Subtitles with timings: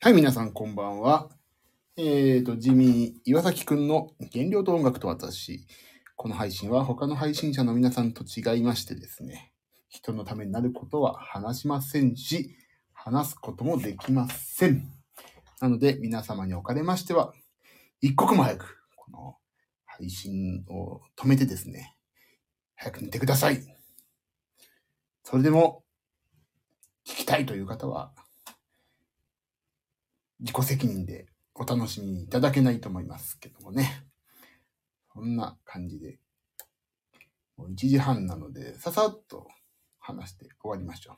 [0.00, 1.28] はい、皆さんこんばんは。
[1.96, 5.66] えーと、地味岩崎くんの原料と音楽と私。
[6.14, 9.52] この配信は他の配信者の皆さんと違いましてですね、
[9.88, 12.54] 人のためになることは話しませんし、
[12.92, 14.88] 話すこともできません。
[15.60, 17.32] なので、皆様におかれましては、
[18.00, 19.36] 一刻も早く、この
[19.84, 21.96] 配信を止めてですね、
[22.76, 23.60] 早く寝てください。
[25.24, 25.82] それでも、
[27.04, 28.12] 聞きたいという方は、
[30.40, 34.04] 自己責任でお楽しみいただけないと思いますけどもね。
[35.12, 36.20] そんな感じで、
[37.56, 39.48] もう1時半なので、ささっと
[39.98, 41.16] 話して終わりましょう。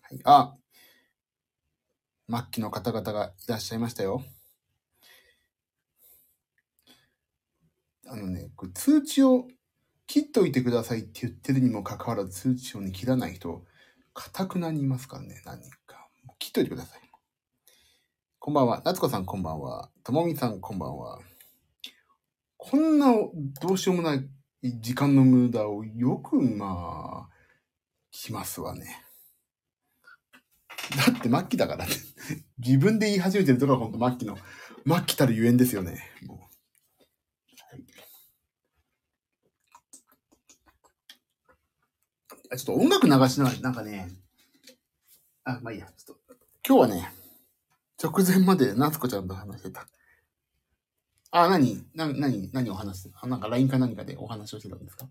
[0.00, 0.56] はい、あ、
[2.30, 4.24] 末期の方々がいらっしゃいましたよ。
[8.06, 9.46] あのね、これ通知を
[10.06, 13.64] 切っといてくださいって言ってるにもかかわらず通知をね、切らない人、
[14.14, 16.08] かたくなにいますからね、何人か。
[16.38, 17.09] 切っといてください。
[18.42, 18.80] こんばんは。
[18.86, 19.90] 夏子さんこんばんは。
[20.02, 21.18] ともみさんこんばんは。
[22.56, 23.12] こんな
[23.60, 24.26] どうしようもない
[24.80, 27.34] 時間の無駄をよくまあ、
[28.10, 29.04] しますわね。
[30.96, 31.92] だって末期だからね。
[32.56, 34.38] 自分で言い始めてるとこが本当末期の、
[34.86, 36.00] 末期たるゆえんですよね。
[36.22, 37.84] もうはい
[42.52, 44.08] あちょっと音楽流しながら、なんかね、
[45.44, 46.34] あ、まあいいや、ちょっと、
[46.66, 47.19] 今日はね、
[48.02, 49.86] 直前まで夏子ちゃんと話してた。
[51.32, 51.84] あ、何？
[51.94, 55.06] な、何何を話してたあ、なんか LINE か何かでお話をしてたんですか？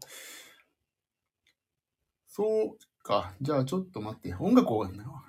[2.27, 3.33] そうか。
[3.41, 4.33] じゃあちょっと待って。
[4.39, 4.85] 音楽を、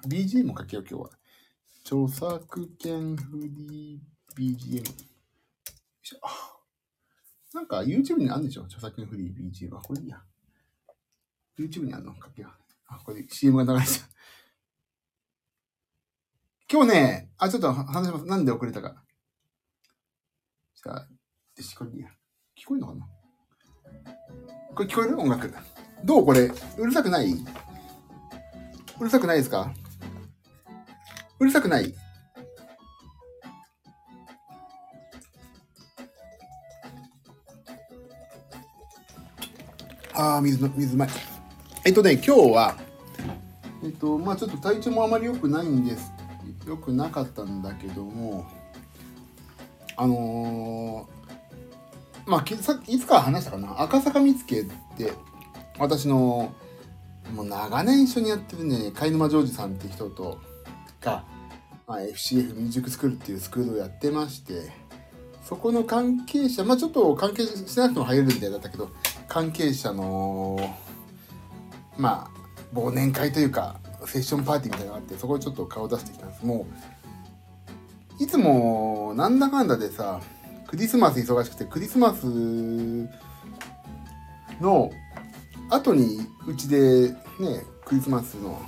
[0.09, 1.11] BGM もかけよう、今日は。
[1.85, 4.77] 著作権フリー BGM。
[4.79, 4.87] よい
[6.03, 6.19] しょ。
[7.53, 8.65] なんか YouTube にあるんでしょ？
[8.65, 9.83] 著作権フリー BGM は。
[9.83, 10.23] これいいや。
[11.59, 12.15] YouTube にあるの？
[12.15, 12.53] かけよう。
[12.89, 14.07] あ、これ CM が流れてた。
[16.73, 18.27] 今日ね、あ、ちょっと話します。
[18.27, 19.03] なんで遅れたか。
[20.81, 21.09] じゃあ、
[21.61, 22.07] し、これいいや。
[22.57, 23.09] 聞こえるのかな？
[24.77, 25.19] これ聞こえる？
[25.19, 25.53] 音楽。
[26.05, 26.25] どう？
[26.25, 26.43] これ
[26.79, 27.33] うるさくない？
[29.01, 29.75] うるさくないですか？
[31.41, 31.93] うるさくない？
[40.15, 41.09] あー、水の、水前。
[41.85, 42.77] えっとね、今日は、
[43.83, 46.13] えっと、まあちょっと体調もあまり良くないんです。
[46.67, 48.47] 良くなかったんだけども、
[49.97, 53.81] あのー、まあきさいつか話したかな？
[53.81, 55.13] 赤坂見附って
[55.79, 56.53] 私の
[57.35, 60.39] もう長年一緒にやってるね貝沼ジョージさんって人と
[61.01, 61.25] が、
[61.87, 64.73] まあ、FCF ミュージックスクールっていうスクールをやってまして
[65.45, 68.91] そこの関係者まあちょっと関係しなくても入れるみたいだったけど
[69.29, 70.59] 関係者の
[71.97, 76.47] まあ忘年会というかセッションパーティーみたいなのがあってそこにちょっと顔出してきたんです。
[76.47, 76.67] も
[78.21, 80.21] ういつもなんだかんだでさ
[80.67, 82.25] クリスマス忙しくてクリスマス
[84.61, 84.91] の
[85.71, 87.09] 後にうちで
[87.39, 88.61] ねクリスマスの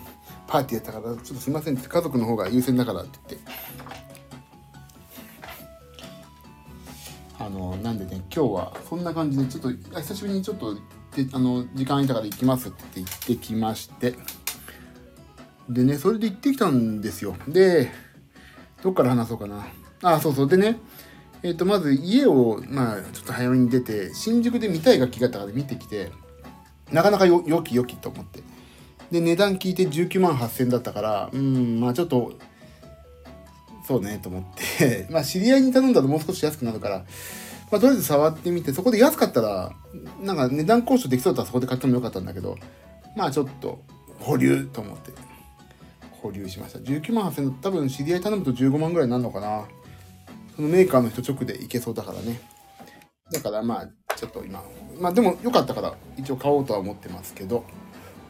[0.46, 3.52] パーティーやったからちょっとすいませんって家族の方が優先だからって言って。
[7.38, 10.80] あのなんでね今日はそんな感じでちょっと久しぶりにちょっとで
[11.32, 14.14] あの時間空いたから行きますって言ってきまして。
[15.68, 17.36] でねそれで行ってきたんですよ。
[17.48, 17.90] で
[18.82, 19.66] どっから話そうかな。
[20.02, 20.48] あそうそう。
[20.48, 20.78] でね
[21.42, 26.10] えっ、とまず家をまあちょっと早めに出て新宿で見たい楽器があったから見てきて
[26.92, 28.42] なかなかよ良き良きと思って。
[29.10, 32.32] で値段聞いて19万8000だったからうんまあちょっと
[33.86, 34.44] そうねと思っ
[34.78, 35.06] て。
[35.10, 37.04] まあ知り合いに頼んだらもう少し安くなるから
[37.70, 39.72] まあとりあえず触ってみてそこで安かったら
[40.22, 42.56] なんか値段交渉できそうだったらそこで買ってもよかったんだけど
[43.16, 43.82] まあちょっと
[44.20, 45.31] 保留と思って。
[46.22, 46.78] 保留しました。
[46.78, 49.64] 19万8000多分知り合い頼むと15万ぐらいになるのかな。
[50.54, 52.40] そのメーカーの人直でいけそうだからね。
[53.32, 54.62] だからまあちょっと今
[55.00, 57.64] まあでも良かったから一応買おうとは思ってますけど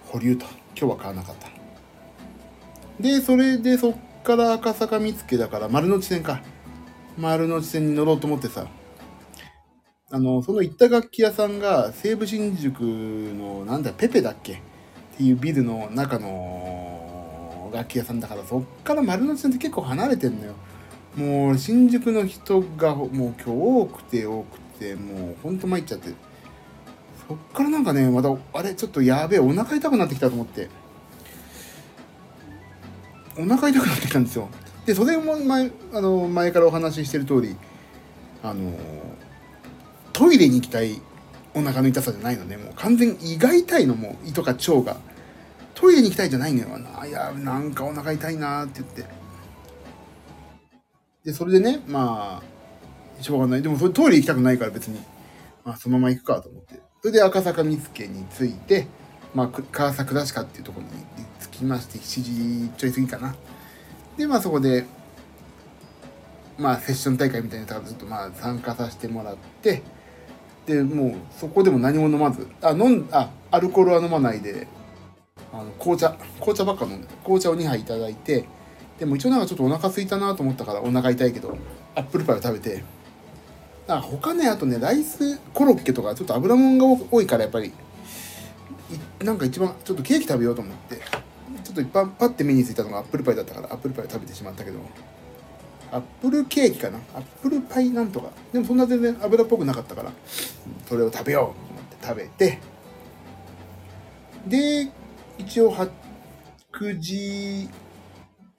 [0.07, 0.47] 保留と。
[0.75, 1.49] 今日は買わなかった。
[3.01, 6.43] でそれでそっから赤坂見附だから丸の内線か。
[7.19, 8.67] 丸の内線に乗ろうと思ってさ。
[10.11, 14.53] あのその行った楽器屋さんが西武新宿のなんだペペだっけ？
[14.53, 14.56] っ
[15.17, 16.92] ていうビルの中の
[17.73, 20.55] 楽器屋さんだからそっから丸の内線って結構離れてんのよ。
[21.17, 26.11] もう新宿の人がもう今日多くて多くてもうほんと参っちゃって。
[27.29, 30.69] そっからなんかねまたあれちょっとやべえお腹痛くなってきたと思って。
[33.39, 34.49] お腹痛くなってきたんですよ。
[34.85, 37.57] でそれも前あの前からお話ししてる通り
[38.43, 38.73] あの
[40.13, 41.01] トイレに行きたい
[41.55, 42.57] お腹の痛さじゃないのね。
[42.57, 44.97] もう完全に胃が痛いのも胃とか腸が。
[45.75, 49.23] トイレに行きたいじゃないのよないやなんかお腹痛いなって言って
[51.25, 53.63] で、それでね、まあ、しょうがない。
[53.63, 55.01] でも、それトイレ行きたくないから別に、
[55.65, 56.81] まあ、そのまま行くかと思って。
[57.01, 58.87] それで赤坂見附に着いて、
[59.35, 60.93] まあ、川崎倉敷っていうところに
[61.41, 63.37] 着きまして、7時ちょい過ぎかな。
[64.17, 64.85] で、まあ、そこで、
[66.59, 69.83] まあ、セッション大会みたいなやつからずっとまあ参加させてもらって、
[70.67, 74.67] で、もうそこでも何も飲まず、あ、飲ん、あ、アルコールは飲まないで、
[75.52, 78.46] あの、紅茶、紅茶ばっか飲んで紅茶を2杯いただいて、
[78.99, 81.56] でも一応なんかちょっとお腹空いたなと思ったからお腹痛いけど、
[81.94, 82.84] アップルパイを食べて、
[83.87, 87.73] だか他ね、あとね、ライスコロッケとかちょっと油もんが多いからやっぱり、
[89.23, 90.96] なんか一番ちょっとケーキ食べようと思って、
[91.64, 94.78] ちょっと一般パッて目についたのがアップルパイだったからアップルパイを食べてしまったけど、
[95.90, 96.99] アップルケーキかな？
[97.14, 98.31] アップルパイなんとか。
[98.52, 100.12] でもそんな全然油っぽくなかったから、
[100.87, 102.58] それを食べようと思って食べて、
[104.46, 104.90] で、
[105.38, 107.69] 一応9時、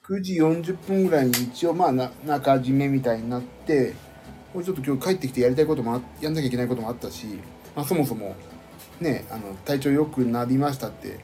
[0.03, 3.93] 9時40分ぐらいに一応まあな中締めみたいになって、
[4.51, 7.25] これちょっと今日帰ってきてやりたいこともやんなきゃいけないこともあったし、
[7.75, 8.35] まあ、そもそも
[8.99, 11.19] ね、あの体調良くなりましたって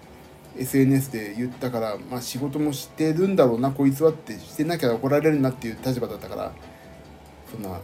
[0.57, 6.51] SNS で言ったから、まあ、仕事もしてるんだろうなこいつはってしてなきゃ怒られるなっていう立場だったから
[7.51, 7.79] そんな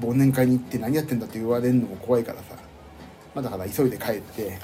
[0.00, 2.56] 忘年会に行って何やってんだって言われるのも怖いからさ、
[3.34, 4.58] まあ、だから急いで帰って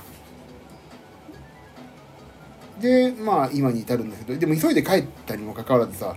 [2.81, 6.17] でまあ今に至るんだけどでも急いで帰ったにもかかわらずさ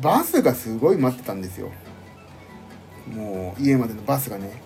[0.00, 1.70] バスがすごい待ってたんですよ。
[3.14, 4.62] もう家までのバスがね。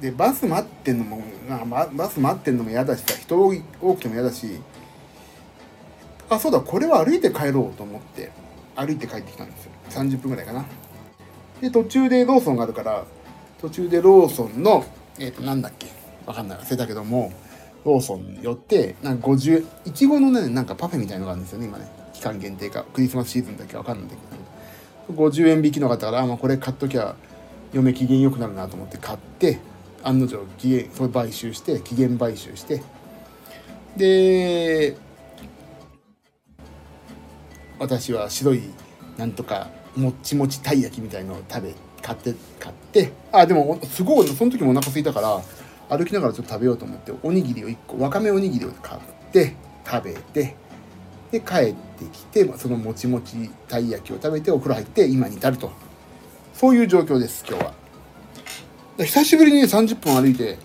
[0.00, 1.22] でバス待ってんのも、
[1.66, 3.36] ま、バス待ってんのも嫌だしさ人
[3.80, 4.60] 多くても嫌だし
[6.30, 8.30] あそうだこれは歩いて帰ろうと思って
[8.76, 9.72] 歩いて帰ってきたんですよ。
[9.90, 10.64] 30分ぐらいかな。
[11.60, 13.04] で途中でローソンがあるから
[13.60, 14.84] 途中でローソンの
[15.18, 15.88] えっ、ー、となんだっけ
[16.26, 17.32] わかんない忘れたけども
[17.84, 21.88] ローソンに寄ってなんか50いちごのねなんかパフェみたいのがあるんですよね今ね。
[22.12, 24.20] 期間限定かクリスマスシーズンだけわかんないんだけ
[25.12, 25.22] ど。
[25.28, 27.16] 50円引きのがあったから、まあ、これ買っときゃ
[27.72, 29.58] 嫁機嫌良くなるなと思って買って
[30.02, 32.82] 案の定期限それ買収して期限買収して。
[33.96, 34.96] で
[37.78, 38.62] 私は白い
[39.16, 43.12] なんとかもっちもちたい焼きみたいのを食べ買って買って。
[43.32, 45.40] あでもすごいその時もお腹空いたから
[45.88, 49.00] 歩きながらちょっと食べようと思っておにぎりを1個わかめおにぎりを買っ
[49.32, 49.54] て
[49.86, 50.56] 食べて
[51.30, 55.70] で帰ってきてそのもちもちたい焼きを食べてお風呂入って今に至ると
[56.58, 57.88] そういう状況です今日は。
[59.04, 60.58] 久しぶりにね、30分歩いて、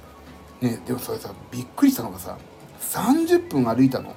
[0.60, 2.36] ね、でもそれさ、びっくりしたのがさ、
[2.80, 4.16] 30分歩いたの。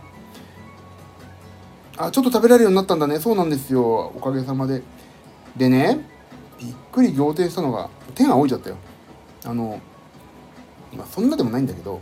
[1.99, 3.21] あ、ちょっと食べられるようになったんだね。
[3.21, 4.11] そうなんですよ。
[4.17, 4.83] おかげさまで。
[5.55, 6.09] でね、
[6.59, 8.79] びっくり仰天したのが、手が置いちゃったよ。
[9.45, 9.79] あの、
[10.97, 12.01] まあそんなでもないんだけど、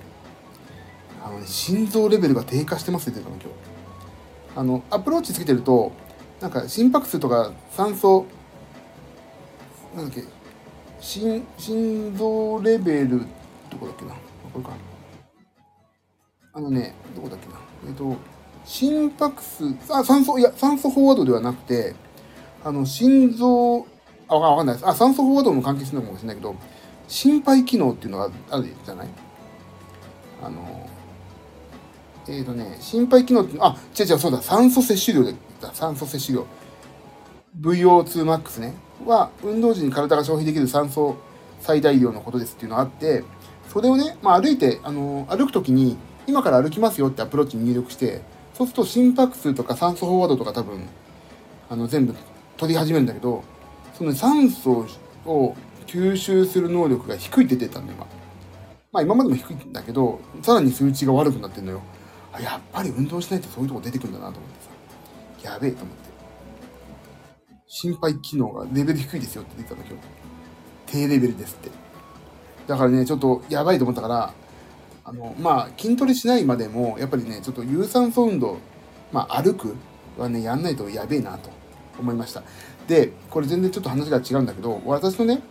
[1.25, 4.59] あのね、心臓レベルが低下してますって言ってたの、今日。
[4.59, 5.93] あの、アプローチつけてると、
[6.41, 8.27] なんか心拍数とか酸素、
[9.97, 10.25] なんだっけ、
[11.01, 13.21] 心心臓レベル
[13.71, 14.13] どこだっけな？
[14.53, 14.71] これか
[16.53, 17.55] あのねどこだっけな？
[17.89, 18.17] えっ、と
[18.65, 21.95] 心拍数あ酸素いや酸素飽和度ではなくて
[22.65, 23.87] あの心臓
[24.29, 24.89] あわかんないです。
[24.89, 26.55] あ酸素飽和度も関係してるのかもしれないけど
[27.09, 29.09] 心肺機能っていうのがあるじゃない？
[30.43, 30.89] あの
[32.29, 35.35] えっ、ー、とね心肺機能ってあ違う違うそうだ酸素摂取量で
[35.73, 36.47] 酸素摂取量。
[37.61, 38.75] VO2max ね。
[39.05, 41.17] は運動時に体が消費できる酸素
[41.61, 43.25] 最大量のことですっていうのがあって
[43.71, 48.23] それをね、まあ、歩いてあの歩く時に今から歩きますよってアプローチに入力して
[48.55, 50.87] そうすると心拍数とか酸素飽和度とか多分
[51.69, 52.15] あの全部
[52.57, 53.43] 取り始めるんだけど
[53.95, 54.87] その酸素
[55.27, 58.07] を吸収する能力が低いって出たんだ今。
[58.93, 61.83] まあ今までも低いんだけどさらに数値が悪くなってんのよ。
[62.33, 64.65] あやっぱり運動しないとそういうとこ出てくるんだなと思って
[65.43, 66.05] さやべえと思って。
[67.67, 70.07] 心肺機能がレベル低いですよって出てたんだ今日。
[70.87, 71.71] 低レベルですって。
[72.67, 74.33] だからね、ちょっとやばいと思ったから、
[75.05, 78.59] あの、まあ、筋トレしないまでも、やっぱりね、ちょっと有酸素運動、
[79.13, 79.75] まあ、歩く
[80.17, 81.51] はね、やんないとやべえなと
[81.99, 82.43] 思いました。
[82.87, 85.43] で、これ全然ちょっと話が違うんだけど、私のね、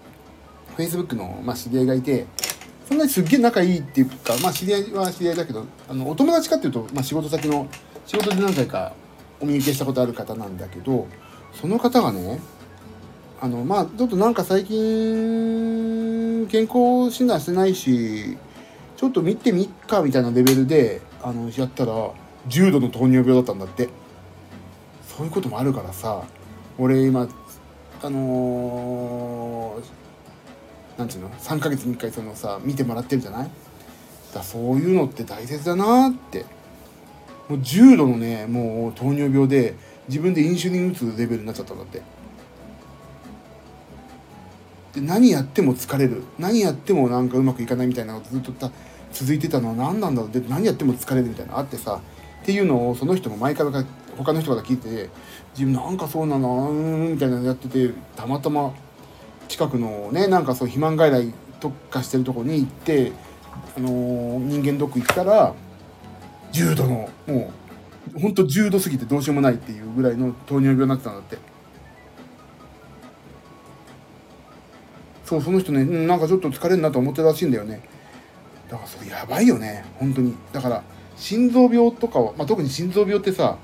[0.78, 2.26] Facebook の、まあ、知り合いがいて、
[2.88, 7.68] そんなにすっげえ仲いいっていうか、まあ、知り合いは知り合いだけど、あの、お友達かっていうと、まあ、仕事先の、
[8.06, 8.94] 仕事で何回か
[9.40, 11.08] お見受けしたことある方なんだけど、
[11.54, 12.40] その方がね
[13.40, 18.38] あのまあちょっとなんか最近健康診断してないし
[18.98, 22.12] ちょっと見てみっかみたいなレベルであのやったら
[22.48, 23.90] 重度の糖尿病だったんだって。
[25.16, 26.24] そういうこともあるからさ
[26.80, 27.28] 俺今
[28.02, 29.84] あのー、
[30.98, 33.50] なんていうの？3ヶ月に1回そのさ見てもらってるじゃない？
[34.34, 36.46] だそういうのって大切だなって。
[37.50, 39.76] もう重度のねもう糖尿病で
[40.08, 42.02] 自分でインシュリン打つレベルになっちゃったんだって。
[44.94, 46.24] で何やっても疲れる。
[46.40, 48.72] 何やってもなんかうまくいかないみたいなのがずっとた
[49.12, 50.32] 続いてたのは何なんだろう？
[50.32, 52.00] で何やっても疲れるみたいなあってさ。
[52.42, 53.86] っていうのをその人も前からか
[54.18, 55.10] 他の人から聞いて
[55.58, 56.72] 自分なんかそうなの？
[56.72, 58.74] うんみたいなのやっててたまたま
[59.48, 63.12] 近くのねなんかそう肥満外来特化してるとこに行って、
[63.78, 65.54] あのー人間ドック行ったら
[66.52, 67.52] 重度のも
[68.16, 71.38] うほんと重度すぎてどうしようもないっていうぐらいの糖尿病になってたんだって。
[75.26, 77.82] そうその人ねうんなんかちょっと疲れるなと思ってたらしいんだよね。
[78.70, 80.36] だからそれやばいよね本当に。
[80.52, 80.84] だから
[81.16, 83.58] 心臓病とかは、まあ、特に心臓病ってさ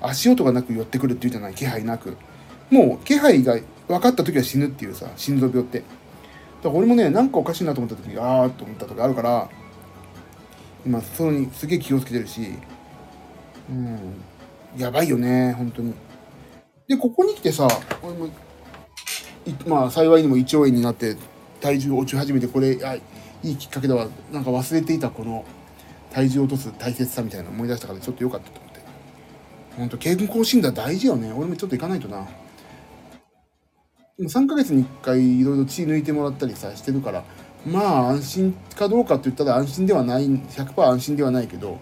[0.00, 2.16] 足音がなく寄ってくるっていうじゃない気配なく。
[2.70, 5.78] もう気配が分かった時は死ぬっていうさ心臓病って。
[5.78, 5.88] だか
[6.64, 9.48] ら俺もねなんかおかしいなと思った時ああと思った時あるから
[10.84, 12.52] 今それにすげえ気をつけてるし
[13.70, 13.98] うん
[14.76, 15.94] やばいよね本当に。
[16.86, 17.68] でここに来てさ
[18.02, 18.28] 俺も
[19.66, 21.16] まあ幸いにも胃腸炎になって
[21.60, 23.02] 体重落ち始めてこれあい
[23.42, 25.44] いきっかけだわなんか忘れていたこの
[26.12, 28.80] 体重を落とす大切さみたいな思い出したからちょっと良かったと思って。
[29.76, 31.32] 本当健康診断大事よね。
[31.32, 32.26] 俺もちょっと行かないとな。
[34.20, 37.24] 3ヶ月に1回いろいろ血抜いてもらったりさしてるから
[37.66, 41.78] まあ安心かどうかって言ったら安心ではない100%安心ではないけど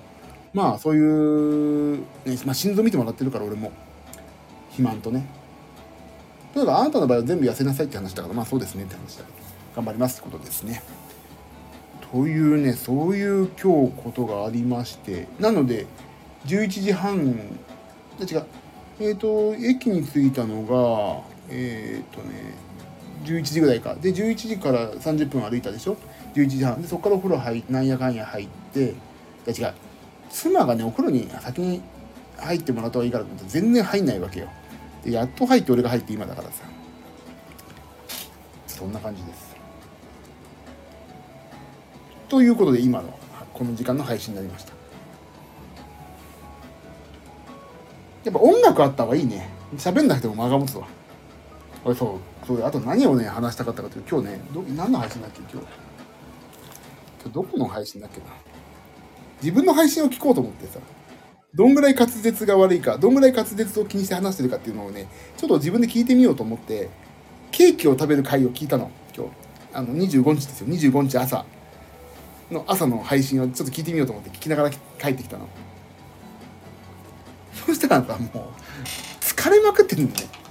[0.57, 3.71] まあそういう、ねまあ、心臓見てもらってるから俺も。
[4.71, 5.26] 肥満とね。
[6.55, 9.25] 例えばあなたの場合は全部痩せなさいって話だからまあそうですねって話だ
[9.75, 10.83] 頑張りますってことですね。
[12.11, 15.28] というねそういう今日ことがありまして。
[15.38, 15.87] なので
[16.47, 17.19] 11時半
[18.19, 18.45] 違う。
[18.99, 22.55] えっ、と駅に着いたのがえっ、とね
[23.25, 23.95] 11時ぐらいか。
[23.95, 25.97] で11時から30分歩いたでしょ
[26.35, 26.81] ？11時半。
[26.81, 28.95] でそこからお風呂入なんやかんや入って
[29.47, 29.75] 違う。
[30.31, 31.83] 妻がねお風呂に先に
[32.37, 34.49] 入ってもらった方がいいからと全然入んないわけよ。
[35.05, 36.65] でやっと入って俺が入って今だからさ。
[38.67, 39.57] そんな感じです。
[42.29, 43.19] ということで今の
[43.55, 44.73] この時間の配信になりました。
[48.25, 49.49] やっぱ音楽あった方がいいね。
[49.76, 50.87] 喋んなくても間が持つわ。
[51.87, 52.47] 俺そう。
[52.47, 55.55] そうあと何をね話したかったかというと今日ねど何の配信だっけ今日。
[55.59, 55.64] 今
[57.25, 58.26] 日どこの配信だっけな。
[59.40, 60.81] 自分の配信を聞こうと思ってさ。
[61.55, 66.90] どんぐらい滑舌が悪いかどんぐらい滑舌を気にして話してるかっていうのをねちょっと自分で聞いてみようと思って
[67.50, 69.31] ケーキを食べる回を聞いたの今日。
[69.73, 70.66] あの25日ですよ。
[70.66, 71.45] 25日朝。
[72.50, 74.76] の朝の配信をちょっと聞いてみようと思って聞きながら帰
[75.11, 75.47] ってきたの。
[77.55, 78.85] そしたらさもう
[79.21, 80.46] 疲れまくってるんだね。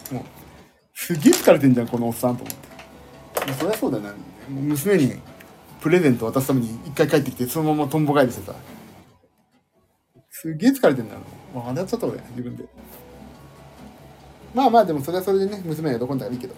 [0.95, 3.53] すげえ疲れてんじゃんこのおっさんと思って。
[3.53, 4.09] そりゃそうだよね。
[4.49, 5.13] 娘に
[5.81, 8.55] プレゼント渡すために一回帰ってきてそのままとんぼ返りしてさ
[10.31, 11.19] すげえ疲れてんだよ。
[11.53, 12.65] もう笑っちゃった俺自分で。
[14.53, 16.55] まあまあでもそれはそれでね娘が喜んだらいいけど。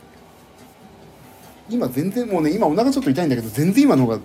[1.69, 4.19] 今全然もうね今お腹ちょっと痛いんだけど全然今の方が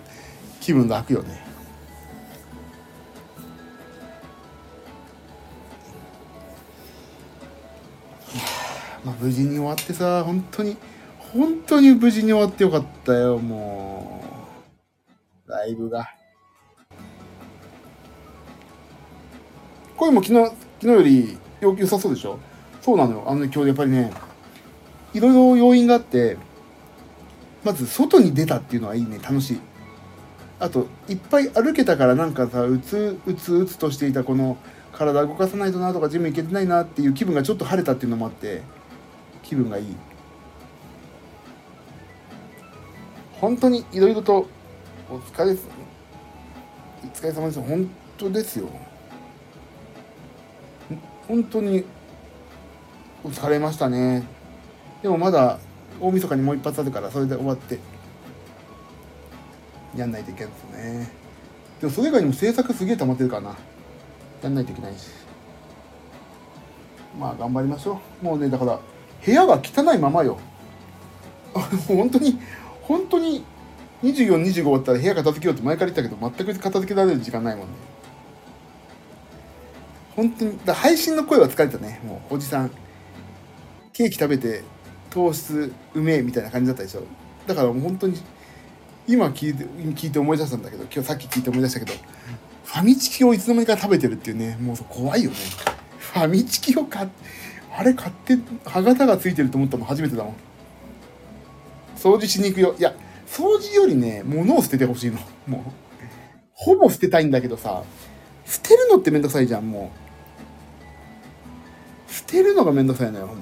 [0.60, 1.51] 気分楽よね。
[9.04, 10.76] まあ無事に終わってさ本当に
[11.18, 14.22] 本当に無事に終わってよかったよも
[15.46, 15.50] う。
[15.50, 16.08] ライブが。
[19.96, 22.38] 声も昨日昨日より良良さそうでしょ？
[22.80, 23.24] そうなのよ。
[23.26, 24.12] あのね今日やっぱりね
[25.14, 26.36] いろいろ要因があって
[27.64, 29.18] まず外に出たっていうのはいいね。
[29.18, 29.60] 楽しい。
[30.58, 34.56] あといっぱい歩けたからなんかさうつうつうつとしていたこの
[34.92, 38.62] 体動かさないとなとかジム行けてないなっていう気分がちょっと晴れたっていうのもあって。
[39.52, 39.86] 気分がいい。
[43.38, 44.48] 本当にいろいろと
[45.10, 45.54] お疲れお
[47.08, 47.60] 疲れ様です。
[47.60, 48.70] 本当ですよ。
[51.28, 51.84] 本当に
[53.24, 54.26] 疲れましたね。
[55.02, 55.58] でもまだ
[56.00, 57.78] 大晦日にもう一発あるからそれで終わって
[59.94, 61.12] やんないといけないですね。
[61.78, 63.56] でもそれ以外にも制作すげえ溜まってるからな。
[64.44, 65.08] やんないといけないし。
[67.18, 68.24] まあ頑張りましょう。
[68.24, 68.80] もうねだから
[69.24, 70.38] 部屋が汚いままよ。
[71.86, 72.38] 本当に
[72.82, 73.44] 本当に
[74.02, 77.72] 2425終わったら部屋片付けようって前から言ったけど全く片付けられる時間ないもんね。
[80.16, 82.00] 本当にだ配信の声は疲れたね。
[82.04, 82.70] もうおじさん。
[83.92, 84.64] ケーキ食べて
[85.10, 87.02] 糖質うめえみたいな感じだったでしょ。
[87.46, 88.18] だからもう本当に
[89.06, 91.92] 今聞いて聞いて思い出したんだけど今日さっき聞いて思い出したけど
[92.64, 95.36] ファミチキをいつの間にか食べてるっていうねもう怖いよね。
[95.98, 97.12] ファミチキを買って
[97.74, 100.34] あれ買って歯型がついてると思ったの初めてだもん。
[101.96, 102.74] 掃除しに行くよ。
[102.78, 102.94] いや
[103.26, 105.18] 掃除よりね物を捨ててほしいの。
[105.46, 105.60] もう
[106.52, 107.82] ほぼ捨てたいんだけどさ
[108.44, 109.90] 捨てるのってめんどくさいじゃんも
[112.08, 112.12] う。
[112.12, 113.36] 捨てるのがめんどくさいのよもう。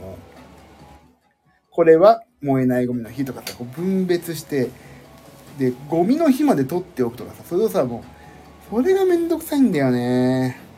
[1.70, 4.70] これは燃えないゴミの日とかさこう分別して
[5.58, 8.04] でゴミの日まで取っておくとかさそれをさも
[8.72, 10.69] うそれがめんどくさいんだよね。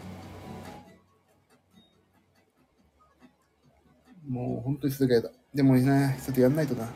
[4.32, 5.30] もう本当にそれが嫌だ。
[5.54, 6.88] でもねちょっとやんないとな。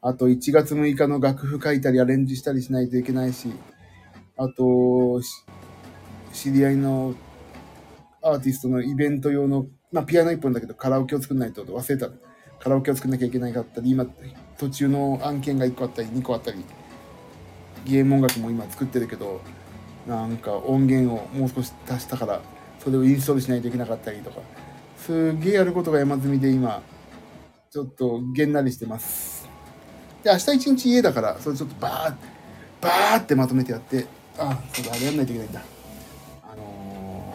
[0.00, 3.52] あと1月6日の楽譜書いたりアレンジしたりしないといけないし
[4.36, 5.20] あと
[6.32, 7.14] 知り合いの
[8.22, 12.08] アーティストのイベント用の、まあ、ピアノ1本だけどカラオケを作んないと忘れた。
[12.58, 14.06] カラオケを作んなきゃいけないかったり今
[14.56, 16.64] 途中の案件が1個あったり2個あったり
[17.84, 19.42] ゲーム音楽も今作ってるけど
[20.06, 22.40] なんか音源をもう少し足したから
[22.78, 24.40] それをインストールしないといけなかったりとか。
[25.06, 26.82] すげえやることが山積みで今
[27.70, 29.48] ちょっとげんなりしてます
[30.22, 32.14] で明日一日家だからそれちょっとバー
[32.80, 34.06] バーってまとめてやって
[34.38, 35.62] あそうだあれやんないといけないんだ
[36.42, 37.34] あの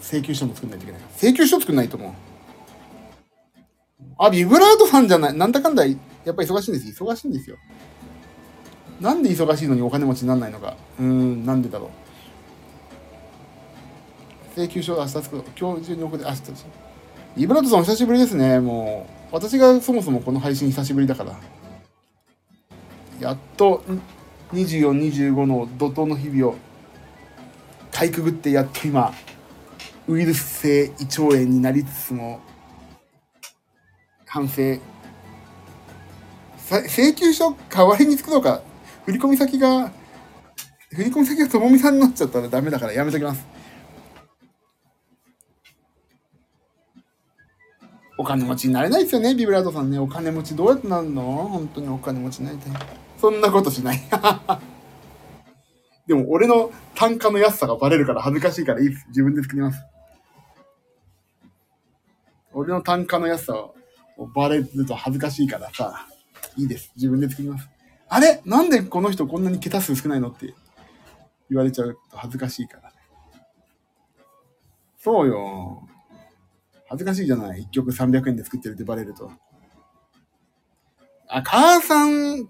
[0.00, 2.12] ー、請求書も作んないといけない請求書作んないと思う
[4.22, 5.34] あ、ビブラートさんじゃない。
[5.34, 7.02] なんだかんだ、やっぱり忙しいんです。
[7.02, 7.56] 忙しいんですよ。
[9.00, 10.76] なんで忙しいのにお金持ちにならないのか。
[10.98, 11.90] うーん、なんでだろ
[14.56, 14.60] う。
[14.60, 15.42] 請求書明日作る。
[15.58, 16.36] 今日中に送って、明日
[17.36, 18.58] ビブラートさんお久しぶりですね。
[18.60, 21.38] もう、私がそもそもこの配信久しぶりだから。
[23.20, 23.84] やっと、
[24.52, 24.90] 24、
[25.32, 26.56] 25の怒涛の日々を、
[27.92, 29.12] かいくぐってやっと今、
[30.08, 32.40] ウイルス性胃腸炎になりつつも、
[34.26, 34.78] 反省。
[36.68, 38.62] 請求書代わりに作ろうか。
[39.06, 39.92] 振込先が、
[40.90, 43.49] 振込先がともみさんになっちゃったらダメだからやめときます。
[48.20, 49.98] お金持ちになれないですよね、ビブラートさんね。
[49.98, 51.22] お金持ちどうやってなるの？
[51.22, 52.72] 本当にお金持ちになりたい。
[53.18, 54.00] そんなことしない。
[56.06, 59.06] でも俺の単価の安さがバレるから恥ずかしいからいいです。
[59.08, 59.82] 自分で作ります。
[62.52, 63.74] 俺の単価の安さを
[64.34, 66.06] バレると恥ずかしいからさ、
[66.58, 66.92] いいです。
[66.96, 67.70] 自分で作ります。
[68.06, 68.42] あれ？
[68.44, 70.52] なんでこの人こんなに桁数少ないのって
[71.48, 72.92] 言われちゃうと恥ずかしいから。
[74.98, 75.88] そうよ。
[76.90, 77.62] 恥ずかしいじゃない。
[77.62, 79.30] 一曲300円で作ってるってバレると。
[81.28, 82.48] あ、母さん、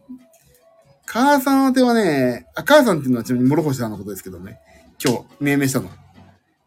[1.04, 4.58] 母さん宛てはね、あ、母さんっていうのはちなみに諸星さんのことですけどね。
[5.04, 5.90] 今日、命名したの。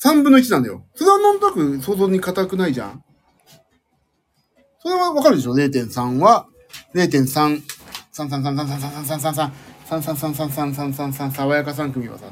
[0.01, 0.85] !3 分の1なんだよ。
[0.95, 3.03] それはなんとなく想像に固くないじゃん
[4.81, 6.47] それはわかるでしょ ?0.3 は、
[6.95, 7.63] 0.3、
[8.13, 9.51] 333333333
[9.89, 12.27] 3333333爽やか3組はさ、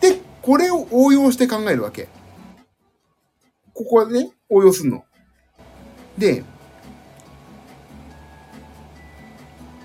[0.00, 2.08] で、これを応用して考えるわけ。
[3.74, 5.04] ここはね、応用すんの。
[6.16, 6.42] で、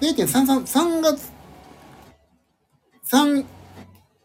[0.00, 1.31] 0.33、3月、
[3.12, 3.44] 3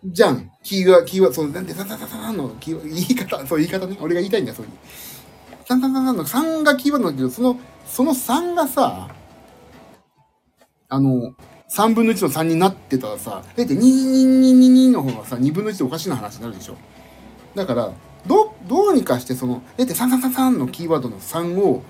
[0.05, 0.49] じゃん。
[0.63, 3.97] キーワード、キーワード、そう、なんで、333のキーワー、言い方、そう、言い方ね。
[3.99, 4.71] 俺が言いたいんだよ、そういう。
[5.67, 9.09] 333の3がキーワードなんだけど、その、その3がさ、
[10.87, 11.33] あの、
[11.69, 16.77] 3分の1の3になってたらさ、0.2222の方がさ、2分の1でおかしな話になるでしょ。
[17.55, 17.91] だから、
[18.25, 21.83] ど、どうにかしてその、0.333のキーワードの3を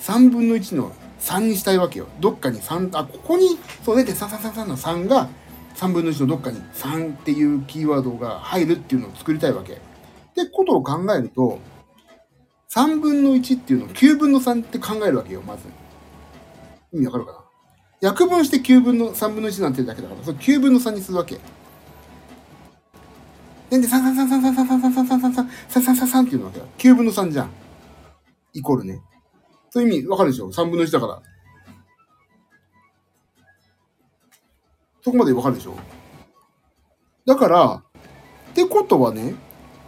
[0.00, 2.06] 3分の1の3にしたいわけよ。
[2.20, 5.28] どっかに3、あ、ここに、そう、0.333の3が
[5.74, 9.72] 3分の1のどっかに3っていうキーワードが入るっていうのを作りたいわけ。
[9.72, 9.76] っ
[10.34, 11.58] てことを考えると、
[12.70, 15.62] 3分の1っていうのを9分の3って考えるわけよ、まず。
[16.92, 17.38] 意味わかるかな？
[18.00, 21.38] 約分して9分の3分の1なんてだけだから、それ9分の3にするわけ。
[23.70, 27.50] で、で、3、3、3、3、3、3、3、3、3、3、3、っていうのは9分の3じゃん。
[28.52, 29.00] イコールね。
[29.70, 31.22] そういう意味わかるでしょ ?3 分の1だから。
[35.04, 35.74] そこまでわかるでしょ？
[37.26, 37.82] だから、
[38.50, 39.34] ってことはね、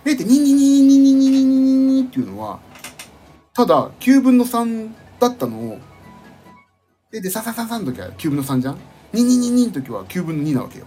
[0.04, 2.60] 0.2222222っていうのは、
[3.54, 5.78] ただ9分の3だったのを
[7.10, 8.78] で、で、ささささの時は9分の3じゃん
[9.14, 10.86] ?222 の時は9分の2なわけよ。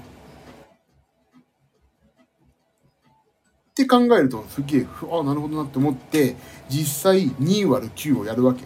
[3.72, 6.36] って考えると、すげえ、ああ、なるほどなって思って、
[6.70, 8.64] 実際2割る9をやるわけ。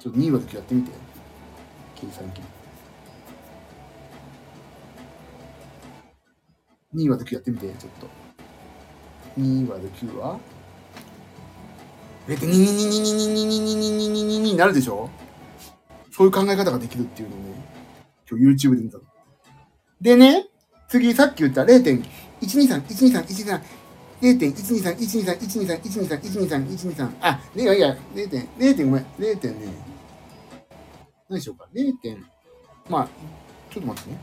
[0.00, 0.90] ちょっと2割る9やってみて。
[1.94, 2.42] 計算機。
[6.98, 8.08] 2割る9やってみて、ちょっと。
[9.40, 10.38] 2割る9は？
[12.28, 15.08] えっと、2、2、2、2、2、2、2、2、2、2、2、2、2、なるでしょ
[16.10, 17.54] そういう考え方ができるっていうのをね、
[18.28, 19.04] 今日 YouTube で見たの。
[20.00, 20.46] でね、
[20.88, 22.02] 次さっき言った0.123、
[22.40, 23.60] 123、123、
[24.20, 29.68] 0.123、123、123、123、123、123、あ、いやいや、0点、0点ごめん、0点ね、
[31.30, 32.26] 何でしょうか、0点、
[32.90, 33.08] まあ、
[33.70, 34.18] ちょっと待ってね。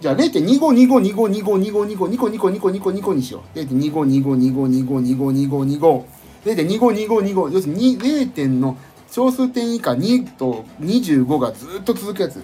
[0.00, 3.58] じゃあ0.2525252525252525にしよう。
[3.58, 6.04] 0.252525252525
[6.44, 8.76] 0.252525要するに0点の
[9.10, 12.42] 小数点以下2と25がずっと続くやつ。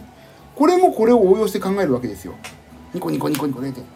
[0.57, 2.35] これもこれを応用して考えるわけですよ。
[2.93, 3.87] ニコニコニコニコ0点っ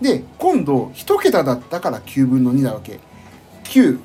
[0.00, 2.98] で今度1桁だったから9分の2なわけ
[3.64, 4.00] 9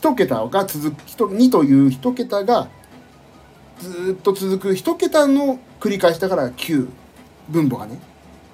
[0.00, 2.68] 1桁が続く2という1桁が
[3.80, 6.88] ずっと続く1桁の繰り返しだから9
[7.48, 7.98] 分母がね。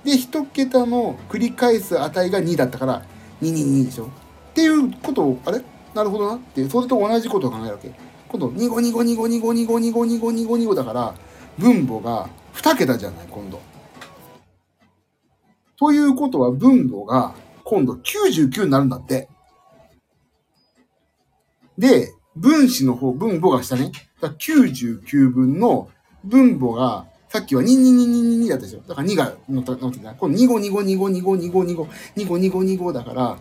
[0.05, 3.03] で1桁の繰り返す値が2だったから
[3.43, 4.07] 222でしょ。
[4.07, 4.09] っ
[4.55, 5.61] ていうことをあれ？
[5.95, 6.67] なるほどなって。
[6.69, 7.93] それと同じことを考えるわけ。
[8.29, 11.15] 今度25252525252525だから
[11.59, 13.61] 分母が2桁じゃない今度。
[15.77, 19.29] ということは分母が今度99になるんだって。
[21.79, 25.89] で分子の方分母が下ねだから99分の
[26.25, 28.81] 分母が、さっきは22222だったでしょ。
[28.81, 30.15] だから2が乗った、乗ってた。
[30.15, 33.39] この252525252525だから、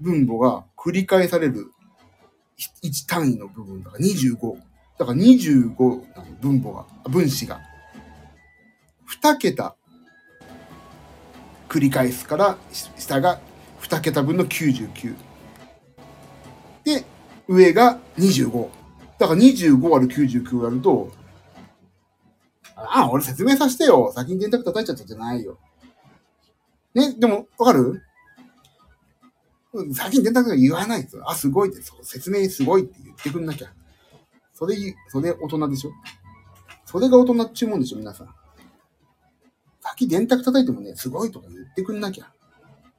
[0.00, 1.70] 分母が繰り返される
[2.82, 4.56] 1単位の部分だから25。
[4.98, 7.60] だから25なの分母が、分子が。
[9.20, 9.76] 2桁
[11.68, 12.56] 繰り返すから、
[12.96, 13.40] 下が
[13.80, 15.16] 2桁分の99。
[16.84, 17.04] で、
[17.48, 18.68] 上が25。
[19.18, 21.12] だから25割る99をやると、
[22.76, 24.12] ああ、俺説明させてよ。
[24.14, 25.58] 先に電卓叩いちゃったじゃないよ。
[26.94, 28.02] ね、でも、わかる？
[29.92, 31.28] 先に電卓が言わないですよ。
[31.28, 33.72] あ、すごいって、説明すごいって言ってくんなきゃ。
[34.52, 34.76] それ、
[35.08, 35.92] それ大人でしょ？
[36.84, 38.28] それが大人っちゅうもんでしょ、皆さん。
[39.80, 42.32] 先電卓叩いてもね、すごいとか言ってくんなきゃ。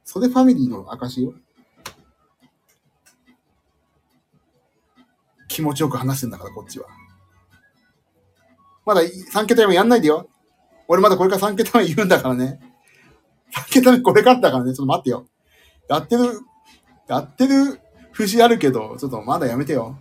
[0.04, 1.34] それファミリーの証よ。
[5.56, 6.86] 気持ちよく話してんだから、こっちは。
[8.84, 10.28] まだ3桁目やんないでよ。
[10.86, 12.60] 俺まだこれから3桁目言うんだからね。
[13.54, 14.74] 3桁目これからだからね。
[14.74, 15.26] ちょっと待ってよ。
[15.88, 16.40] やってる、
[17.08, 17.80] やってる
[18.12, 19.96] 節あるけど、ちょっとまだやめてよ。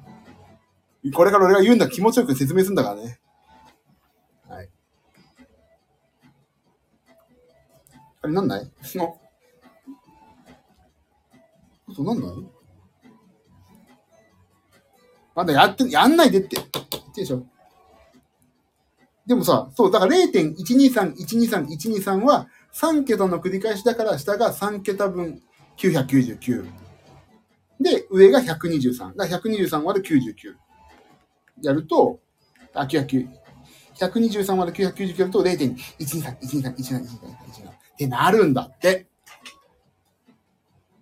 [1.13, 3.19] これから俺が言うんだ、気持ちよく説明するんだからね。
[4.49, 4.69] はい。
[8.23, 8.69] あれなんない？
[8.95, 9.17] の
[11.87, 12.54] 嘘なんない？
[15.35, 16.57] まだやって、やんないでって。
[17.15, 17.45] でしょ。
[19.27, 25.41] でもさ、そう、だから0.123、123、123は3桁の繰り返しだから下が3桁分
[25.77, 26.65] 999。
[27.79, 29.15] で、上が123。
[29.15, 30.55] だから123割る99。
[31.63, 32.19] やると、
[32.73, 33.27] あ、909。
[33.95, 35.75] 123割る999やると0.123、
[36.39, 39.07] 123、123、123、123ってなるんだって。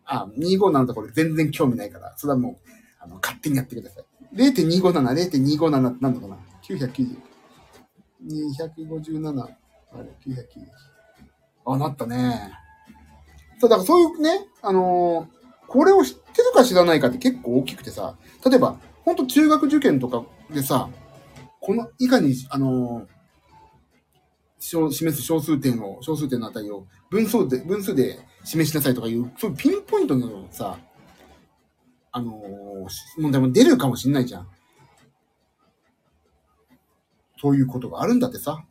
[0.05, 2.55] あ、257のところ全然興味ないから、それはもう、
[2.99, 4.03] あの、勝手にやってください。
[4.33, 7.17] 0.257、0.257ってなんのかな ?990。
[8.25, 9.47] 257、あ
[9.97, 10.43] れ、990。
[11.65, 12.51] あ、なったね。
[13.59, 18.15] そう、だからそういうね、あのー、これを知ってるか知らないかって結構大きくてさ、
[18.45, 20.89] 例えば、ほんと中学受験とかでさ、
[21.59, 30.79] この以下に、あのー、示す小数点を、小数点の値を分数で、分数で示しなさいとかいう、そういうピンポイントのさ、
[32.15, 34.47] あのー、問題も出るかもしんないじゃん。
[37.41, 38.63] そういうことがあるんだってさ。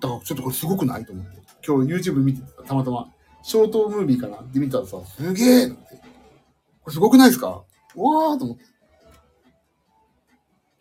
[0.00, 1.42] だからちょっとこれすごくないと思って。
[1.66, 3.12] 今日 YouTube 見てた、たまたま。
[3.42, 5.76] ショートムービーかなって見たらさ、すげえって。
[5.76, 7.48] これすごくないですか？
[7.48, 8.64] わーと思って。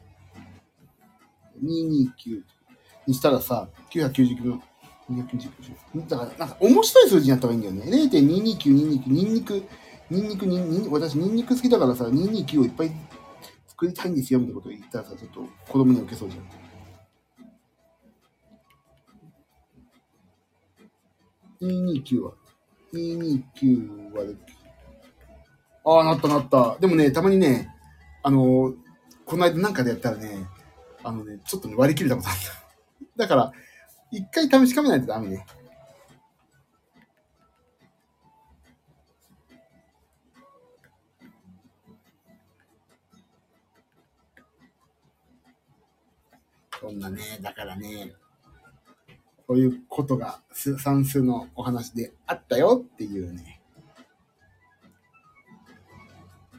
[1.62, 2.42] 229
[3.06, 4.60] にしたらさ、999分、
[5.10, 8.06] 299だから、なんか面白い数字になった方がいいんだよね。
[8.06, 9.62] 0.229、229、ニンニク、
[10.10, 12.90] ニンニク、ニンニク、私ニンニク好きだからさ、229をいっぱい
[13.66, 16.63] 作りたいんですよ、みたいなこと言ったらさ、ちょっと子供に受けそうじゃん。
[21.60, 22.32] 229は
[22.92, 24.38] ？229割る。
[25.84, 26.78] ああ、なったなった。
[26.80, 27.68] でもね、たまにね、
[28.22, 28.74] あのー、
[29.26, 30.46] この間なんかでやったらね、
[31.02, 32.64] あのね、ちょっとね、割り切れたことあった。
[33.16, 33.52] だから、
[34.10, 35.46] 一回試しかめないとダメね。
[46.80, 48.12] そんなね、だからね、
[49.46, 53.60] こういうことが算数のお話であったよっていうね、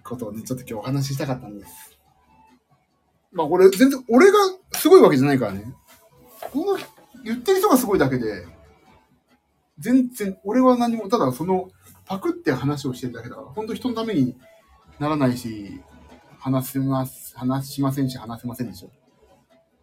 [0.03, 1.97] ことをね、ちょっと今日お話ししたかったんです。
[3.31, 4.37] まあこれ全然、俺が
[4.73, 5.73] すごいわけじゃないからね。
[6.51, 6.77] この
[7.23, 8.47] 言ってる人がすごいだけで、
[9.79, 11.69] 全然、俺は何も、ただその、
[12.05, 14.37] パクって話をしてるだけだから、本当人のために
[14.99, 15.81] ならないし、
[16.39, 18.89] 話せます、話しませんし、話せませんでしょ。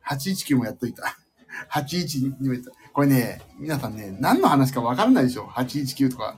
[0.07, 1.19] 819もやっといた。
[1.71, 2.71] 812もやった。
[2.93, 6.37] これね、皆さんね、何の話かわからないでしょ？819とか、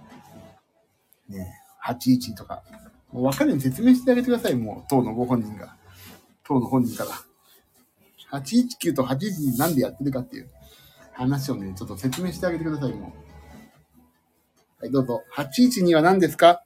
[1.29, 1.53] ね、
[1.85, 2.63] 81とか。
[3.11, 5.77] もう分かるように説明してあげてください、もう、当のご本人が。
[6.45, 8.39] 当の本人から。
[8.39, 10.51] 819と812なんでやってるかっていう
[11.13, 13.13] 話をね、ちょっと説明してあげてください、も
[14.81, 14.83] う。
[14.83, 15.23] はい、どうぞ。
[15.37, 16.63] 812は何ですか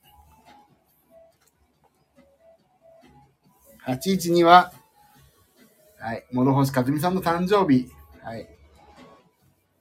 [3.87, 4.73] ?812 は、
[5.99, 7.91] はい、諸星和美さんの誕生日。
[8.23, 8.58] はい。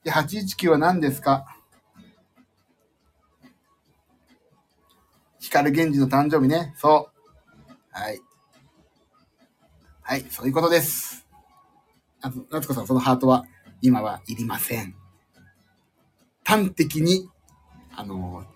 [0.08, 1.44] で、819は何ですか？
[5.38, 6.72] 光源氏の誕生日ね。
[6.78, 7.70] そう。
[7.90, 8.20] はい。
[10.00, 11.26] はい、そういうことです。
[12.22, 13.44] あと、夏子さん、そのハートは
[13.82, 14.94] 今はいりません。
[16.42, 17.28] 端的に、
[17.94, 18.46] あの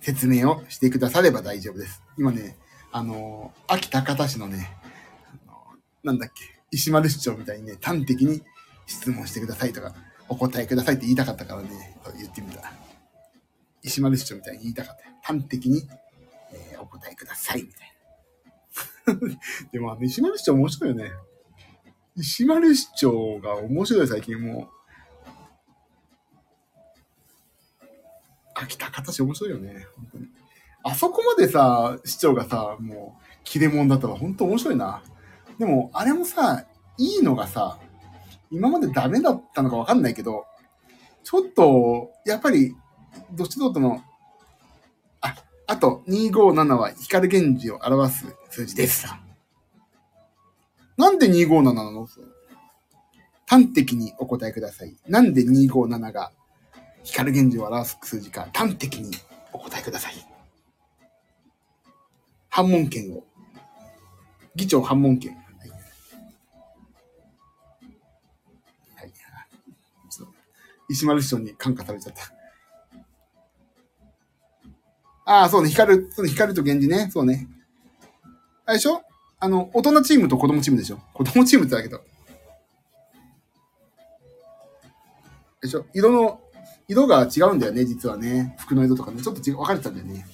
[0.00, 2.02] 説明をしてくだされば大丈夫です。
[2.18, 2.56] 今ね、
[2.90, 4.76] あの秋高田市のね、
[5.46, 5.56] あの
[6.02, 8.42] なんだっけ、石丸市長みたいにね、端的に
[8.86, 9.94] 質問してくださいとか、
[10.28, 12.72] お答えくださいって言いたかったからね、言ってみた。
[13.82, 15.04] 石丸市長みたいに言いたかった。
[15.22, 15.88] 端的に、
[16.52, 17.92] えーお答えくださいみたい
[19.30, 19.36] な。
[19.72, 21.12] でも、石丸市長面白いよね。
[22.16, 24.68] 石丸市長が面白い最近もう。
[28.54, 29.86] 秋田方市面白いよね。
[29.96, 30.28] 本当に。
[30.82, 35.02] あそこまでさ、市長がさ、もう、切れ者だったら本当面白いな。
[35.58, 36.64] でも、あれもさ、
[36.96, 37.78] いいのがさ、
[38.50, 40.46] 今までダメだったのかわかんないけど、
[41.24, 42.76] ちょっと、やっぱり、
[43.32, 44.02] どっちどっちの、
[45.20, 45.34] あ、
[45.66, 49.06] あと、257は光源氏を表す数字です。
[50.96, 52.08] なんで257なの？
[53.46, 54.96] 端的にお答えください。
[55.06, 56.32] なんで257が
[57.04, 59.10] 光源氏を表す数字か端的に
[59.52, 60.14] お答えください。
[62.48, 63.24] 反問権を。
[64.54, 65.36] 議長反問権。
[70.88, 72.32] 石丸市長に感化されちゃった。
[75.28, 77.10] ああ、そうね、光る、そうね、光ると源氏ね。
[77.10, 77.48] そうね。
[78.64, 79.02] あれでしょ？
[79.40, 80.98] あの、大人チームと子供チームでしょ？
[81.12, 82.04] 子供チームってだけど。
[85.60, 85.84] でしょ？
[85.92, 86.40] 色の、
[86.86, 88.54] 色が違うんだよね、実はね。
[88.58, 89.20] 服の色とかね。
[89.20, 90.24] ちょっと違う、分かれてたんだよね。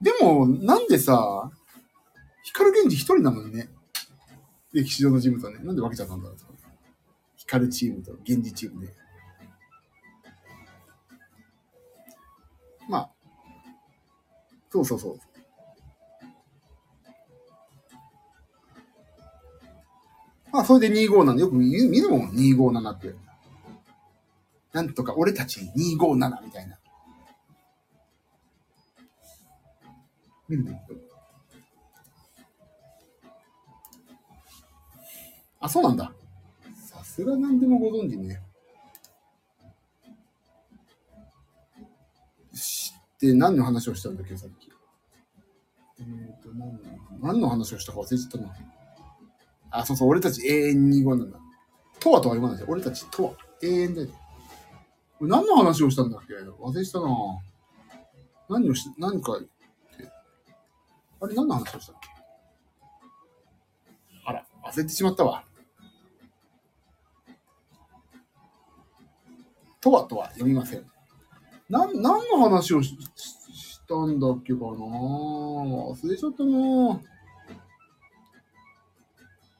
[0.00, 1.50] でも、なんでさ、
[2.44, 3.68] 光源氏一人なのにね。
[4.72, 5.58] 歴史上の人物はね。
[5.64, 6.36] なんで分けちゃったんだろう。
[7.50, 8.94] 光チームと源氏チームで。
[12.88, 13.10] まあ、
[14.70, 15.18] そうそうそう。
[20.52, 21.38] まあ、それで257。
[21.40, 23.14] よく見る見るもん、257って。
[24.72, 26.78] なんとか俺たち257みたいな。
[30.48, 30.80] 見るね。
[35.58, 36.12] あ、そうなんだ。
[37.20, 38.40] さすが何でもご存知ね。
[42.54, 44.70] 知って何の話をしたんだっけ、さっき。
[45.98, 46.78] えっ、と何の、
[47.20, 48.56] 何の話をしたか忘れちゃったな。
[49.70, 51.32] あ、そうそう、俺たち永遠に257。
[52.00, 52.64] とはとは言わないで。
[52.66, 54.08] 俺たちとは永遠だよ。
[55.20, 56.32] 何の話をしたんだっけ？
[56.34, 57.06] 忘れしたな
[58.48, 59.50] 何をし、何か言って。
[61.20, 62.08] あれ何の話をしたっけ？
[64.24, 65.44] あら、忘れてしまったわ。
[69.80, 70.84] とはとは読みません。
[71.68, 72.98] なん、何の話をし
[73.52, 77.00] したんだっけかな忘れちゃったな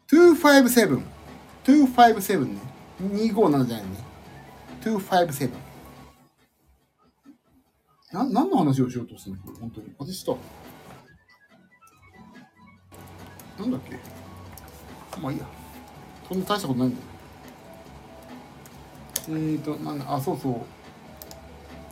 [0.09, 1.03] 257。
[1.65, 2.61] 257ね。
[3.01, 3.89] 257じゃないね。
[4.83, 5.51] 257。
[8.13, 9.41] な、何の話をしようとしてんの？
[9.61, 9.95] 本当に。
[9.99, 10.35] 私した。
[13.63, 13.97] なんだっけ？
[15.21, 15.47] まあいいや。
[16.29, 17.03] そんな大したことないんだよ。
[19.31, 20.55] えーと、なん、あ、そうそう。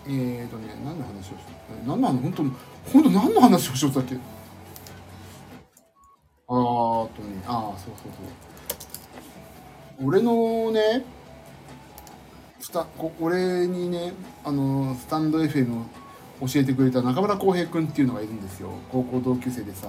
[0.07, 1.36] えーとね、何の話をしよ
[1.84, 1.89] う。
[1.89, 2.53] 何の話、本当に、
[2.93, 4.16] 本当何の話をしようとだっけ？
[6.49, 8.12] あーとね、あー、そうそう
[9.99, 10.09] そう。
[10.09, 11.05] 俺のね、
[12.61, 14.12] スタこ俺にね、
[14.45, 15.74] あの、スタンド FM
[16.41, 18.70] を教えてくれた中村浩平君っていうのがいるんですよ。
[18.91, 19.89] 高校同級生でさ。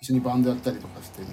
[0.00, 1.28] 一緒にバンドやったりとかしてね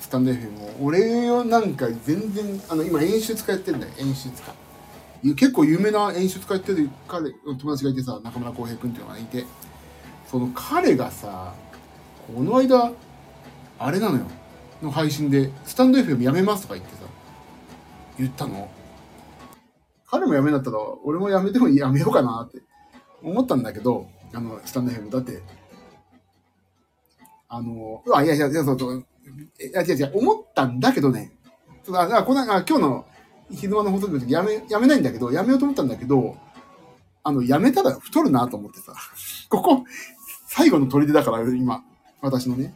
[0.00, 4.30] スタンド FM も俺はなんか全然あの今演出家やってるんだよ演出
[5.22, 5.34] 家。
[5.34, 9.44] 結構有名な演出家やってる彼友達がいてさ中村浩平君っていうのがいて
[10.26, 11.52] その彼がさ
[12.34, 12.92] この間
[13.78, 14.24] あれなのよ
[14.82, 17.02] の配信でスタンド FM やめますとか言ってさ
[18.18, 18.70] 言ったの。
[20.06, 22.60] 彼も辞めんだったら俺も辞めてもやめようかなって
[23.22, 25.40] 思ったんだけどあのスタンド FM だって
[27.52, 29.04] あの、うわ、いやいや、いや、そう。
[29.30, 31.32] そう、いや、違う違う、思ったんだけどね、
[31.84, 33.06] そうあ、この、あ今日の
[33.50, 36.36] 昼間の放送の時やめ、やめないんだけど、やめようと思ったんだけど、
[37.22, 38.94] あの、やめたら太るなと思ってさ、
[39.48, 39.84] ここ、
[40.48, 41.84] 最後の砦だから、今、
[42.20, 42.74] 私のね。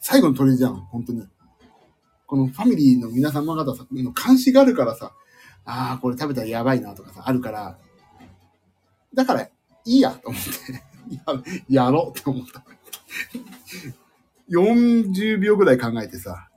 [0.00, 1.26] 最後の砦じゃん、本当に。
[2.26, 5.12] このファミリーの皆様方さ、の監視があるからさ、
[5.64, 7.78] ああ、これ食べたらやばいなとかさ、あるから、
[9.14, 9.50] だから、い
[9.84, 10.72] いや、と思って
[11.70, 12.64] や、やろうって思った。
[14.50, 16.48] 40秒ぐらい考えてさ、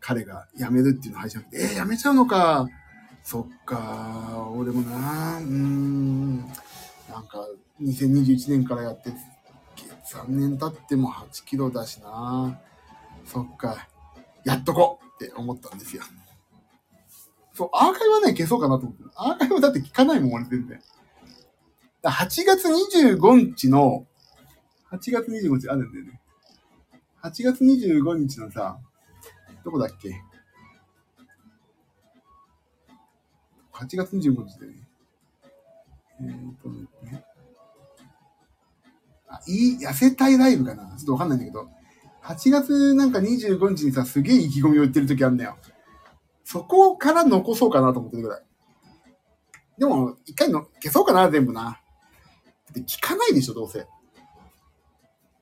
[0.00, 2.68] 彼が辞めるっていうのを配信して、えー、辞めちゃうのか。
[3.22, 6.46] そっか、俺もな、うん、なん
[7.28, 7.46] か、
[7.82, 12.58] 2021年からやって、3年経っても8キロだしな。
[13.26, 13.88] そっか、
[14.44, 16.02] やっとこうって思ったんですよ。
[17.52, 19.04] そう、アーカイブはね、消そうかなと思って。
[19.14, 20.80] アーカイブだって聞かないもん、俺全然。
[22.02, 24.06] 8月25日の、
[24.90, 26.20] 8月25日あるんだよね。
[27.22, 28.78] 8月25日のさ、
[29.62, 30.22] どこだっけ
[33.74, 34.88] ?8 月25日だよね。
[36.22, 37.24] えー、っとね。
[39.28, 40.96] あ、いい、痩せたいライブかな？
[40.96, 41.68] ちょっとわかんないんだけど、
[42.22, 45.56] 8月なんか25日にさ、すげえ意気込みを言ってる時あんだよ。
[46.44, 48.42] そこから残そうかなと思ってるぐらい。
[49.78, 51.80] でも、一回の消そうかな、全部な。
[52.70, 53.86] って聞かないでしょ、どうせ。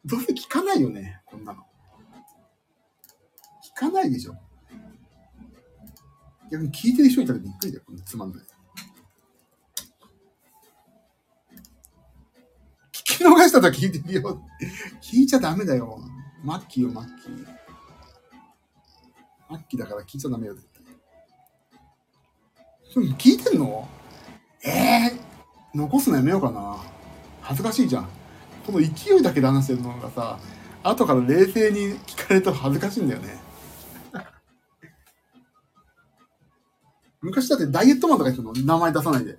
[0.05, 1.68] どうせ聞かないよね、こんなの。
[3.79, 4.35] 聞かないでしょ。
[6.51, 8.43] 逆に聞いてる人いたらびっくりだよ、このつまんない。
[12.93, 14.43] 聞き逃したと聞いてるよ。
[15.01, 16.01] 聞いちゃダメだよ。
[16.43, 17.47] マッキーよ、マッキー。
[19.49, 20.67] マッキーだから聞いちゃダメよ、絶
[22.95, 23.05] 対。
[23.17, 23.87] 聞いてんの？
[24.65, 26.79] ええー、残すのやめようかな。
[27.43, 28.09] 恥ずかしいじゃん。
[28.67, 30.41] この勢いだけで話してるのがさ、
[30.83, 33.47] 後から冷静に聞かれると恥ずかしいんだよね。
[37.39, 39.39] 昔だってダイエットマンとか言ってたの名前出さないで。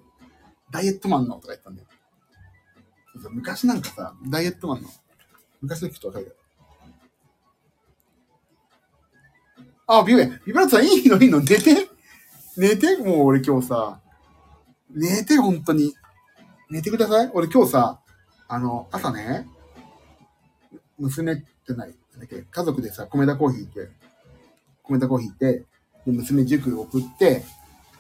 [0.72, 1.88] ダイエットマンのとか言ったんだよ。
[3.32, 4.89] 昔なんかさ、ダイエットマンの。
[5.62, 6.32] 昔の人わかるよ。
[9.88, 11.89] あ、ビブラビブラットさんいいのいいの寝て
[12.56, 14.00] 寝てもう俺今日さ、
[14.91, 15.93] 寝て本当に。
[16.70, 17.32] 寝てください。
[17.34, 18.00] 俺今日さ、
[18.47, 19.47] あの、朝ね、
[21.00, 23.89] 娘ってない、なんだっけ、家族でさ、米田コーヒー行って、
[24.84, 25.66] 米田コーヒー行って、
[26.06, 27.43] で、娘塾送って、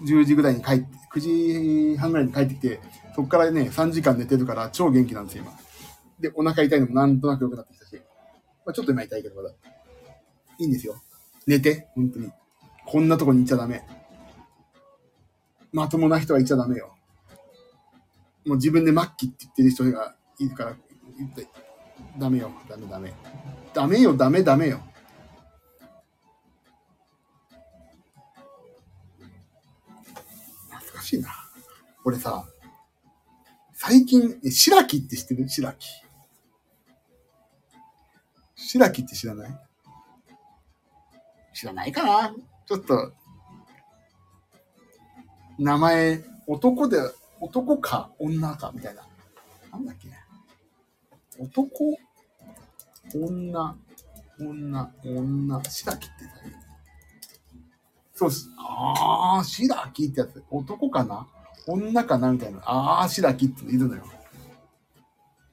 [0.01, 1.19] 10時ぐらいに帰って、9
[1.93, 2.79] 時半ぐらいに帰ってきて、
[3.15, 5.53] そっからね、3時間寝てるから超元気なんですよ、今。
[6.19, 7.95] で、お腹痛いのもなんとなく良くなってきたし、
[8.65, 9.53] まあ、ちょっと今痛いけどまだ。
[10.59, 11.01] いいんですよ。
[11.47, 12.31] 寝て、本当に。
[12.85, 13.83] こんなとこにいちゃダメ。
[15.71, 16.95] まともな人はいちゃダメよ。
[18.45, 20.75] もう自分で末期って言ってる人がいるから、
[22.17, 23.13] ダメよ、ダメダメ。
[23.73, 24.81] ダメよ、ダメダメよ。
[31.09, 31.29] しいな。
[32.05, 32.45] 俺さ、
[33.73, 35.49] 最近、え、白木って知ってる？
[35.49, 35.87] 白木。
[38.55, 39.59] 白木って知らない？
[41.53, 42.35] 知らないかな。
[42.67, 43.13] ちょっと、
[45.57, 46.97] 名前、男で
[47.41, 49.07] 男か女かみたいな。
[49.71, 50.09] なんだっけ？
[51.39, 51.97] 男？
[53.13, 53.77] 女？
[54.39, 54.93] 女？
[55.03, 55.63] 女？
[55.69, 56.58] 白木って何？
[58.19, 58.49] そうす。
[58.57, 60.43] ああ、白木ってやつ。
[60.51, 61.25] 男かな？
[61.65, 62.59] 女かなみたいな。
[62.65, 64.03] ああ、白木っているのよ。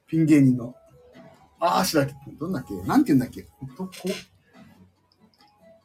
[0.05, 0.75] ピン芸人の。
[1.61, 2.73] ああ、白木ってどんだっけ？
[2.85, 3.47] なんて言うんだっけ？
[3.61, 4.09] 男？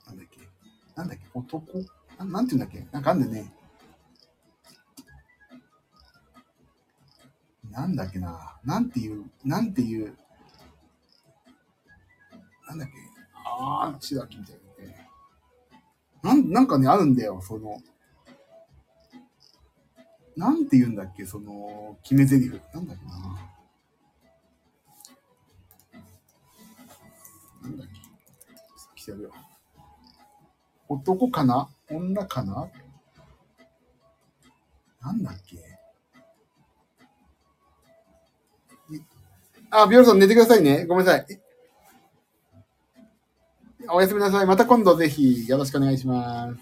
[0.09, 0.41] なんだっけ？
[0.97, 1.25] なんだっけ？
[1.33, 1.79] 男？
[2.19, 2.85] ななんて言うんだっけ？
[2.91, 3.53] なんかあんだよね。
[7.71, 10.17] なんだっけな、なんていう、なんていう、
[12.67, 12.95] なんだっけ、
[13.35, 14.62] ああ、千秋みたいな。
[16.23, 17.83] なん、なんかね、あるんだよ、その、
[20.37, 22.49] なんて言うんだっけ、その、決め台詞。
[22.73, 23.13] なんだっけな。
[27.63, 27.93] なんだっけ。
[28.95, 29.33] 来てるよ。
[30.89, 31.69] 男かな？
[31.91, 32.69] 女かな？
[35.03, 35.59] なんだっけ？
[39.71, 40.87] あ、ビオラさん寝てくださいね。
[40.87, 41.42] ごめんなさい。
[43.91, 44.47] おやすみなさい。
[44.47, 46.59] また今度ぜひよろしくお願いします。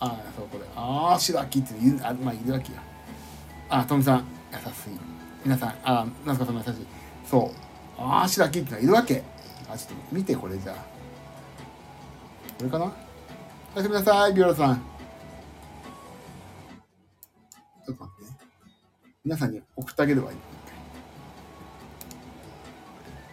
[0.00, 0.64] ああ、そう、これ。
[0.76, 2.82] あー、白木って言う、あ、まあ、いるわけや。
[3.68, 4.66] あ、トムさん、優しい。
[5.44, 6.86] 皆さん、あ、ナスカさんも優しい。
[7.24, 7.50] そう。
[7.98, 9.22] あー、白木ってのはいるわけ。
[9.68, 10.76] あ、ちょっと見て、これじゃあ。
[12.58, 12.92] これかな？
[13.74, 14.76] おやすみなさい、ビオラさん。
[17.86, 18.38] ちょっと待ってね。
[19.24, 20.38] 皆さんに送ってあげればいい。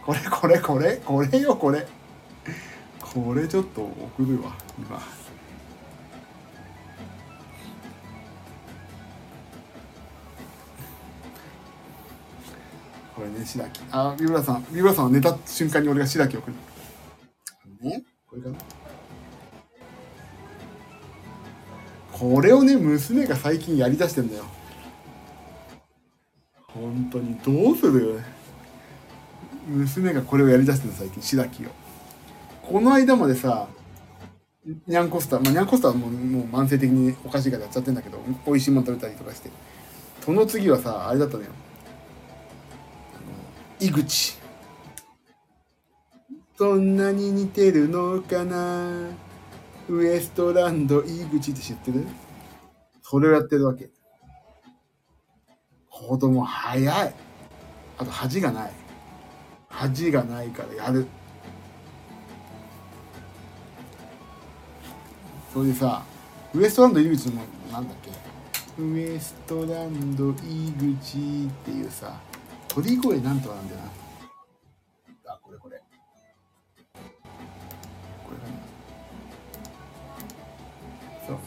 [0.06, 1.88] これこれこれこれよこれ。
[3.00, 4.98] これちょっと送るわ、今。
[13.14, 13.82] これね、白木。
[13.92, 16.52] あ、ビブラさん、ビブラさんは寝た瞬間に俺が白木を送
[17.82, 17.90] る。
[17.90, 18.56] ね、これかな。
[22.14, 24.46] これをね、娘が最近やりだしてんだよ。
[26.68, 28.22] 本当に、どうする？
[29.68, 31.70] 娘がこれをやりだしてるの、最近、白木を。
[32.64, 33.68] この間までさ、
[34.66, 39.50] ニャンコスター、まあ、ニャンコスターはもうもう慢性的におかしいからやっちゃってんだけど、美味しいもの食べたりとかして。
[40.24, 41.50] その次はさ、あれだったのよ。
[43.80, 44.40] 井口。
[46.58, 49.10] そんなに似てるのかな？
[49.90, 52.06] ウエストランド井口って知ってる？
[53.02, 53.90] それをやってるわけ。
[55.90, 57.16] 子供早い。
[57.98, 58.72] あと恥がない。
[59.72, 61.08] 恥がないからやる。
[65.54, 66.04] それでさ、
[66.54, 67.42] ウエストランド井口も
[67.72, 68.12] なんだっけ？
[68.82, 70.34] ウエストランド井
[70.96, 71.22] 口っ
[71.66, 72.20] ていうさ、
[72.68, 73.88] 鳥声なんとかなんだよな。
[75.34, 75.78] あ、これこれ。
[75.78, 75.84] こ
[78.32, 78.54] れかな。
[81.28, 81.38] そう。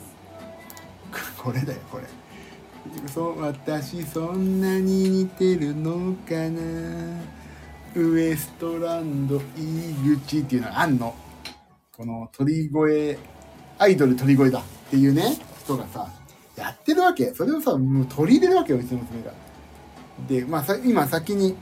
[1.43, 2.05] これだよ、これ。
[3.09, 6.61] そう、私そんなに似てるのかな。
[7.97, 9.41] ウエストランド井
[10.27, 11.15] 口っていうのがあんの。
[11.97, 13.17] この鳥声、
[13.79, 16.09] アイドル鳥声だっていうね、人がさ、
[16.57, 17.33] やってるわけ。
[17.33, 19.33] それをさ、もう取り入れるわけよ、うちの娘が。
[20.29, 21.55] で、まあさ、今先に、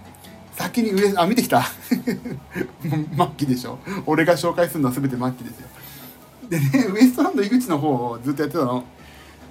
[0.55, 1.61] 先に上、あ、見てきた
[3.17, 3.79] もう末期でしょ。
[4.07, 5.69] 俺が紹介するのは全て末期ですよ。
[6.49, 8.85] でね、ウエストランド井口の方をずっとやってたの。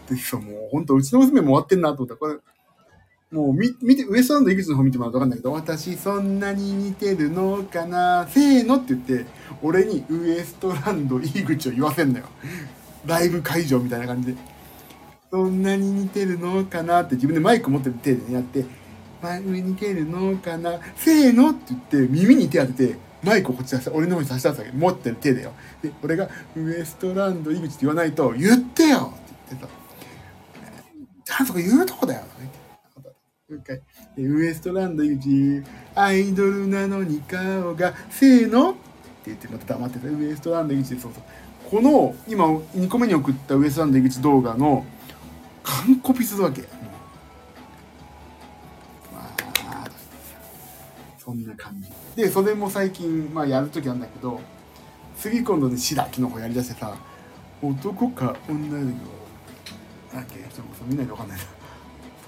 [0.09, 2.15] で、そう、もう本当うちの娘も終わってんなと思った。
[2.15, 2.38] これ、
[3.32, 8.27] もう見、見て、ウエストランド井口の方見てもらうとわかんないけど、私そんなに似てるのかな？
[8.27, 9.25] せーのって言って、
[9.61, 12.25] 俺にウエストランド井口を言わせんのよ。
[13.05, 14.38] ライブ会場みたいな感じで。
[15.32, 17.03] そんなに似てるのかな？
[17.03, 18.65] って自分でマイク持ってる手でねやって、
[19.21, 20.82] マイク似てるのかな？
[20.97, 24.73] せーのって言って耳に手当てて、マイクをこっち出して、俺の方に差し出すわけ。
[24.73, 25.53] 持ってる手でよ。
[25.82, 26.27] で、俺が
[26.57, 29.71] ウエストランド井口って言わないと、言ってよって言ってさ、
[31.23, 32.61] ちゃんと言うとこだよって。
[33.52, 33.82] もう一回。
[34.18, 38.80] ウエストランド井口、アイドルなのに顔が、せーのって
[39.26, 40.08] 言ってまた黙ってた。
[40.08, 41.24] ウエストランド井口でそうそう。
[41.70, 44.86] この、今、2個目に送ったウエストランド井口動画の、
[45.64, 46.64] 完コピするわけ。
[51.18, 51.76] そんな感
[52.16, 52.22] じ。
[52.22, 54.39] で、それも最近、まあ、やるときなんだけど、
[55.18, 56.95] 次今度ね、白木の方やりだしてさ、
[57.62, 58.89] 男か女だけど、
[60.14, 61.43] なんだっけ、ちょっと見ないとわかんないな。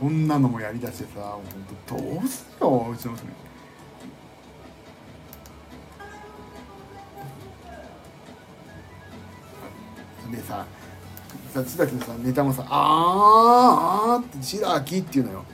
[0.04, 1.43] そんなのもやりだしてさ、ほん
[1.88, 3.32] とどうすよ、うちの娘。
[10.36, 10.66] でさ、
[11.54, 15.45] さ津崎のさネタもさ「あーあー」って「白木」っていうのよ。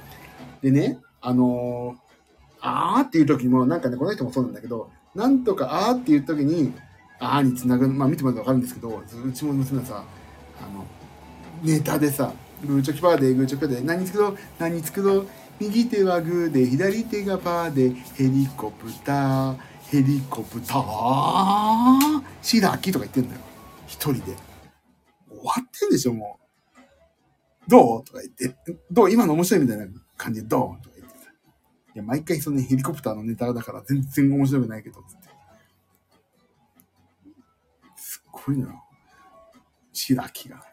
[0.64, 1.97] でねあのー
[2.62, 6.74] 「あー」っていう時もなんかねこの人もそうなんだけどなんとか「あー」っていう時に
[7.20, 10.04] 「あー」につなぐまあ見てもらうと分かるんですけどうちも娘はさ
[10.60, 10.86] あの
[11.62, 12.34] ネタでさ
[12.66, 15.28] 「グーチョキパーでグーチョキパーで何作ろう何作ろう
[15.60, 19.57] 右手はグーで左手がパーでヘリコプター
[19.89, 23.41] ヘリコプター白木」とか言ってんだよ
[23.88, 24.36] 一人で。
[25.32, 26.38] 終わってんでしょ、も
[27.68, 27.70] う。
[27.70, 28.03] どう？
[28.03, 28.55] とか言って、
[28.91, 29.12] どう？
[29.12, 29.88] 今の面白いみたいな
[30.18, 30.84] 感じで、どう？
[30.84, 31.32] とか言ってさ。
[31.95, 35.30] いや、毎回その、ね、ヘリコプターのネタだから全然面白くないけど、つって。
[37.95, 38.84] すっごいのよ。
[39.93, 40.64] 白木が。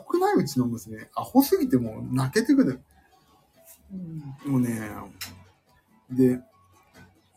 [0.00, 1.08] すごくないうちの娘。
[1.14, 2.80] アホすぎてもう泣けてくる。
[4.46, 4.90] もうね、
[6.10, 6.40] で、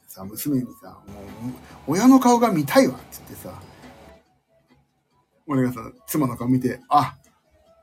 [0.07, 1.21] さ、娘にさ、も
[1.89, 3.51] う、親の顔が見たいわ、つってさ、
[5.47, 7.17] 俺がさ、妻の顔見て、あ、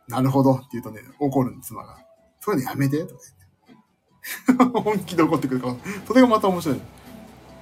[0.09, 1.99] なるほどって言うとね、怒るの、妻が。
[2.41, 3.21] そういうのやめてとか
[4.47, 4.81] 言って。
[4.81, 5.77] 本気で怒ってくるから、
[6.07, 6.81] それがまた面白い。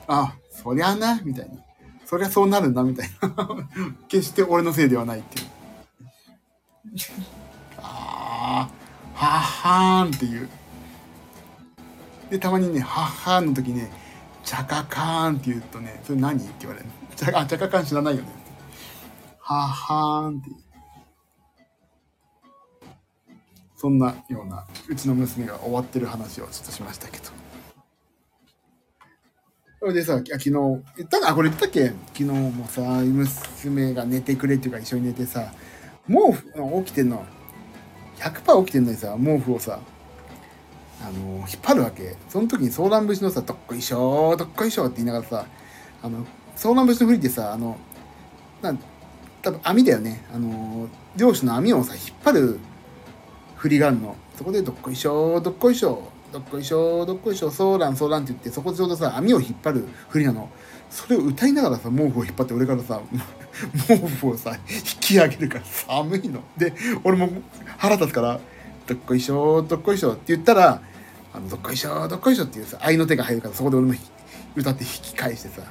[0.06, 1.56] あ、そりゃな、みたいな。
[2.04, 3.66] そりゃそうなるんだ、みたいな。
[4.08, 5.57] 決して俺のせいではないっていう。
[7.78, 8.68] あ
[9.14, 10.48] あ、はっはーんっていう。
[12.30, 13.90] でたまにねはっはーんの時ね
[14.44, 16.86] チャカカーンって言うとねそれ何って言われる
[17.16, 18.28] チャカあチャカカーン知らないよね
[19.40, 20.50] はっはーんって。
[23.80, 27.24] そんなようなうちの娘が終わってる話をちょっとしましたけど。
[29.78, 31.86] それでさ、昨日、言ったあ、これ言ったっけ？
[31.86, 35.52] 昨日もさ、娘が寝てくれっていうか一緒に寝てさ、
[36.08, 37.24] 毛布、起きてんの。
[38.18, 39.78] 100%起きてんのにさ、毛布をさ、
[41.00, 42.16] あの、引っ張るわけ。
[42.28, 45.46] その時にソーラン節のさ、どっこいしょどっこいしょって言いながらさ、
[46.02, 47.76] あの、ソーラン節の振りってさ、あの、
[48.62, 48.74] な
[49.42, 50.24] 多分網だよね。
[50.34, 52.58] あの、漁師の網をさ、引っ張る
[53.56, 54.16] 振りがあるの。
[54.36, 60.50] そこでどっこいしょどっこいしょどっこいしょーどっこいしょーソーランソーランって言ってそこでちょうどさ網を引っ張る振りなの
[60.90, 63.00] それを歌いながらさ毛布を引っ張って俺からさ
[63.88, 66.42] 毛布をさ引き上げるから寒いの。
[66.56, 66.72] で
[67.04, 67.28] 俺も
[67.76, 68.40] 腹立つから
[68.86, 70.80] 「どっこいしょどっこいしょ」って言ったら
[71.32, 73.94] 「あのどっこいしょどっこいしょ」っていうさ合いの手が入るからそこで俺も
[74.56, 75.62] 歌って引き返してさ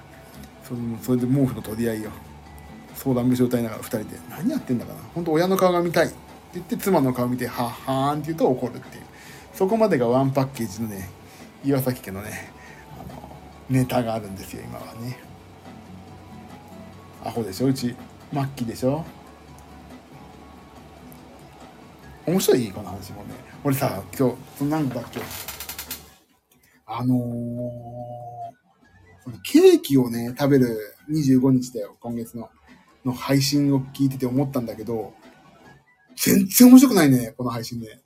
[0.67, 2.11] それそれで毛布の取り合いよ
[2.95, 4.99] 相談節を歌いながら2人で「何やってんだかな。
[5.13, 6.15] 本当親の顔が見たい」って
[6.55, 9.03] 言って妻の顔見て「はっはーん」って言うと怒るっていう。
[9.53, 11.09] そこまでがワンパッケージのね
[11.65, 12.51] 岩崎家のね
[13.71, 15.17] ネタがあるんですよ今はね。
[17.27, 17.67] アホでしょ？
[17.67, 17.93] うち
[18.31, 19.03] 末期でしょ？
[22.25, 23.35] 面白いこの話もね。
[23.63, 25.19] 俺さ今日なんだっけ？
[26.85, 32.49] あのー、ケーキをね食べる25日だよ今月の。
[33.05, 35.13] の配信を聞いてて思ったんだけど
[36.17, 37.99] 全然面白くないねこの配信ね。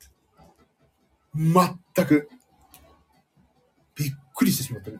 [1.34, 2.28] 全く。
[3.94, 4.98] びっくりしてしまったね。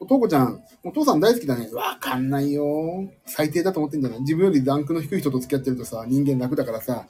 [0.00, 1.68] おとこちゃん、お父さん大好きだね。
[1.72, 3.10] わかんないよ。
[3.26, 4.20] 最低だと思ってんじゃない？
[4.20, 7.06] 自分よりランクの低い人と付き合ってるとさ、人間楽だからさ、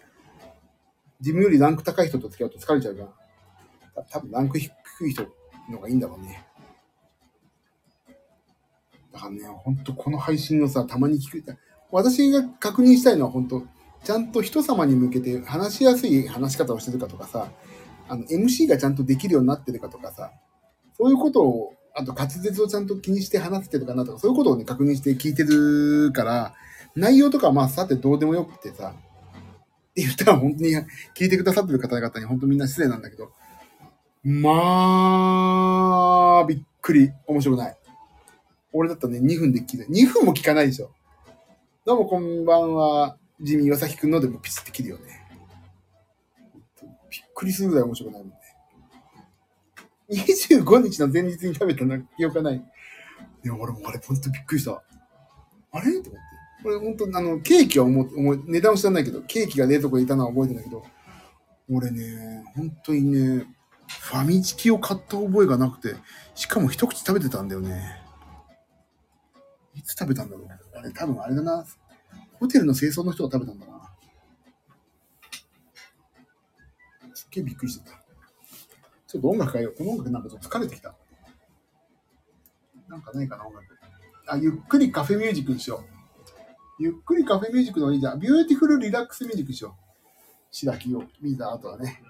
[1.21, 3.09] 自分よりランク高い人と付き合うと疲れちゃうじゃん。
[4.11, 4.71] 多分ランク低
[5.09, 5.27] い人
[5.71, 6.45] のがいいんだろうね。
[9.13, 11.59] だからね、ほんとこの配信をさ、たまに聞く。
[11.91, 13.67] 私が確認したいのは本当
[14.05, 17.51] ちゃんと人様に向けて話しやすい話し方をしてるかとかさ、
[18.09, 20.31] あの、MC がちゃんとできるようになってるかとかさ、
[20.97, 26.55] そういうことを、あと滑舌をちゃんと気にして話せてるかなとか、そういうことをね、確認して聞いてるから、
[26.95, 30.77] 内容とかまあさてどうでもよくてさ、って言ったら本当に
[31.17, 33.33] 聞いてくださってる方々に本当みんな失礼なんだけど、
[34.23, 34.51] ま
[36.43, 37.77] あ、びっくり、面白くない。
[38.73, 40.93] 俺だったらね、2分で聞いて、2分も聞かないでしょ。
[41.85, 43.17] どうもこんばんは。
[43.41, 45.27] 地味岩崎くんのでもピチって切るよね。
[47.11, 48.25] びっくりするぐらい面白くない。
[50.11, 52.65] 25日の前日に食べたの記憶がない。
[53.43, 54.83] でも俺もあれほんとびっくりした。
[55.73, 55.93] あれ？
[56.03, 56.29] と思って。
[56.63, 60.85] これ本当あの、ケーキは思思、値段を知らないけど、ケーキが冷蔵庫にいたのは覚えてんだけど、
[61.71, 63.47] 俺ね、本当にね、
[63.87, 65.95] ファミチキを買った覚えがなくて、
[66.35, 68.03] しかも一口食べてたんだよね。
[69.75, 70.49] いつ食べたんだろう？
[70.77, 71.65] あれ多分あれだな。
[72.41, 73.95] ホテルの清掃の人が食べたんだな。
[77.15, 78.08] すっげえびっくりしてた。
[79.09, 79.75] ちょっと音楽変えよう。
[79.75, 80.95] この音楽なんかちょっと疲れてきた。
[82.89, 83.67] なんかないかな、音楽。
[84.27, 85.83] あ、ゆっくりカフェミュージックにしよ
[86.79, 86.83] う。
[86.83, 88.21] ゆっくりカフェミュージックのいいじゃん。
[88.21, 89.83] beautiful relax music にしよう。
[90.51, 92.03] 白木を見た後はね。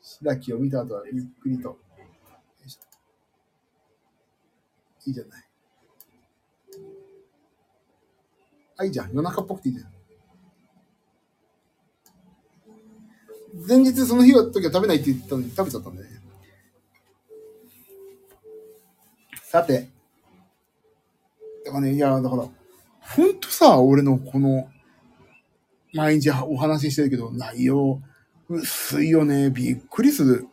[0.00, 1.78] 白木を見た後はゆっくりと。
[5.06, 5.44] いいじゃない。
[8.78, 9.12] あ、いいじゃん。
[9.12, 9.95] 夜中っぽくていいじゃん。
[13.66, 16.08] 前日その日の時は食べないって言ったのに食べちゃったんだね。
[19.42, 19.88] さて。
[21.64, 22.48] だからね、いや、だから、
[23.00, 24.68] ほんとさ、俺のこの、
[25.94, 28.02] 毎日お話ししてるけど、内容、
[28.48, 29.50] 薄いよね。
[29.50, 30.46] びっくりする。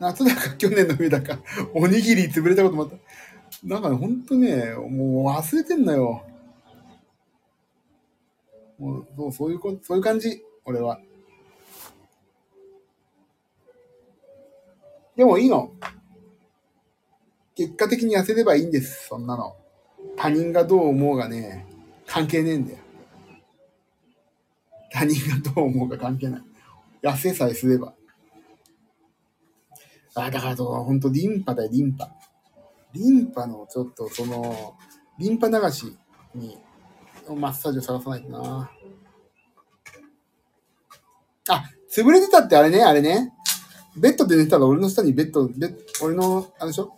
[0.00, 1.40] 夏だか去年の冬だか、
[1.74, 2.96] おにぎり潰れたこともあった。
[3.64, 6.27] だから、ほんとね、もう忘れてんのよ。
[8.78, 11.00] もうそうそういうこそういう感じ、俺は。
[15.16, 15.72] でもいいの。
[17.56, 19.56] 結果的に痩せればいいんです、そんなの。
[20.16, 21.66] 他人がどう思うがね、
[22.06, 22.78] 関係ねえんだよ。
[24.92, 26.42] 他人がどう思うか関係ない。
[27.02, 27.94] 痩せさえすれば。
[30.14, 32.10] あ、だからと、ほんとリンパだよ、リンパ。
[32.92, 34.76] リンパのちょっとその、
[35.18, 35.96] リンパ流し
[36.34, 36.58] に
[37.34, 38.70] マッサージを探さないとな。
[41.50, 43.32] あ、潰れてたってあれね、あれね。
[43.96, 46.92] ベッドで寝たら俺の下にベッド、ベ俺の、あれでしょ？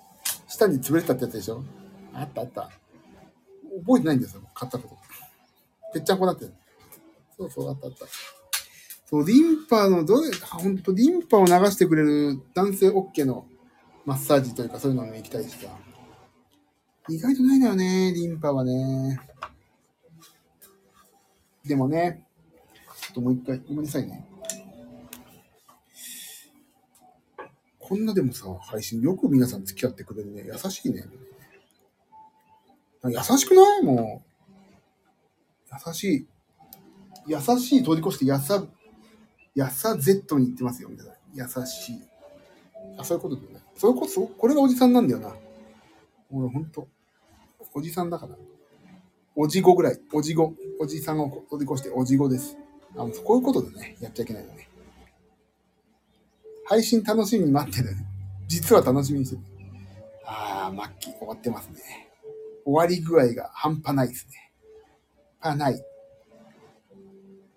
[0.48, 1.62] 下に潰れてたってやつでしょ？
[2.12, 2.62] あったあった。
[3.86, 4.96] 覚えてないんですよ、買ったこと。
[5.94, 6.46] ぺっちゃんこになって。
[7.38, 8.06] そうそう、あったあった。
[9.06, 13.46] そう、リンパの、どれ、ほんと、リンパを流してくれる男性 OK の
[14.04, 15.68] マッサージというか、そういうのに行きたいしさ。
[17.08, 19.18] 意外とないだよね、リンパはね。
[21.64, 22.26] でもね、
[23.00, 24.26] ちょっともう一回、ごめんなさいね。
[27.78, 30.44] こんなでもさ、配信よく皆さん付き合ってくれるね。
[30.46, 31.04] 優しいね。
[33.04, 33.82] 優しくない？
[33.82, 35.74] もう。
[35.88, 36.26] 優しい。
[37.26, 38.64] 優しい通り越して、やさ、
[39.54, 41.14] やさ Z に行ってますよ、皆さん。
[41.62, 42.02] 優しい。
[42.96, 43.60] あ、そういうことだよね。
[43.74, 45.34] それこそ、これがおじさんなんだよな。
[46.30, 46.88] 俺ほんと。
[47.74, 48.36] おじさんだから。
[49.42, 49.98] おじごぐらい。
[50.12, 50.52] おじご。
[50.78, 52.58] おじさんを通り越しておじごです。
[52.94, 54.68] あのこういうことでね、やっちゃいけないよね。
[56.66, 57.96] 配信楽しみに待ってる。
[58.46, 59.42] 実は楽しみにしてる。
[60.26, 62.10] ああ、末期終わってますね。
[62.66, 64.52] 終わり具合が半端ないですね。
[65.40, 65.82] パない。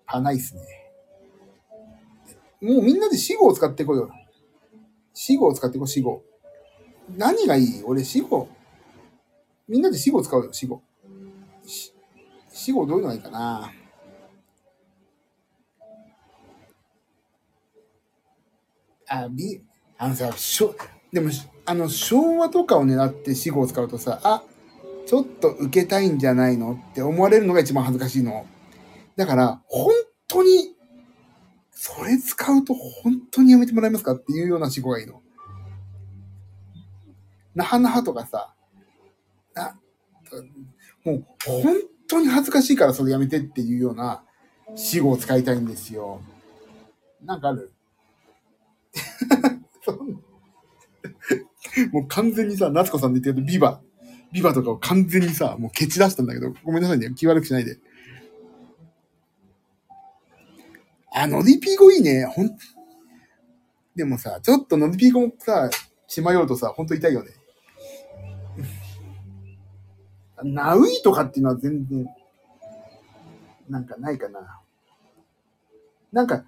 [0.06, 0.62] パないですね。
[2.62, 4.10] もうみんなで死語を使ってこいよ。
[5.12, 6.22] 死語を使ってこい、死語。
[7.18, 7.82] 何がいい？
[7.84, 8.48] 俺死語。
[9.68, 10.80] みんなで死語使うよ、死語。
[12.64, 13.70] 死語どういうのがいいかな？
[19.06, 19.62] あ、び、
[19.98, 20.74] あのさ、しょ、
[21.12, 21.28] でも、
[21.66, 24.42] あの、昭和とかを狙って死語を使うとさ、あ、
[25.04, 28.46] ちょっと受けたいんじゃないのって思われるのが一番恥ずかしいの。
[29.14, 29.92] だから、本
[30.26, 30.74] 当に、
[31.70, 35.20] それ使うと本当にやめてもらえますかっていうような死語がいいの。
[37.54, 38.54] なはなはとかさ、
[39.52, 39.78] な、
[41.04, 44.24] もう本当に恥ずかしいからそれやめてっていうような
[44.76, 46.20] 死語を使いたいんですよ。
[47.24, 47.72] なんかある？
[51.92, 53.80] もう完全にさ、夏子さんで言ってるビバ、
[54.32, 57.10] ビバとかを完全にさ、もう蹴散らしたんだけど、ごめんなさいね。
[57.14, 57.78] 気悪くしないで。
[61.12, 62.24] あ、ノディピーゴいいね。
[62.26, 62.50] ほん、
[63.94, 65.70] でもさ、ちょっとノディピーゴもさ、
[66.06, 67.30] しまようとさ、ほんと痛いよね。
[70.44, 72.08] ナウイとかっていうのは全然、
[73.68, 74.60] なんかないかな。
[76.12, 76.44] なんか、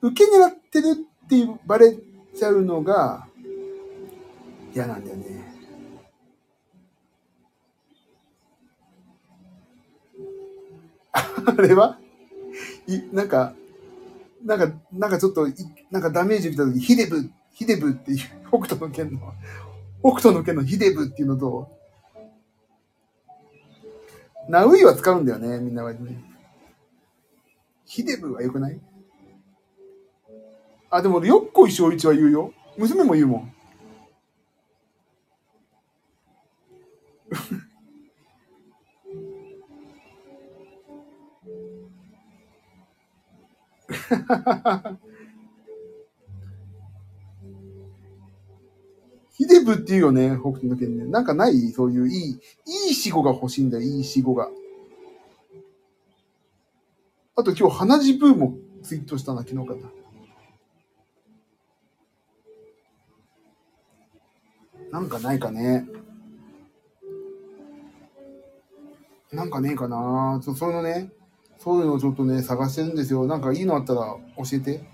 [0.00, 1.96] 受け狙ってるってバレ
[2.34, 3.26] ちゃうのが
[4.74, 5.52] 嫌なんだよね。
[11.46, 11.98] あれは？
[12.86, 13.54] いなんか、
[14.44, 15.46] なんか、なんかちょっと、
[15.90, 18.18] なんかダメージ受けた時、ヒデブ、ヒデブっていう、
[18.48, 19.20] 北斗の剣の、
[20.02, 21.70] 北斗の剣のヒデブっていうのと、
[24.48, 26.16] ナウイは使うんだよね、みんな割に。
[27.84, 28.80] ヒデブは良くない？
[30.90, 32.52] あ、でも、よっこいしょういちは言うよ。
[32.76, 33.52] 娘も言うもん。
[49.52, 51.04] デブっていうよね、北斗の剣ね。
[51.04, 51.70] なんかない？
[51.70, 54.48] そういういい、いい死語が欲しいんだよ、いい死語が。
[57.36, 59.90] あと今日、鼻血ブーもツイートしたな、昨日かな。
[64.90, 65.86] なんかないかね。
[69.32, 71.10] なんかねえかなそそういうのね、
[71.58, 73.26] そういうのちょっとね、探してるんですよ。
[73.26, 74.00] なんかいいのあったら
[74.36, 74.91] 教えて。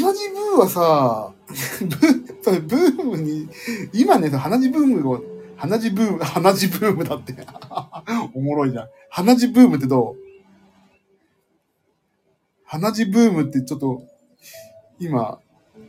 [0.00, 3.48] 鼻血ブーはさ、ブそれブームに、
[3.92, 5.22] 今ね、鼻血ブームを、
[5.56, 7.34] 鼻血ブーム、鼻血ブームだって。
[8.34, 8.88] おもろいじゃん。
[9.10, 10.16] 鼻血ブームってどう？
[12.64, 14.02] 鼻血ブームってちょっと、
[15.00, 15.40] 今、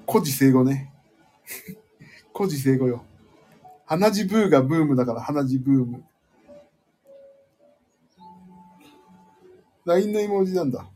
[0.09, 0.91] 古事成語ね。
[2.35, 3.03] 古事成語よ。
[3.85, 6.03] 鼻血ブーがブームだから鼻血ブーム。
[9.85, 10.87] LINE の絵文字なんだ。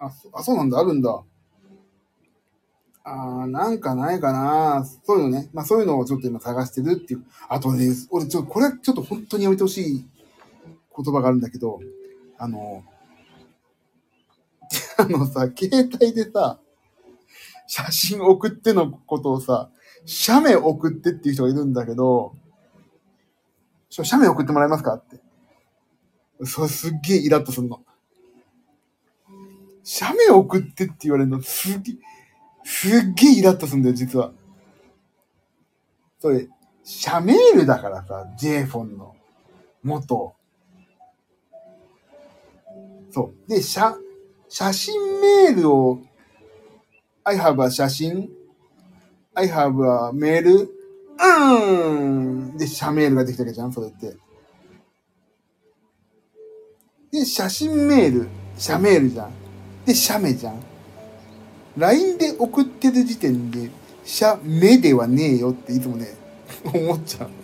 [0.00, 1.22] あ、あそうなんだ、あるんだ。
[3.02, 5.48] あなんかないかなそういうのね。
[5.52, 7.24] まあそういうのをちょっと今探してるっていう。
[7.48, 10.04] あとね、俺ちょっと、これちょっと本当にやめてほしい
[10.96, 11.80] 言葉があるんだけど、
[12.38, 12.82] あの、
[14.98, 16.58] あのさ、携帯でさ、
[17.66, 19.70] 写真送ってのことをさ、
[20.04, 22.34] 写メ送ってっていう人がいるんだけど、
[23.90, 25.20] 写メ送ってもらえますかって。
[26.44, 27.82] それすっげえイラッとするの。
[29.92, 31.94] 写メ送ってって言われるのすっげえ、
[32.62, 34.30] すげえイラッとするんだよ、実は。
[36.20, 36.48] それ、
[36.84, 39.16] 写メールだからさ、j フォンの
[39.82, 40.36] 元。
[43.10, 43.50] そう。
[43.50, 43.96] で、写、
[44.48, 45.98] 写真メールを
[47.24, 48.30] I have a 写真
[49.34, 51.98] I have a メールうー
[52.54, 54.16] んで、写メールができたわけじゃんそれって。
[57.10, 59.49] で、写真メール、写メールじゃん。
[59.84, 60.60] で、写メじゃん。
[61.76, 63.70] LINE で送ってる時点で、
[64.04, 66.08] 写メではねえよっていつもね、
[66.64, 67.34] 思っちゃうの。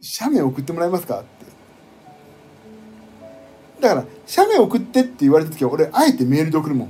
[0.00, 1.26] 写メ送ってもらえますかって。
[3.80, 6.88] だから、写メ送ってって言われた時は、俺、あえてメールで送るもん。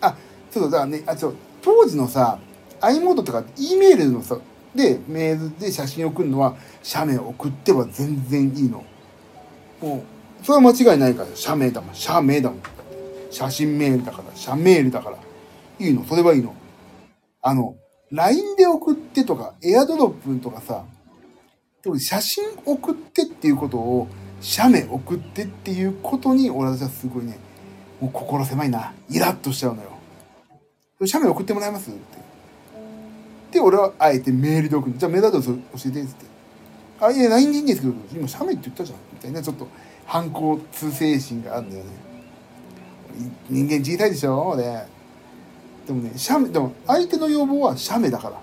[0.00, 0.16] あ、
[0.50, 2.38] そうだ、だからね、あ、そう、当時のさ、
[2.80, 4.38] i モードとか E メールのさ、
[4.74, 8.84] で、メールで写真送るのは、写メ送っては全然いいの。
[9.80, 10.02] もう、
[10.42, 12.60] それは間違いないから、写メだもん、写メだもん。
[13.30, 15.16] 写真メールだから、写メールだから。
[15.78, 16.54] いいの、それはいいの？
[17.42, 17.76] あの、
[18.10, 20.84] LINE で送ってとか、エアドロップとかさ、
[21.98, 24.08] 写真送ってっていうことを、
[24.40, 27.38] 写メ送ってっていうことに、俺はすごいね、
[28.00, 28.92] もう心狭いな。
[29.08, 29.90] イラッとしちゃうのよ。
[31.06, 31.90] 写メ送ってもらえます？
[31.90, 32.00] って。
[33.52, 34.98] で、俺はあえてメールで送る。
[34.98, 35.54] じゃあメールアドレス教
[35.86, 36.26] えて、つって。
[37.00, 38.98] あ、いや、LINE でいいんですけど、今写メって言ったじゃん。
[39.14, 39.68] みたいな、ちょっと
[40.10, 41.90] 反抗通精神があるんだよね。
[43.48, 44.48] 人間小さいでしょ？
[44.48, 44.64] 俺。
[45.86, 48.42] でもね、写メ、でも相手の要望は写メだから。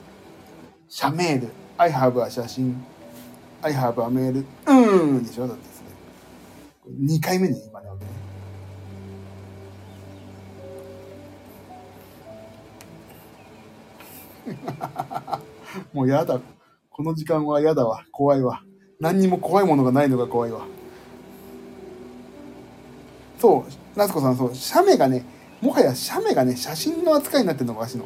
[0.88, 1.50] 写メール。
[1.78, 2.82] I have a 写真。
[3.62, 4.46] I have a メール。
[4.66, 5.46] うんでしょ？
[5.46, 5.88] だってですね。
[7.18, 8.08] 2回目ね、今ね、俺ね。
[15.92, 16.40] もうやだ。
[16.92, 18.06] この時間はやだわ。
[18.14, 18.64] 怖いわ。
[19.02, 20.66] 何にも怖いものがないのが怖いわ。
[23.40, 25.24] そう、夏子さん、そう、写メがね、
[25.62, 28.06] もはや写メがね、写真の扱いになってるのがおかしの。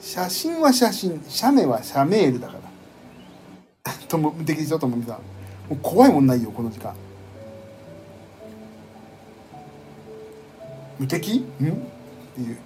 [0.00, 2.54] 写真は写真、写メは写メールだか
[3.84, 3.92] ら。
[4.08, 5.14] とも、敵でしょ、ともみさん。
[5.14, 5.20] も
[5.72, 6.94] う怖いもんないよ、この時間。
[10.98, 11.38] 無敵？
[11.38, 11.40] ん？
[11.40, 11.44] っ
[12.34, 12.56] ていう。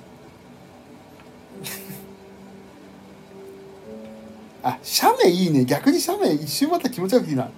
[4.63, 5.65] あ、写メいいね。
[5.65, 7.51] 逆に写メ一瞬また気持ち悪くていいな。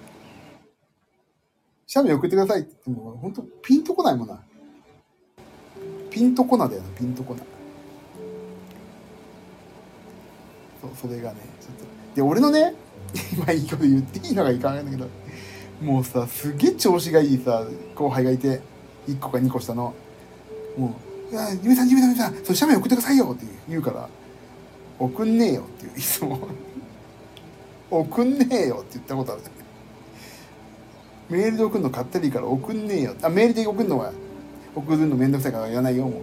[1.92, 4.40] 写メ送ってくださいって言っても、本当ピンとこないもんな。
[6.10, 7.40] ピンとこなだよな、ピンとこな。
[10.80, 11.84] そう、それがね、ちょっと。
[12.16, 12.74] で、俺のね、
[13.36, 15.06] 今いいこと言っていいのがいかないんだけど、
[15.82, 18.62] もうさ、すげえ調子がいいさ、後輩がいて、
[19.06, 19.92] 1個か2個下の、
[20.78, 20.94] も
[21.30, 24.08] う、いや、ゆめさん、ゆめさん、ゆめさん、その写メ送ってくださいよって言うから、
[24.98, 26.38] 送んねえよっていう、いつも。
[27.92, 29.42] 送んねえよって言ったことある。
[31.32, 33.14] メールで送るの買ったらいいから送んねえよ。
[33.22, 34.12] あ、メールで送るのは、
[34.74, 36.20] 送るのめんどくさいから言わないよ、も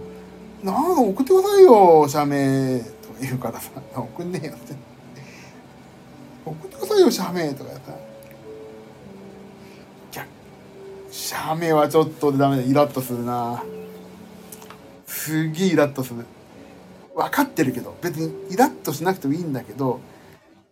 [0.62, 0.64] う。
[0.64, 4.74] なんか送ってくださいよ、写メとか言うからさ、送んねえよって。
[6.44, 7.98] 送ってくださいよ、写メとかやったら。
[11.10, 12.62] 写メはちょっとダメだ。
[12.62, 13.62] イラッとするな。
[15.06, 16.24] すげえイラッとする。
[17.16, 20.00] 分かってるけど、別にイラッとしなくてもいいんだけど、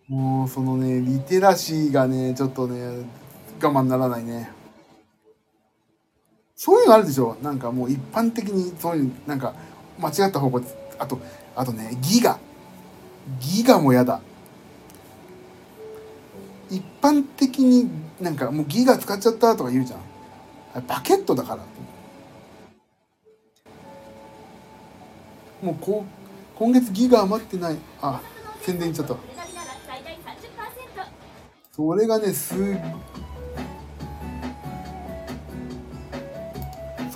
[0.09, 3.05] もうそのね、リテラシーがね、ちょっとね、
[3.61, 4.51] 我慢ならないね。
[6.55, 7.37] そういうのあるでしょ？
[7.43, 9.55] なんかもう一般的にそういう、なんか
[9.99, 10.61] 間違った方向
[10.99, 11.19] あと、
[11.55, 12.39] あとね、ギガ。
[13.41, 14.21] ギガもやだ。
[16.71, 17.89] 一般的に
[18.21, 20.01] なんかもうギガ使っちゃったとか言うじゃん。
[20.75, 21.63] あれパケットだから。
[25.63, 27.77] もうこう、今月ギガ余ってない。
[28.01, 28.21] あ、
[28.61, 29.15] 宣伝ちゃった。
[31.73, 32.55] それがね、す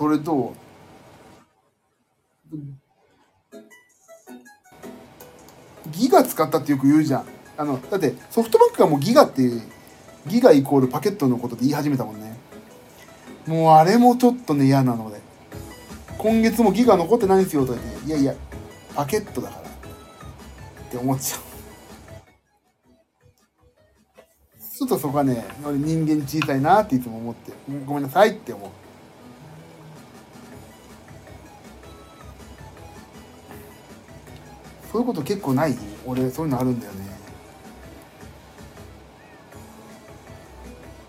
[0.03, 0.53] それと、
[5.93, 7.25] ギガ使ったってよく言うじゃん。
[7.57, 9.49] あの、だってソフトバンクがもうギガって、
[10.27, 12.37] ギガイコールパケットのことで言い始めたもんね。
[13.47, 15.21] もうあれもちょっとね、嫌なので。
[16.19, 18.35] 今月もギガ残ってないんですよとか言って、いやいや、
[18.97, 19.69] パケットだから。
[19.69, 21.41] って思っちゃう。
[24.77, 27.53] ちょっとそこはね、人間小さいなっていつも思って、
[27.87, 28.82] ごめんなさいって思う。
[34.93, 35.75] そういうこと結構ない。
[36.05, 37.07] 俺そういうのあるんだよね。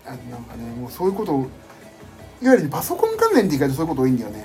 [0.06, 1.46] あなんかねもうそういうこと
[2.42, 4.44] いわゆるパソコン関連って意外とそういうこと多いんだよね。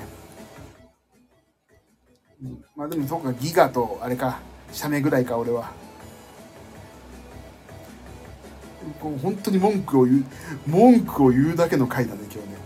[2.76, 4.40] まあでもそうかギガとあれか
[4.72, 5.72] 写メぐらいか俺は。
[9.00, 10.24] こう本当に文句を言う
[10.66, 12.59] 文句を言うだけの回だね今日ね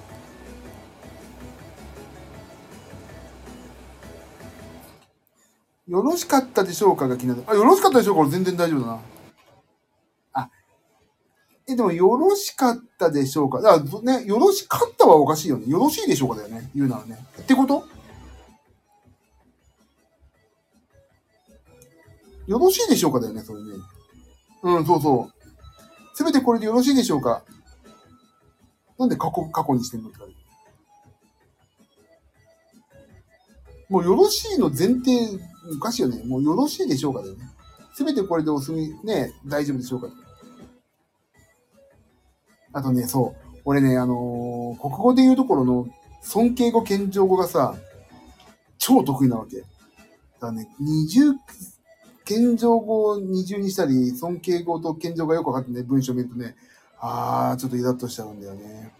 [5.88, 7.42] よろしかったでしょうかが気になる。
[7.46, 8.30] あ、よろしかったでしょうか？
[8.30, 9.00] 全然大丈夫だな。
[10.32, 10.50] あ、
[11.68, 13.60] え、でも、よろしかったでしょうか？
[13.60, 15.66] だから、ね、よろしかったはおかしいよね。
[15.66, 16.70] よろしいでしょうかだよね。
[16.74, 17.18] 言うならね。
[17.40, 17.84] ってこと？
[22.46, 23.68] よろしいでしょうかだよね、それね。
[24.62, 25.34] うん、そうそう。
[26.14, 27.42] すべてこれでよろしいでしょうか
[28.98, 30.40] なんで過去、過去にしてんのって言われる？
[33.90, 35.38] もうよろしいの前提、
[35.76, 36.22] おかしいよね。
[36.24, 37.48] もうよろしいでしょうかだよね。
[37.94, 40.08] すべてこれでお済み、ね、大丈夫でしょうか
[42.72, 43.60] あとね、そう。
[43.64, 45.86] 俺ね、あのー国語で言うところの
[46.20, 47.76] 尊敬語、謙譲語がさ、
[48.78, 49.60] 超得意なわけ。
[49.60, 49.64] だ
[50.40, 51.32] からね、二重、
[52.24, 56.56] 謙譲語を二重にしたり、尊敬語と謙譲がよくわかってね、文章見るとね、
[56.98, 58.92] あー、ちょっとイラッとしちゃうんだよね。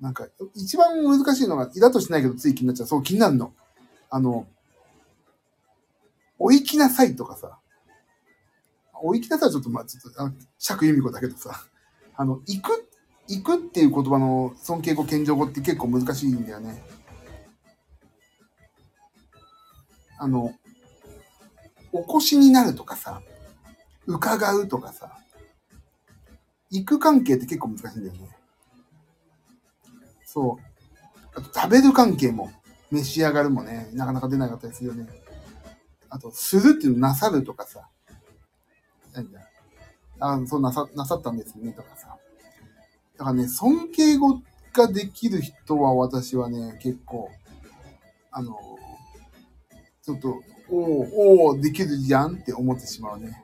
[0.00, 2.86] なんか、一番難しいのが、イラッとしないけどつい気になっちゃう。
[2.86, 3.52] そう、気になるの。
[4.10, 4.46] あの、
[6.46, 7.58] お行きなさいとかさ、
[9.02, 11.64] お行きなさいはちょっと、まあちょっと、あ釈由美子だけどさ、
[12.14, 12.88] あの、行く、
[13.26, 16.84] 行くっていう言葉の尊敬語、謙譲語って結構難しいんだよね。
[20.18, 20.54] あの、
[21.92, 23.22] お越しになるとかさ、
[24.06, 25.18] 伺うとかさ、
[26.70, 28.28] 行く関係って結構難しいんだよね。
[30.24, 30.64] そう。
[31.34, 32.52] あと、食べる関係も、
[32.92, 35.25] 召し上がるもね、なかなか出なかったりするよね。
[36.10, 37.88] あと、するっていうのなさるとかさ。
[39.12, 39.40] なんだ
[40.18, 42.16] あそうなさ、なさったんですね、とかさ。
[43.18, 44.40] だからね、尊敬語
[44.72, 47.30] ができる人は私はね、結構、
[48.30, 48.58] あの、
[50.02, 53.42] ちょっと、おおおできるじゃんって思ってしまうね。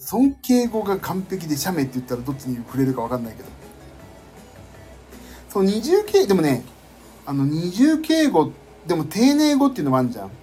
[0.00, 3.48] 尊敬語が完璧で写メって言ったらどっちに触れるかわかんないけど。
[5.50, 6.64] そう、二重敬、でもね、
[7.26, 10.28] あの、二重敬語って、でも丁寧語っていうのもあるじゃん。
[10.28, 10.34] だか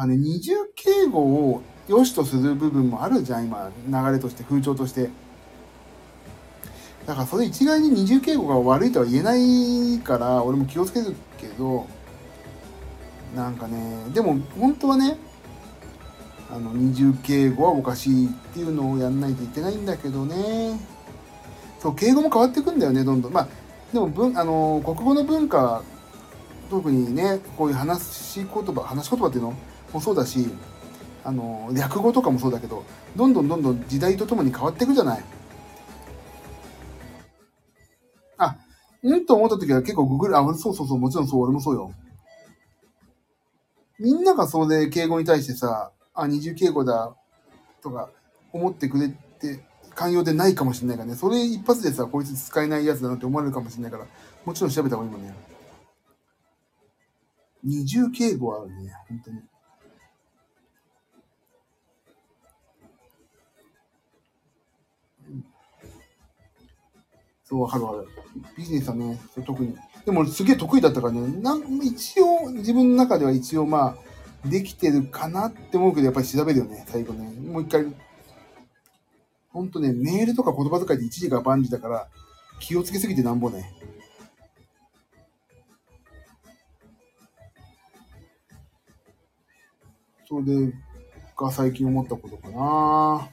[0.00, 5.10] らね、二重敬語を良しとする部分もあるじゃん、今、流れとして、風潮として。
[7.06, 11.86] だからそれ一概に二重敬語が悪いとは言えないから、俺も気をつけるけど、
[13.34, 15.18] なんかね、でも本当はね、
[16.52, 20.80] あの、二重敬語はおかしいっていうのをやんないといけないんだけどね。
[21.78, 23.32] そう、敬語も変わってくんだよね、どんどん。
[23.32, 23.48] まあ、
[23.92, 25.82] でも文、あの、国語の文化、
[26.70, 29.54] 特にね、こういう話し言葉、話し言葉っていうの
[29.92, 30.46] もそうだし、
[31.24, 32.84] あの、略語とかもそうだけど、
[33.16, 35.24] どんどんどんどん時代とともに変わっていくじゃない。
[38.38, 38.56] あ、
[39.02, 41.92] うんと思った時は結構ググる、あ、そうそうそう、もちろんそう、俺もそうよ。
[43.98, 47.14] みんながそれで敬語に対してさ、あ、二重敬語だ、
[47.82, 48.10] とか
[48.52, 49.64] 思ってくれて、
[49.94, 51.16] 寛容でないかもしれないからね。
[51.16, 54.06] それ一発でさ、こいつ使えないやつだなって思われるかもしれないから、
[54.44, 55.49] もちろん調べた方がいいもんね。
[57.62, 59.40] 二重敬語あるね、本当に。
[67.44, 68.08] そう、わかるわかる。
[68.56, 69.76] ビジネスはね、そう特に。
[70.04, 73.96] でもすげえ得意だったからね、なん一応、自分の中では一応ま
[74.44, 77.28] あ、できてるかなって思うけど、やっぱり調べるよね、最後ね。
[77.40, 77.86] もう一回。
[79.50, 82.08] ほんとね、メールとか言葉遣いで一時が万事だから、
[82.60, 83.72] 気をつけすぎてなんぼね。
[90.30, 90.72] それで
[91.36, 93.28] が最近思ったことかな。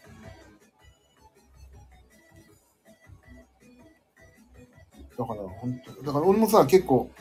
[5.16, 7.12] だから、本当だから俺もさ、結構、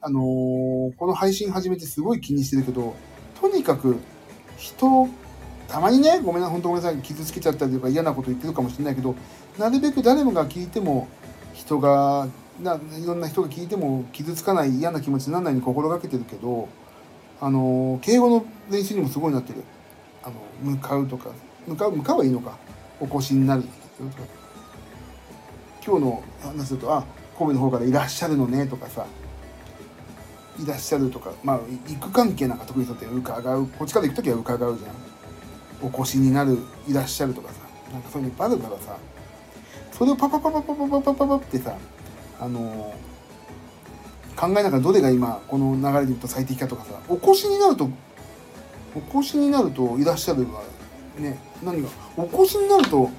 [0.00, 2.96] あのーこの配信始めてすごい気にしてるけど、
[3.40, 3.98] とにかく
[4.56, 5.08] 人、
[5.68, 9.14] たまにね、ごめんなさい、本当ごめんなさい、傷つけちゃったりとか嫌なこと言ってるかもしれないけど、
[9.58, 11.06] なるべく誰もが聞いても、
[11.54, 12.26] 人が、
[12.60, 16.68] ないろんな人が聞いても傷つかない嫌な気持ちにならないように心がけてるけど、
[17.40, 19.62] あの敬語の練習にもすごいなってる。
[20.22, 21.30] あの、向かうとか、
[21.66, 22.56] 向かう、向かうはいいのか。
[23.00, 23.62] お越しになる。
[25.84, 27.04] 今日の話すると、あ、
[27.38, 29.06] 神戸の方からいらっしゃるのねとかさ、
[30.58, 35.86] いらっしゃるとか、まあ、行く関係なんか特にとって伺う、こっちから行くときは伺うじゃん。
[35.86, 36.58] お越しになる、
[36.88, 37.60] いらっしゃるとかさ、
[37.92, 38.96] なんかそういうのいっぱいあるからさ、
[39.92, 41.76] それをパパパパパパパパパパってさ、
[42.40, 43.15] あのー
[44.36, 47.88] 考えながらどれが今この流れで言うと最適かとかさお越しになると
[48.94, 50.62] お越しになるといらっしゃるが
[51.18, 53.10] ね何がお越しになると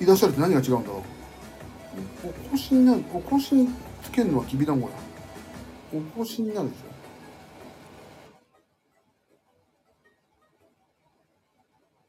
[0.00, 1.02] いらっしゃるって何が違うんだろ
[2.24, 2.28] う？
[2.52, 3.68] お越しになるお越しに
[4.02, 4.94] つけるのはきびだんごだ。
[5.92, 6.78] お越しになるでし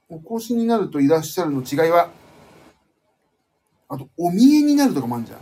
[0.10, 0.16] ょ。
[0.22, 2.10] お越しになるといらっしゃるの違いは
[3.88, 5.40] あとお見えになるとかもあるじゃん。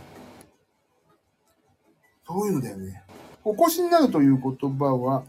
[2.28, 3.02] 遠いのだよね。
[3.42, 5.24] お越しになるという言葉は、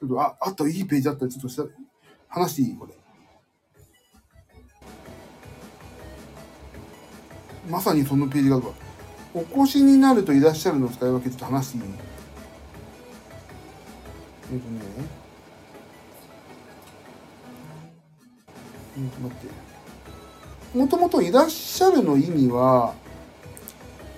[0.00, 1.64] ちょっと、あ、あといいページあったら、ちょっとした、
[2.28, 2.76] 話していい？
[2.76, 2.94] これ。
[7.68, 8.72] まさにそのページがあるわ。
[9.34, 11.84] お越しになるといらっしゃるの使い分け、ちょっと話していい？
[14.52, 14.80] えっとね。
[18.96, 19.48] うん、待っ
[20.72, 20.78] て。
[20.78, 22.94] もともといらっしゃるの意味は、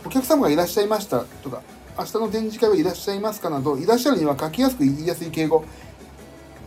[0.05, 1.63] お客様がいらっしゃいましたとか、
[1.99, 5.65] 明日の展示会はいらっしゃいますかなど、いらっしゃるには書きやすく言いやすい敬語。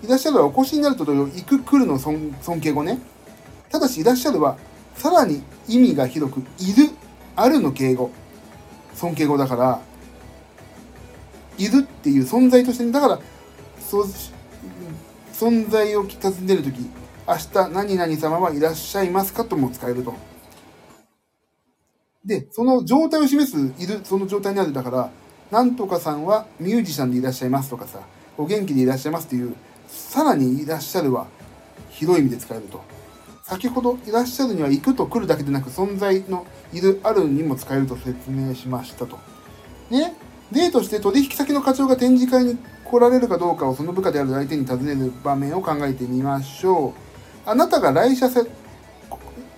[0.04, 3.00] いらっしゃるはお越しになると同様、行く来るの尊尊敬語ね。
[3.70, 4.58] ただし、いらっしゃるは、
[4.96, 6.92] さらに意味が広く、いる、
[7.36, 8.12] あるの敬語。
[8.94, 9.82] 尊敬語だから、
[11.58, 13.20] いるっていう存在として、ねだから、
[13.80, 14.06] そ、
[15.34, 16.80] 存在を尋ねるとき、
[17.28, 20.14] 明日何々様はいらっしゃいますかとも使えると。
[22.26, 25.12] で、その状態を示す、いる、その状態にあるだから、
[25.52, 28.00] なんとかさんはミュージシャンでいらっしゃいますとかさ、
[28.38, 29.54] お元気でいらっしゃいますっていう、
[29.88, 31.28] さらにいらっしゃるは
[31.90, 32.82] 広い意味で使えると。
[33.44, 39.20] 先ほどいらっしゃるには行くと来るだけでなく存在のいるあるにも使えると説明しましたと。
[39.90, 40.16] ね、
[40.52, 46.94] 例として取引先の課長が展示会に来られるかどうかをその部下である相手に尋ねる場面を考えてみましょ
[47.46, 47.50] う。
[47.50, 48.30] あなたが来社、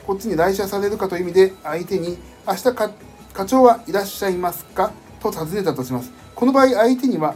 [0.06, 2.91] こっちに来社されるかという意味で相手に明日か
[3.34, 4.91] 課長はいらっしゃいますか？
[5.20, 6.12] と尋ねたとします。
[6.36, 7.36] この場合相手には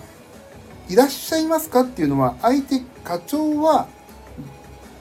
[0.88, 3.88] いらっしゃいますかっていうのは相手課長は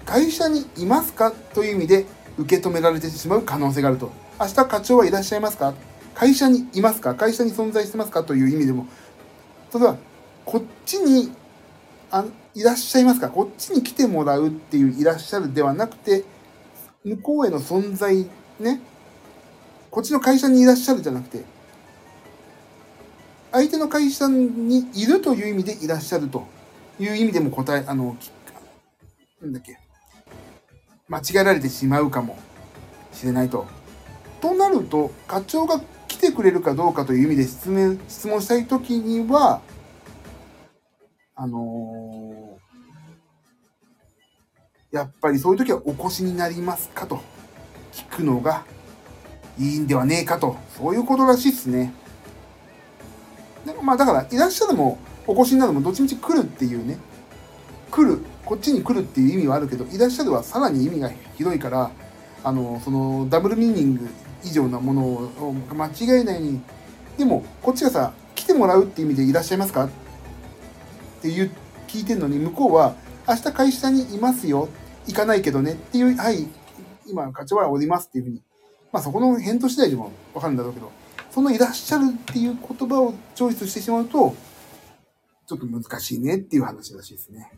[0.06, 2.06] 会社にいますかという意味で
[2.38, 4.10] 受け止められてしまう可能性があると。
[4.40, 5.74] 明日課長はいらっしゃいますか？
[6.14, 7.14] 会社にいますか？
[7.14, 8.86] 会社に存在してますかという意味でも、
[9.74, 9.96] 例えば、
[10.44, 11.30] こっちに
[12.10, 13.28] あいらっしゃいますか？
[13.28, 16.24] こっちに来てもらうっていういらっしゃるではなくて、
[17.08, 18.26] 向こうへの存在
[18.60, 18.80] ね、
[19.90, 21.44] こっちの会社にいらっしゃるじゃなくて、
[23.52, 26.46] 相手の会社にいるという意味でいらっしゃると
[27.00, 28.16] いう意味でも答え、あの、
[29.40, 29.78] なんだっけ、
[31.08, 32.38] 間違えられてしまうかも
[33.12, 33.66] しれないと。
[34.40, 39.60] となると、課長が来てくれるかどうかという意味で質問質問したいときには、
[41.34, 42.47] あのー、
[44.90, 47.20] やっぱりそういう時はお越しになりますかと
[47.92, 48.64] 聞くのが
[49.58, 51.92] いいんではねえかと、そういうことらしいっすね。
[53.66, 56.96] でまあだから、いらっしゃるもお越しになるもどっちみち来るっていうね、
[57.90, 61.90] 来る、こっちに来るっていう意味はあるけど、いらっしゃるはさらに意味が広いから、
[62.44, 64.08] あの、そのダブルミーニング
[64.44, 66.60] 以上なものを間違えないように、
[67.18, 69.86] でも、こっちがさ、来てもらうって意味でいらっしゃいますか？
[69.86, 69.90] っ
[71.20, 71.50] ていう
[71.88, 72.94] 聞いてるのに、向こうは、
[73.28, 74.68] 明日会社にいますよ、
[75.06, 76.46] 行かないけどねっていう、はい、
[77.06, 78.42] 今、課長はおりますっていうふうに、
[78.90, 80.90] まあそこの返答次第でもわかるんだろうけど、
[81.30, 84.34] そのいらっしゃるっていう言葉をチョイスしてしまうと、
[85.46, 87.52] ちょっと難しいねっていう話らしいですね。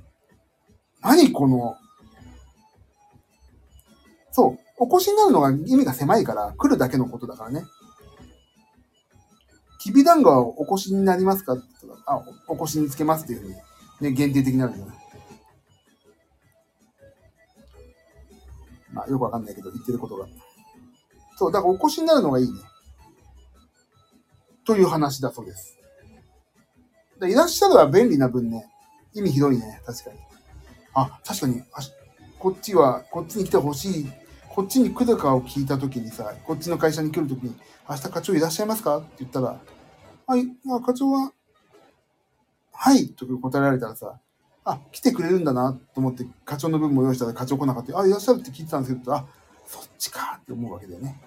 [1.02, 1.76] 何この、
[4.32, 7.64] そう、お越しになるのが意味が狭いから、来るだけのことだからね。
[9.80, 11.56] きびだんごはお越しになりますか、
[12.06, 13.54] あ、お越しにつけますっていうふうに、
[14.00, 14.99] ね、限定的になるじゃない。
[18.93, 20.26] まあ、よくわかんないけど、言ってることが。
[21.36, 22.59] そう、だからお越しになるのがいいね。
[24.64, 25.79] という話だそうです。
[27.18, 28.67] でいらっしゃるは便利な分ね、
[29.14, 30.18] 意味広いね、確かに。
[30.95, 31.80] あ、確かに、あ
[32.38, 34.11] こっちは、こっちに来てほしい、
[34.49, 37.54] こっちに来るかを聞いたときにさ、こっちの会社に来るときに、
[37.88, 38.99] 明日課長いらっしゃいますか？
[38.99, 39.61] って言ったら、
[40.26, 41.33] はい、まあ、課長は、
[42.72, 44.18] はい、と答えられたらさ、
[44.71, 47.99] あ、来てくれるんだなと思って課長の分も用意したら課長来なかった。
[47.99, 49.26] あ、いらっしゃるって聞いてたんですけど、あ、
[49.67, 51.21] そっちかって思うわけだよね。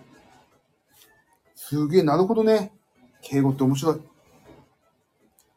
[1.55, 2.71] すげえ、なるほどね。
[3.21, 4.01] 敬語って面白い。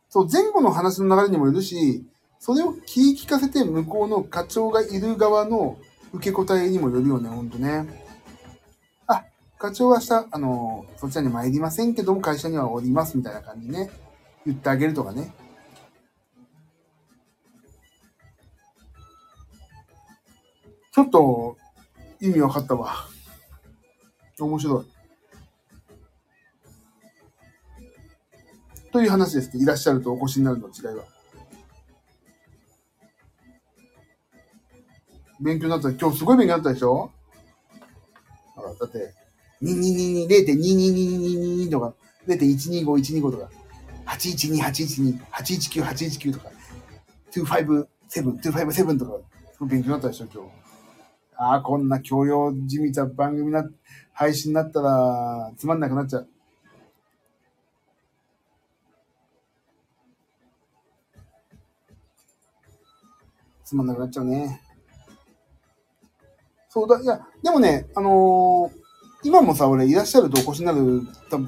[0.08, 2.04] そう、前後の話の流れにもよるし、
[2.38, 5.78] それを聞き聞かせて向こうの課長がいる側の
[6.12, 7.86] 受け答えにもよるよね、ほんとね。
[9.06, 9.24] あ、
[9.58, 13.90] 課長は明日、あの、そちらに参りませんけども、会社にはおりますみたいな感じね。
[14.46, 15.32] 言ってあげるとかね。
[20.96, 21.58] ちょっと
[22.22, 23.04] 意味分かったわ。
[24.40, 24.86] 面白い。
[28.90, 29.62] という話ですね。
[29.62, 31.04] いらっしゃるとお越しになるの違いは。
[35.38, 35.90] 勉強になった。
[35.90, 37.10] 今日すごい勉強になったでしょ？
[38.80, 39.12] だって、
[39.60, 41.92] 222、0.22222とか、
[42.26, 43.50] 0.125125とか、
[44.06, 46.48] 812、812、819、819とか、
[47.32, 47.86] 257、
[48.40, 49.12] 257とか、
[49.52, 50.65] すごい勉強になったでしょ、今日。
[51.38, 53.68] ああ、こんな教養じみた番組な、
[54.12, 56.28] 配信になったら、つまんなくなっちゃう。
[63.64, 64.62] つまんなくなっちゃうね。
[66.68, 68.78] そうだ、いや、でもね、あのー、
[69.24, 71.38] 今もさ、俺いらっしゃるとお越しになるた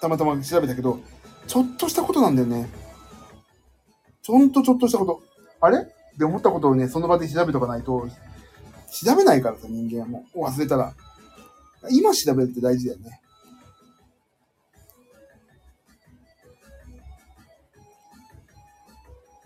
[0.00, 1.00] たまたま調べたけど、
[1.46, 2.68] ちょっとしたことなんだよね。
[4.22, 5.22] ちょんとちょっとしたこと。
[5.60, 5.82] あれ？
[5.82, 8.08] って思ったことをね、その場で調べとかないと、
[9.04, 10.94] 調べないからさ、人間はもう忘れたら。
[11.90, 13.20] 今調べるって大事だよね。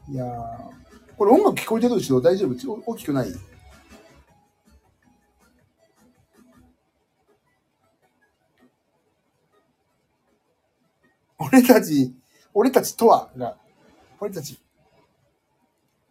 [0.09, 0.27] いや、
[1.17, 2.21] これ音楽聞こえてるでしょ？
[2.21, 2.83] 大丈夫？
[2.87, 3.33] 大きくない？
[11.39, 12.15] 俺たち、
[12.55, 13.57] 俺たちとはが、
[14.21, 14.59] 俺たち、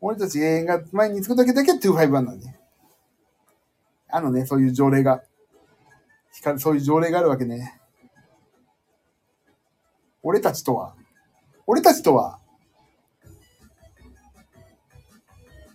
[0.02, 2.59] 俺たちが前に作っただけだけ251なんだね。
[4.12, 5.24] あのね、そういう条例が。
[6.58, 7.80] そういう条例があるわけね。
[10.24, 10.96] 俺たちとは、
[11.66, 12.40] 俺たちとは、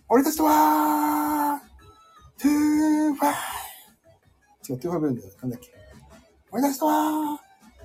[0.07, 1.61] 俺たちとは、
[2.37, 5.29] トゥーファイ違う、トゥーファイブなんだよ。
[5.41, 5.73] なんだっけ。
[6.51, 7.39] 俺たちとは、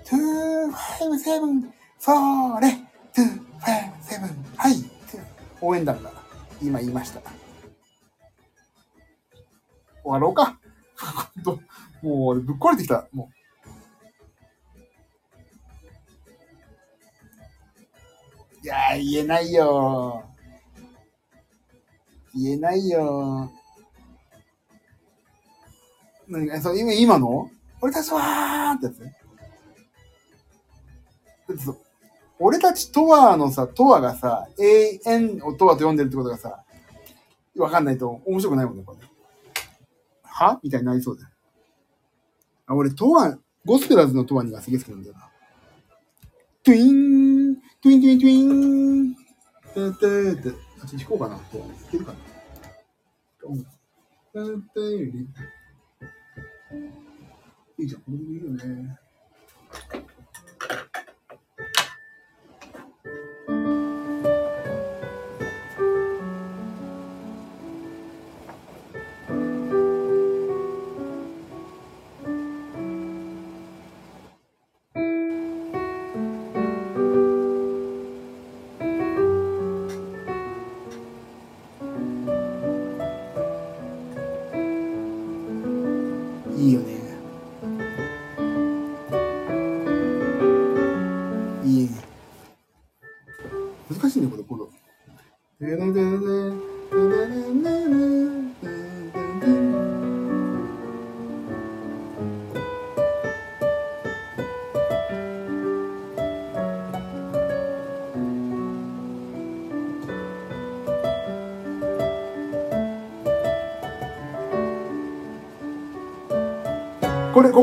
[0.05, 2.13] トゥーファイブセブン、そ
[2.61, 2.73] れ、
[3.15, 4.75] トゥーファイブセブン、はい。
[5.63, 6.13] 応援団が
[6.63, 7.21] 今言いました。
[10.03, 10.59] 終わろうか。
[12.03, 13.07] もうぶっ壊れてきた。
[13.13, 13.41] もう。
[18.63, 20.25] いや、言えないよ
[22.35, 23.51] 言えないよ
[26.29, 27.51] 何が、そう、今、今の？
[27.81, 29.17] 俺たちはーってやつね。
[32.39, 36.63] 俺たちとはのさ、とはがさ、永遠をとはと読んでるってことがさ、
[37.57, 38.99] わかんないと面白くないもんね、これ。
[40.45, 40.61] は？
[40.63, 41.31] みたいになりそうだ。
[42.67, 45.29] あ、俺、とは、ゴスペラーズの永遠にがすげえ好きなんだよな。
[46.63, 51.39] トゥイーン、トゥイントゥイントゥイン、てーてーてー、あ、ちょっと弾こうかな。
[51.39, 52.19] 永遠弾けるかな。
[52.19, 55.27] てーてー
[57.79, 58.99] いいじゃん、これでいいよね。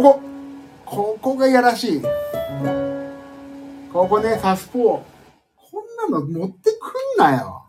[0.01, 0.21] こ、
[0.85, 1.27] ここ。
[1.27, 2.01] こがやらしい。
[3.91, 4.83] ここね、サスポー。
[4.83, 5.03] こ
[6.09, 7.63] んなの持ってくんなよ。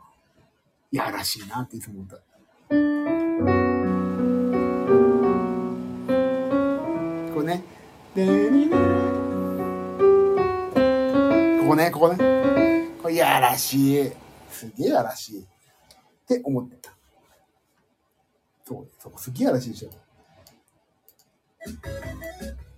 [0.93, 2.17] やらしいなっていつも思った。
[2.17, 2.21] こ
[7.41, 7.65] こね。
[8.15, 8.77] でにね
[11.61, 12.17] ここね、ここね。
[13.03, 14.13] これやらしい。
[14.51, 15.41] すげえやらしい。
[15.41, 15.45] っ
[16.27, 16.93] て思ってた。
[18.65, 19.91] そう、そう、すげえやらしいでしょ。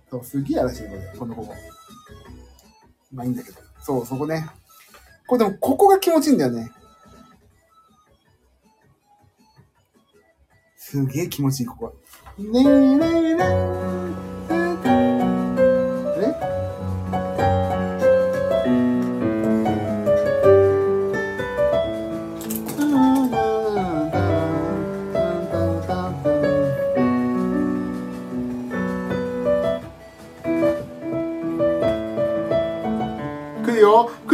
[0.09, 1.13] そう、すげえやらしい、これ。
[1.17, 1.53] この子も。
[3.13, 3.57] まあいいんだけど。
[3.81, 4.45] そう、そこね。
[5.27, 6.71] これでも、ここが気持ちいいんだよね。
[10.77, 11.95] すげえ気持ちいい、ここ。
[12.37, 13.45] ねえねえね
[14.27, 14.30] え。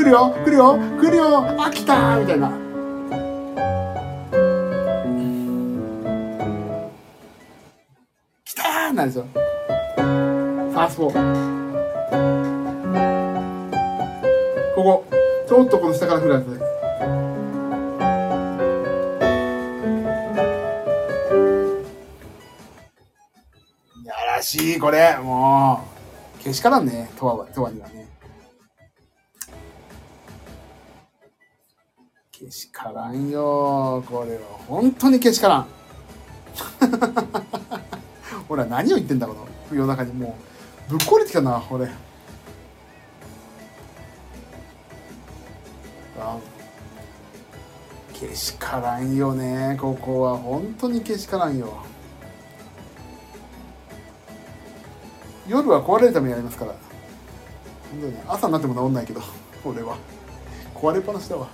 [0.07, 2.49] るよ来るよ来るよあ来たみたいな。
[8.45, 9.25] 来たーなんですよ。
[9.33, 11.11] ファースト
[14.75, 15.05] ここ。
[15.47, 16.47] ちょっとこの下から来るやつ。
[24.05, 25.17] やらしいこれ。
[25.17, 25.85] も
[26.39, 26.43] う。
[26.43, 28.16] けしからんねとわはとわにはね。
[32.39, 34.41] けしからんよこれは。
[34.67, 35.67] 本当にけしからん。
[38.47, 40.37] 俺は何を言ってんだこの世の中にも
[40.87, 40.91] う。
[40.91, 41.87] ぶっ壊れてきたな俺。
[46.19, 46.37] あ
[48.13, 50.37] けしからんよねここは。
[50.37, 51.73] 本当にけしからんよ。
[55.47, 56.75] 夜は壊れるためにやりますから。
[57.91, 59.21] 本当に朝になっても治んないけど
[59.65, 59.97] 俺は。
[60.75, 61.47] 壊れっぱなしだわ。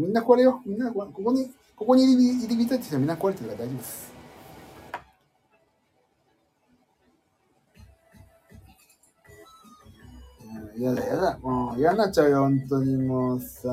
[0.00, 0.62] みんな壊れよ。
[0.64, 4.12] みんなここにここに入り入り浸って人はみんな壊れてるから大丈夫です。
[10.76, 11.38] うんやだやだ。
[11.42, 12.96] もう嫌になっちゃうよ本当に。
[12.96, 13.68] もうさ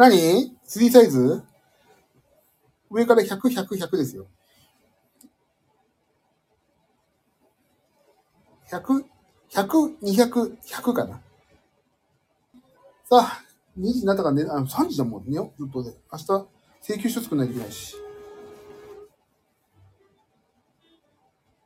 [0.00, 1.42] 何 ?3 サイズ？
[2.90, 4.28] 上から100、100、100ですよ。
[8.70, 9.04] 100、
[9.50, 11.20] 100、200、100かな。
[13.10, 13.42] さあ、
[13.78, 15.94] 2時になったからね、あの3時だもんねよ、ずっとで。
[16.10, 16.46] 明日、
[16.82, 17.94] 請求書作んないといけないし。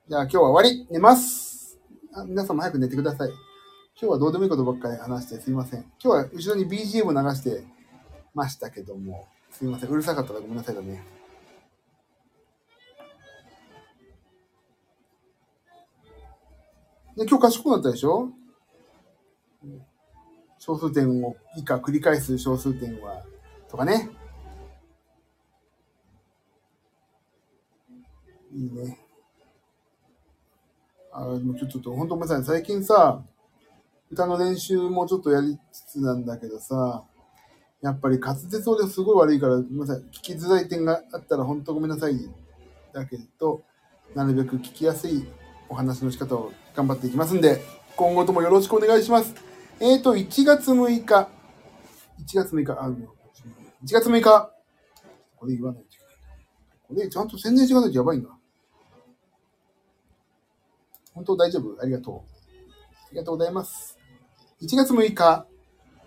[0.08, 0.88] じゃあ今日は終わり。
[0.90, 1.78] 寝ます。
[2.12, 3.28] あ皆さんも早く寝てください。
[3.28, 3.38] 今
[4.00, 5.82] 日はどうでもいいことばっかり話してすいません。
[6.02, 7.73] 今日は後ろに BGM 流して
[8.34, 9.90] ましたけども、すいません。
[9.90, 11.04] うるさかったらごめんなさいだね。
[17.16, 18.28] で今日賢くなったでしょ？
[20.58, 23.22] 小数点を以下繰り返す小数点は、
[23.70, 24.10] とかね。
[28.52, 28.98] いいね。
[31.12, 32.44] あもちょちょっと、本当ごめんなさい。
[32.44, 33.22] 最近さ、
[34.10, 37.04] 歌の練習もちょっとやりつつなんだけどさ、
[37.84, 39.98] やっぱり滑舌音ですごい悪いから、ごめんなさい。
[40.04, 42.18] 聞きづらい点があったら本当ごめんなさい。
[42.94, 43.62] だけど、
[44.14, 45.26] なるべく聞きやすい
[45.68, 47.60] お話の仕方を頑張っていきますんで、
[47.94, 49.34] 今後ともよろしくお願いします。
[49.80, 51.28] えーと、1月6日、
[52.20, 52.96] 1月6日、あ、1
[53.92, 54.50] 月6日、
[55.36, 56.08] これ言わないといけない。
[56.88, 58.30] これちゃんと宣伝していかないとやばいんだ。
[61.12, 61.78] 本当大丈夫？
[61.82, 62.14] ありがとう。
[62.16, 62.20] あ
[63.12, 63.98] りがとうございます。
[64.62, 65.46] 1月6日、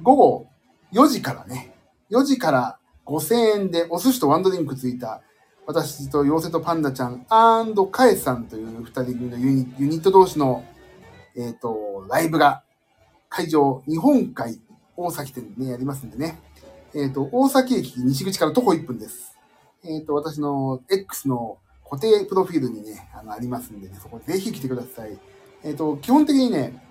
[0.02, 0.48] 午後
[0.94, 1.74] 4時からね、
[2.12, 5.22] 4時から5000円でお寿司とワンドリンクついた、
[5.66, 7.26] 私と妖精とパンダちゃん
[7.92, 10.64] カエさんという二人組のユニユニット同士の、
[11.36, 12.64] えっ、と、ライブが、
[13.30, 14.62] 会場、日本海
[14.96, 16.40] 大崎店でね、やりますんでね。
[16.96, 19.38] えっ、と、大崎駅西口から徒歩1分です。
[19.84, 21.58] えっ、と、私の X の
[21.90, 25.18] 固定プロフィールにね、あの、ありますんでね、そこぜひ来てください。
[25.64, 26.82] えっ、と、基本的にね、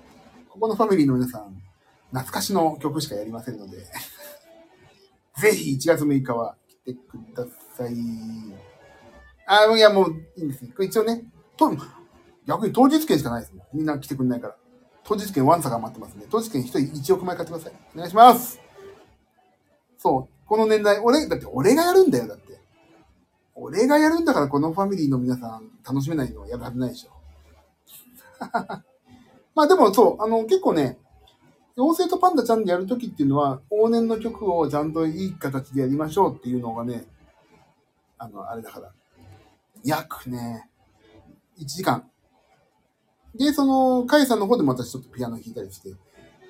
[0.51, 1.60] ここのファミリーの皆さん、
[2.10, 3.78] 懐かしの曲しかやりませんので、
[5.38, 7.46] ぜひ1月6日は来てくだ
[7.76, 7.94] さい。
[9.46, 10.72] あ、いやもういいんですね。
[10.74, 11.24] これ一応ね、
[11.56, 11.70] と
[12.46, 13.66] 逆に当日券しかないですもん。
[13.74, 14.56] みんな来てくんないから。
[15.04, 17.72] 当日券ワンサが待ってますんで、当日券1人1億枚買ってください。
[17.94, 18.60] お願いします。
[19.98, 20.48] そう。
[20.48, 22.60] この年代、俺、だって俺がやるんだよ、だって。
[23.54, 27.10] 俺がやるんだから、このファミリーの皆さん楽しめないのはやるはずないでしょ。
[29.54, 30.98] まあでもそう、あの、結構ね、
[31.77, 37.05] 妖精とパンダちゃんでやるときっていうのは、往年の曲をちゃんといい形でやりましょうっていうのがね、
[38.16, 38.93] あの、あれだから、
[39.85, 40.70] 約ね、
[41.61, 42.09] 1時間。
[43.35, 45.90] で、その、カイさんの方でも私ちょっとピアノ弾いたりして、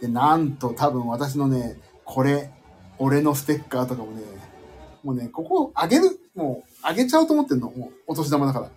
[0.01, 2.53] で、なんと多分私のね、これ、
[2.99, 4.23] 俺のステッカーとかもね、
[5.03, 8.71] もうね、ここあげる、もうあげちゃおうと思ってんの、もうお年玉だから。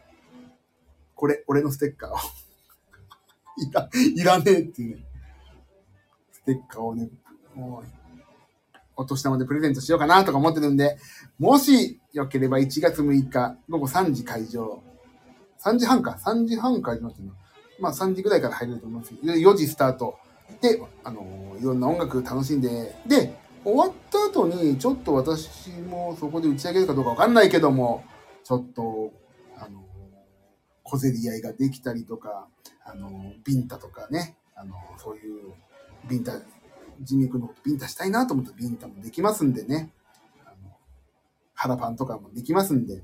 [1.14, 2.16] これ、俺のステッカーを。
[3.62, 5.09] いら、いらねえっていうね。
[6.50, 7.10] ステッカーをね、
[7.54, 10.98] もう、お年玉でプレゼントしようかなとか思ってるんで、
[11.38, 14.82] もしよければ1月6日午後3時会場。
[15.64, 16.18] 3時半か。
[16.20, 17.34] 3時半会場っていうの。
[17.80, 20.18] まあ3時ぐらいから入れると思いますけど、4時スタート。
[20.62, 28.04] で、あのいろんな音楽楽しんで、で、終わった後に、ちょっと私もそこで打ち上げるかどうかわかんないけども、
[28.44, 29.14] ちょっと、
[29.58, 29.84] あの
[30.84, 32.48] 小競り合いができたりとか、
[32.84, 35.54] あのビンタとかね、あのそういう、
[36.08, 36.34] ビンタ、
[37.02, 39.92] ジミー君のビンタしたいなと思ったらビンタもできますんでね。
[40.46, 40.72] あの
[41.54, 43.02] 腹パンとかもできますんで。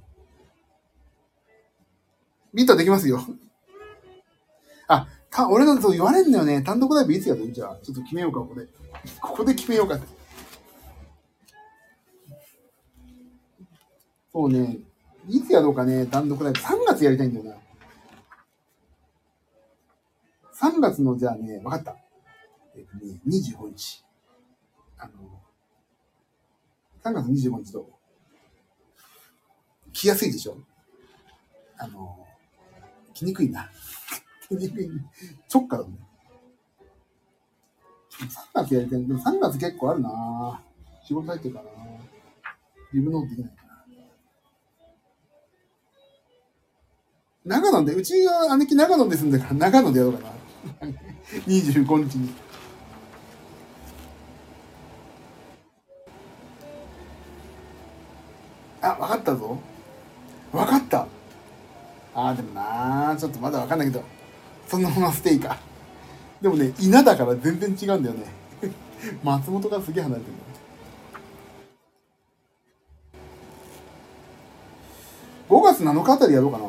[2.54, 3.20] ビンタできますよ。
[4.88, 6.62] あ、た俺のそう言われんのよね。
[6.62, 8.68] 単独ライブいつやるじゃあ、ちょっと決めようか、ここで。
[9.22, 10.08] ここで決めようかって。
[14.32, 14.80] そうね、
[15.30, 16.60] いつやろうかね、単独ライブ。
[16.60, 17.56] 3月やりたいんだよな。
[20.54, 21.96] 3月の、じゃあね、わかった。
[22.76, 24.04] えっとね、25日。
[24.98, 25.14] あの、
[27.04, 27.90] 3月25日と、
[29.94, 30.58] 来やすいでしょ？
[31.78, 32.26] あの、
[33.14, 33.70] 来にくいな。
[34.50, 34.90] 来にくい。
[35.54, 35.94] 直下だね。
[38.12, 39.06] 3月やりたい。
[39.06, 40.62] でも3月結構あるな
[41.04, 41.70] 仕事入ってるかな
[42.94, 43.86] 自分のことできないかな。
[47.46, 50.20] 長野で、うちは姉貴長野で住んでるから長野でやろうか
[50.82, 50.88] な。
[51.48, 52.34] 25日に。
[58.86, 59.58] あ、わかったぞ。
[60.54, 61.08] わかった。
[62.14, 64.04] あーでもなちょっとまだわかんないけど、
[64.68, 65.58] そのままステイか。
[66.40, 68.26] でもね、稲だから全然違うんだよね。
[69.24, 70.34] 松本がすげえ離れてる。
[75.50, 76.66] 5月7日あたりやろうかな。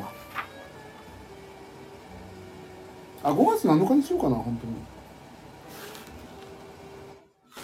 [3.24, 4.58] あ、5月7日にしようかな、本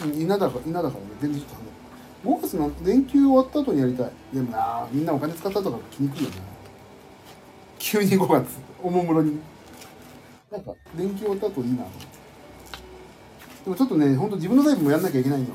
[0.00, 0.22] 当に。
[0.22, 1.81] 稲だから、稲だからね、全然ちょっと離れて
[2.24, 4.10] 5月の連休終わった後にやりたい。
[4.32, 6.36] でもな、みんなお金使ったとか気にくいよな。
[7.78, 9.40] 急に5月、おもむろに。
[10.50, 11.84] なんか、連休終わった後いいな。
[13.64, 15.46] でもちょっとね、ほんと自分のタイプもやんなきゃいけないの。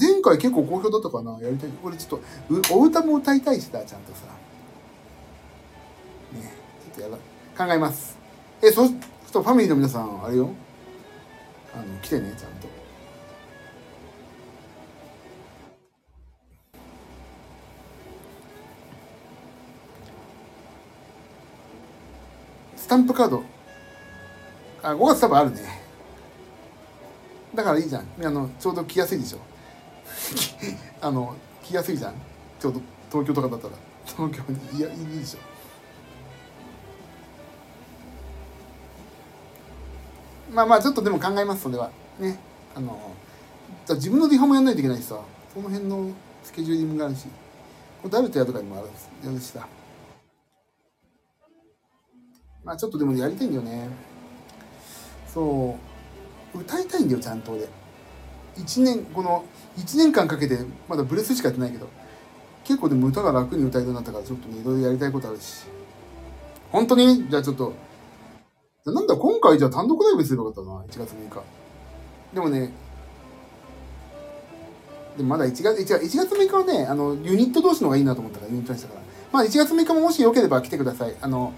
[0.00, 1.70] 前回結構好評だったかなやりたい。
[1.82, 2.20] 俺ちょっ
[2.68, 4.26] と、お歌も歌いたいしさ、ちゃんとさ。
[6.32, 6.52] ね、
[6.96, 7.18] ちょっとや
[7.56, 8.16] ば考えます。
[8.62, 8.86] え、そ、
[9.32, 10.50] そファミリーの皆さん、あれよ。
[11.78, 12.68] あの、来てね、ちゃんと。
[22.74, 23.44] スタンプカード。
[24.82, 25.60] あ、5月多分あるね。
[27.54, 28.06] だからいいじゃん。
[28.24, 29.38] あの、ちょうど来やすいでしょ。
[31.00, 32.14] あの、来やすいじゃん。
[32.58, 32.80] ちょうど
[33.12, 33.74] 東京とかだったら。
[34.04, 35.57] 東京に、いや、いいでしょ。
[40.52, 41.90] まあまあ、ちょっとでも考えます、それは。
[42.18, 42.38] ね。
[42.74, 42.98] あの、
[43.86, 45.20] じゃ自分のリハもやんないといけないしさ、
[45.52, 46.10] その辺の
[46.42, 47.26] スケジューリングがあるし、
[48.10, 48.88] ダルトやとかにもある
[49.24, 49.66] やるしさ。
[52.64, 53.88] まあちょっとでもやりたいんだよね。
[55.32, 55.76] そ
[56.54, 57.68] う、歌いたいんだよ、ちゃんと俺。
[58.56, 59.44] 1年、この、
[59.76, 60.58] 1年間かけて、
[60.88, 61.88] まだブレスしかやってないけど、
[62.64, 65.64] 結構でも歌が楽に歌えるようになったから、ちょっとね、いろいろやりたいことあるし。
[66.70, 67.28] 本当に？
[67.28, 67.72] じゃあちょっと、
[68.86, 71.42] なんだ、今回じゃあ単独ライブすればよかったな、1月6日。
[72.32, 72.72] でもね、
[75.16, 79.00] でもまだ1月、1月6日はね、あの、ユニット同士の方がいいなと思ったから、ユニットにしたから。
[79.30, 81.14] まあ1月6日ももしよければ来てください。
[81.20, 81.52] あの、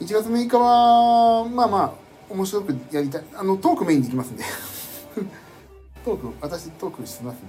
[0.00, 1.92] 1月6日は、まあまあ、
[2.30, 3.24] 面白くやりたい。
[3.34, 4.44] あの、トークメインできますんで。
[6.04, 7.46] トーク、私トークしてますんで。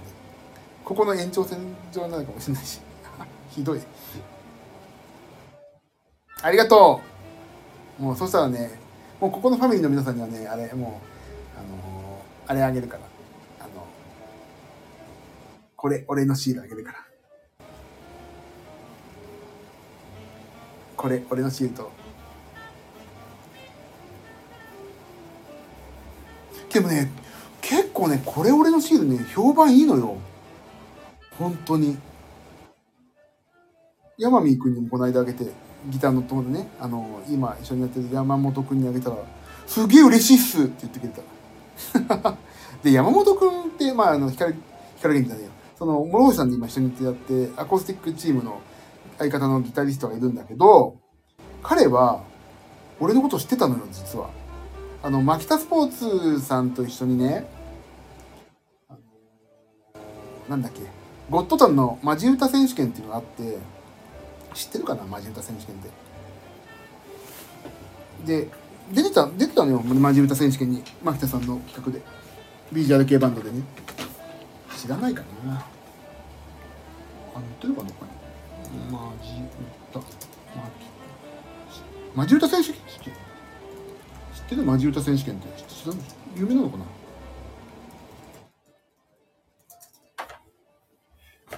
[0.83, 1.59] ここの延長線
[1.91, 2.79] 上になるかもしれないし。
[3.49, 3.81] ひどい。
[6.41, 7.14] ありがとう
[7.99, 8.79] もうそしたらね、
[9.19, 11.01] もうここのファミリーの皆さんにはね、あれ、も
[11.55, 13.03] う、あのー、あれあげるから。
[13.59, 13.87] あの、
[15.75, 17.05] これ、俺のシールあげるから。
[20.97, 21.91] これ、俺のシールと、
[26.75, 27.09] でもね
[27.61, 30.17] 結構ねこれ俺のシールね評判いいのよ
[31.39, 31.97] 本当に
[34.17, 35.45] 山見君にもこの間あげて
[35.89, 39.17] ギターの友でねあの今一緒にやってる山本君にあげたら
[39.67, 42.37] 「すげえ嬉しいっす」って言ってくれた
[42.83, 44.55] で山本君ってまああの光
[44.97, 48.59] 光源じゃねえよその諸星さんで今一緒にやってアコースティックチームの
[49.17, 50.95] 相方のギタリストがいるんだけど
[51.63, 52.21] 彼は
[52.99, 54.29] 俺のこと知ってたのよ実は。
[55.05, 57.45] あの、マキタスポーツさんと一緒にね、
[58.89, 58.99] あの
[60.49, 60.81] なんだっけ、
[61.29, 63.59] ゴッドタンのマジ歌選手権っていうのがあって、
[64.55, 65.89] 知ってるかなマジ歌選手権って。
[68.25, 68.49] で、
[68.91, 72.01] 出てた、出てたのよ、マジ歌選手権に、マキタさんの企画で。
[72.71, 73.61] ビジュアル系バンドでね。
[74.75, 75.65] 知らないかなあ、
[77.35, 78.11] 言ってるかなこれ。
[78.91, 79.29] マジ
[79.91, 79.99] 歌。
[82.15, 82.81] マジ歌選手権？
[82.81, 84.63] ってる？
[84.63, 85.99] マジ歌選手権って知らん
[86.37, 86.85] 有名なのかな？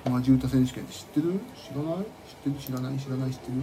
[0.10, 1.40] マジ歌選手権って知ってる？
[1.56, 1.98] 知らない？
[1.98, 2.06] 知っ
[2.44, 2.56] てる？
[2.56, 2.98] 知らない？
[2.98, 3.32] 知らない？
[3.32, 3.54] 知ってる？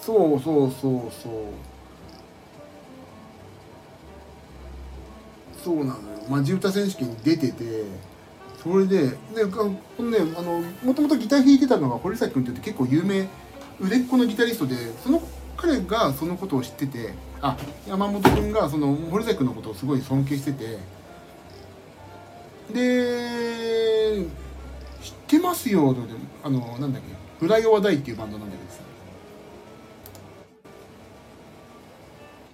[0.00, 1.32] そうそうそうそう。
[5.64, 5.96] そうなのよ。
[6.28, 7.84] マジ歌選手権に出てて
[8.62, 13.28] それで、で、このね、あの、もともとギター弾いてたのが堀崎君って言って結構有名、
[13.80, 15.20] 売れっ子のギタリストで、その
[15.56, 17.56] 彼がそのことを知っててあ
[17.86, 20.78] 山本君がその堀崎君のことをすごい尊敬してて。
[22.72, 24.26] で
[25.00, 26.00] 「知ってますよ」と
[26.42, 27.08] あのなんだっけ
[27.38, 28.80] 「フライオアダイ」っていうバンドなんだけどさ。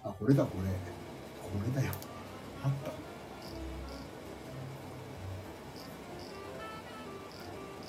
[0.05, 0.69] あこれだこれ。
[1.41, 1.95] これだよ。
[2.65, 2.91] あった。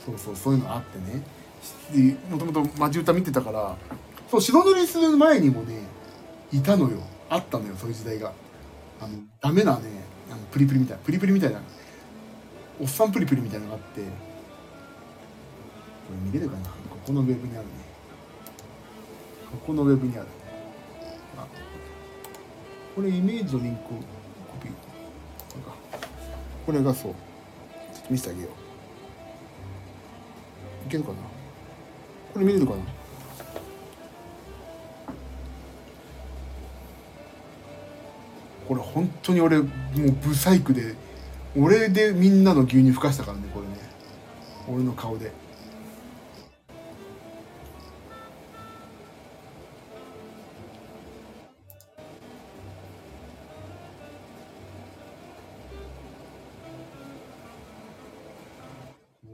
[0.06, 2.18] そうそうそういうのあってね。
[2.30, 3.76] もともとマジ歌見てたから。
[4.30, 5.80] そう白塗りする前にもね
[6.53, 6.99] いたのよ。
[7.30, 8.31] あったのよそういう時代が。
[9.01, 9.81] あのダメなね
[10.31, 11.59] あのプリプリみたいなプリプリみたいな。
[12.80, 14.01] おっさんプリプリみたいなのがあって。
[14.01, 14.07] こ
[16.11, 16.63] れ見れるかな？
[16.65, 17.71] ここのウェブにあるね。
[19.51, 20.27] ここのウェブにある
[21.38, 21.45] あ
[22.95, 23.89] これイメージのリンクコ
[24.61, 24.71] ピー。
[26.65, 27.13] これがそう。
[27.93, 28.49] ちょっと見せてあげよ
[30.85, 30.88] う。
[30.88, 31.15] いけるかな？
[32.34, 32.77] これ見れるかな？
[38.68, 40.95] これ本当に俺もうブサイクで
[41.56, 43.73] 俺でみんなの牛乳ふかしたからねこれね。
[44.68, 45.31] 俺の顔で。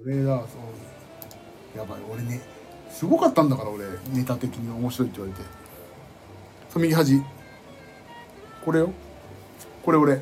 [0.06, 0.58] 俺だそ
[1.76, 2.42] うやばい俺ね
[2.90, 5.48] すごかったんだから俺ネタ的に面白いって言われて。
[6.70, 7.22] そう右端。
[8.66, 8.92] これよ。
[9.84, 10.22] これ俺。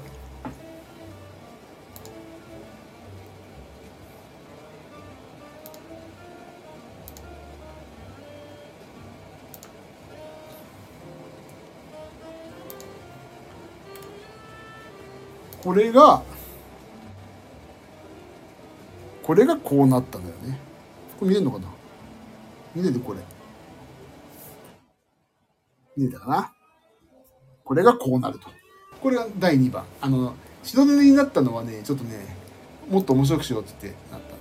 [15.63, 16.23] これが
[19.21, 20.57] これがこうなったんだよね。
[21.19, 21.67] これ見えるのかな？
[22.73, 23.19] 見れるこれ。
[25.97, 26.53] 見えたかな？
[27.65, 28.47] これがこうなると。
[29.01, 29.85] これが第2番。
[30.01, 30.33] あの
[30.63, 32.35] 白塗りになったのはねちょっとね
[32.89, 34.27] もっと面白くしようってってなった。
[34.27, 34.35] んだ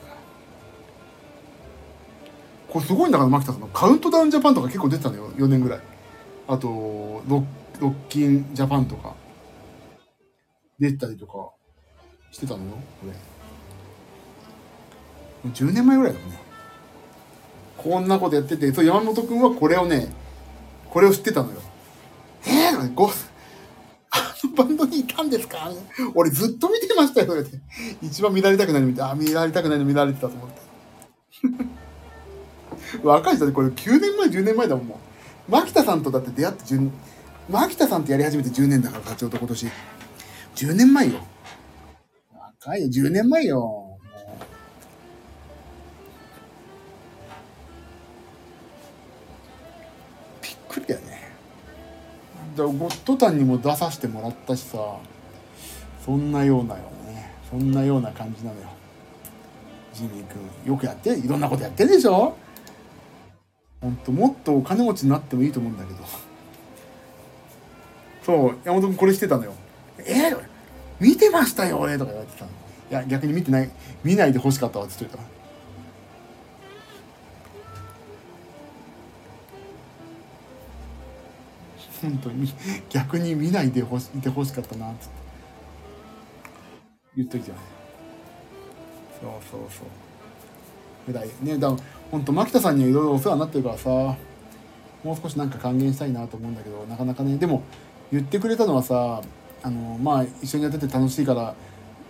[2.68, 3.60] これすごいんだから牧田さん。
[3.60, 5.30] のカウントダウンジャパンとか結構出てたのよ。
[5.32, 5.80] 4年ぐらい。
[6.48, 6.68] あと
[7.28, 7.44] ロッ
[7.80, 9.14] ロッキンジャパンとか。
[10.78, 11.50] 出たりとか。
[12.30, 12.70] してたのよ。
[13.00, 13.12] これ。
[13.12, 13.16] も
[15.46, 16.38] う10年前ぐらいだもんね。
[17.78, 18.72] こんなことやってて。
[18.72, 20.12] そう山本君はこれをね
[20.90, 21.60] これを知ってたのよ。
[22.46, 23.14] えー、ごあの
[24.56, 25.70] バンドにいたんですか？
[26.14, 27.58] 俺ずっと見てましたよって
[28.02, 30.56] 一番見られたくないの見てあ見られたくないの見られてたと思って。
[33.02, 34.86] 若い人でこれ9年前10年前だもん。
[34.86, 34.98] も
[35.48, 36.90] う牧田さんとだって出会って10
[37.48, 39.66] 牧田さんとやり始めて10年だから課長と今年。
[40.56, 41.20] 10年前よ。
[42.34, 43.98] 若いよ10年前よ。
[50.42, 51.00] びっくりだよ
[52.64, 54.78] ゴッドタンにも出させてもらったしさ
[56.04, 57.32] そんなようなよね。
[57.50, 58.68] そんなような感じなのよ。
[59.92, 62.36] ジミー君よくやっていろんなことやってるでしょ？
[63.80, 66.00] ほんともっとお金持ちになってもいいと思うんだけど。
[68.22, 69.54] そう山本君これしてたのよ。
[69.98, 70.40] えー、
[71.00, 72.50] 見てましたよ俺とか言われてたの。
[72.90, 73.70] いや逆に見てない
[74.04, 75.35] 見ないで欲しかったわって言っといた。
[82.02, 82.52] 本当に
[82.90, 85.06] 逆に見ないでほしいてほしかったなって
[87.16, 87.60] 言っといてよね
[89.20, 91.74] そうそうそうぐらいねだ
[92.10, 93.88] 本当牧田さんにはいろいろお世話になってるからさ
[95.02, 97.62] もう少しなんか還元したいなと思うんだけどなかなかねでも
[98.12, 99.22] 言ってくれたのはさ
[99.62, 101.54] あのまあ一緒にやってて楽しいから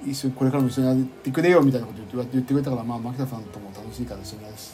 [0.05, 4.73] 一緒これからも一緒にやってくれよみたいなこと言って言ってくれたからまあ牧田さんとも楽しいから一緒にやるし、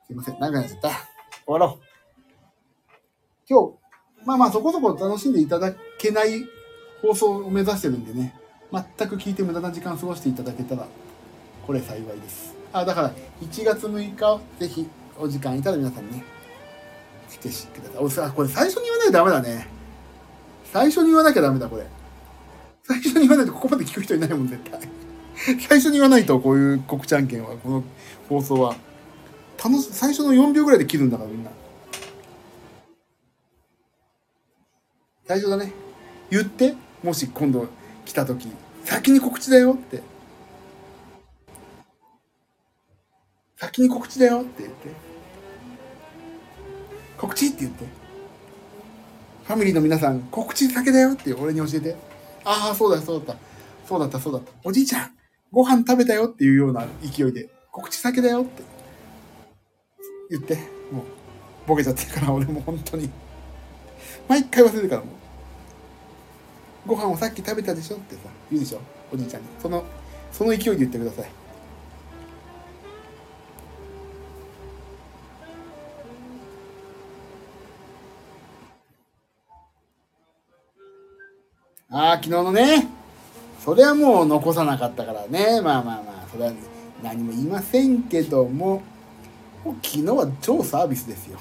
[0.10, 0.90] すいません、長くなっちゃった。
[0.90, 0.98] 終
[1.46, 1.84] わろう。
[3.48, 6.48] 今日、まあまあそこそこ楽しんでいただけない
[7.04, 8.34] 放送を目指してるんでね、
[8.72, 10.88] 全く聞いて無駄な時間過ごしていただけたら、
[11.68, 12.56] これ幸いです。
[12.74, 16.24] あ、だから、1月6日、ぜひ、お時間いたら皆さんね、
[17.30, 18.04] 来てください。
[18.04, 19.68] おさ、これ最初に言わないとダメだね。
[20.74, 21.86] 最初に言わなきゃダメだ、これ。
[22.82, 24.80] 最初に言わないとここまで聞く人いないもん、絶対。
[25.60, 27.84] 最初に言わないと、こういう告知案件は、この
[28.28, 28.76] 放送は、
[29.62, 31.52] 楽し、最初の4秒ぐらいで切るんだから、みんな。
[35.28, 35.74] 最初だね。
[36.32, 37.68] 言って、もし今度
[38.06, 38.48] 来た時、
[38.86, 40.02] 先に告知だよって。
[43.58, 44.90] 先に告知だよって言って。
[47.18, 47.86] 告知って言って。
[49.44, 51.96] ファミリーの皆さん、告知先だよって俺に教えて。
[52.46, 53.42] ああ、そうだ、そうだった。
[53.86, 54.52] そうだった、そうだった。
[54.64, 55.12] おじいちゃん、
[55.52, 58.64] ご飯食べたよっていうような勢いで、告知先だよって
[60.30, 60.56] 言って。
[60.92, 61.04] もう、
[61.68, 63.10] ボケちゃってるから、俺も本当に。
[64.28, 66.88] 毎回忘れるからもう。
[66.88, 68.80] ご飯をさっき食べたでしょってさ、言うでしょ
[69.12, 69.48] おじいちゃんに。
[69.60, 69.84] その、
[70.32, 71.30] その勢いで言ってください。
[81.92, 82.88] ああ、昨日のね。
[83.64, 85.62] それはもう残さなかったからね。
[85.62, 86.54] まあまあまあ、それは
[87.04, 88.84] 何も言いませんけども、
[89.64, 91.40] 昨日は超サービスですよ。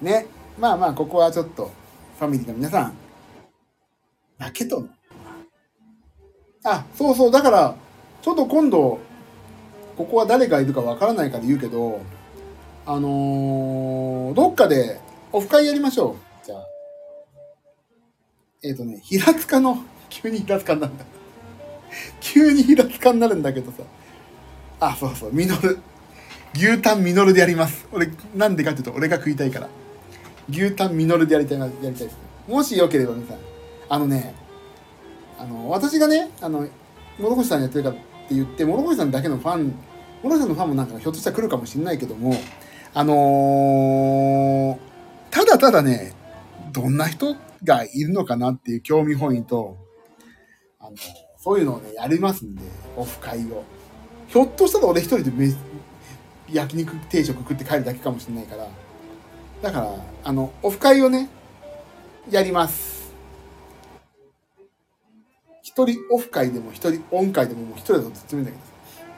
[0.00, 0.26] ね。
[0.58, 1.70] まあまあ、ここはちょっと、
[2.18, 2.94] ファミリーの皆さん、
[4.38, 4.86] だけど、
[6.64, 7.74] あ、そうそう、だから、
[8.22, 8.98] ちょっと今度、
[9.96, 12.00] ここは誰がいるかわからないから言うけど、
[12.86, 15.00] あのーどっかで
[15.32, 16.46] オフ会やりましょう。
[16.46, 16.66] じゃあ。
[18.62, 19.78] えっ、とね、平塚の、
[20.08, 21.04] 急に平塚になるんだ。
[22.20, 23.78] 急に平塚になるんだけどさ。
[24.80, 25.78] あ、そうそう、ミノル。
[26.54, 27.86] 牛タンミノルでやります。
[27.92, 29.68] 俺、なんでかっていうと、俺が食いたいから。
[30.50, 32.16] 牛タンミノルでやりたいな、やりたいです。
[32.48, 33.38] もしよければ皆さん、
[33.88, 34.34] あのね、
[35.38, 36.66] あの、私がね、あの、
[37.18, 37.98] 諸星さんやってるからっ
[38.28, 39.74] て言って、諸星さんだけのファン、
[40.22, 42.34] 諸星さんのファンもなんかひょっとしたら来るかもしれないけども、
[42.94, 44.88] あのー
[45.30, 46.14] ただただね、
[46.72, 49.76] どんな人がいるのかなっていう興味本位と、
[50.80, 50.96] あの、
[51.36, 52.62] そういうのをね、やりますんで、
[52.96, 53.64] オフ会を。
[54.28, 55.30] ひょっとしたら俺一人で
[56.52, 58.68] 焼肉定食食って帰るだけかもしれないから、
[59.62, 59.94] だから、
[60.24, 61.28] あの、オフ会をね、
[62.30, 63.12] やります。
[65.62, 68.58] 一人オフ会でも一人オン会でももう一人だとどっちでもいいんだけ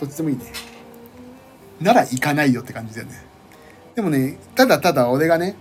[0.01, 0.45] ど、どっちでもいいね。
[1.81, 3.25] なら行かないよって感じだよね。
[3.95, 5.57] でもね、ただただ俺がね、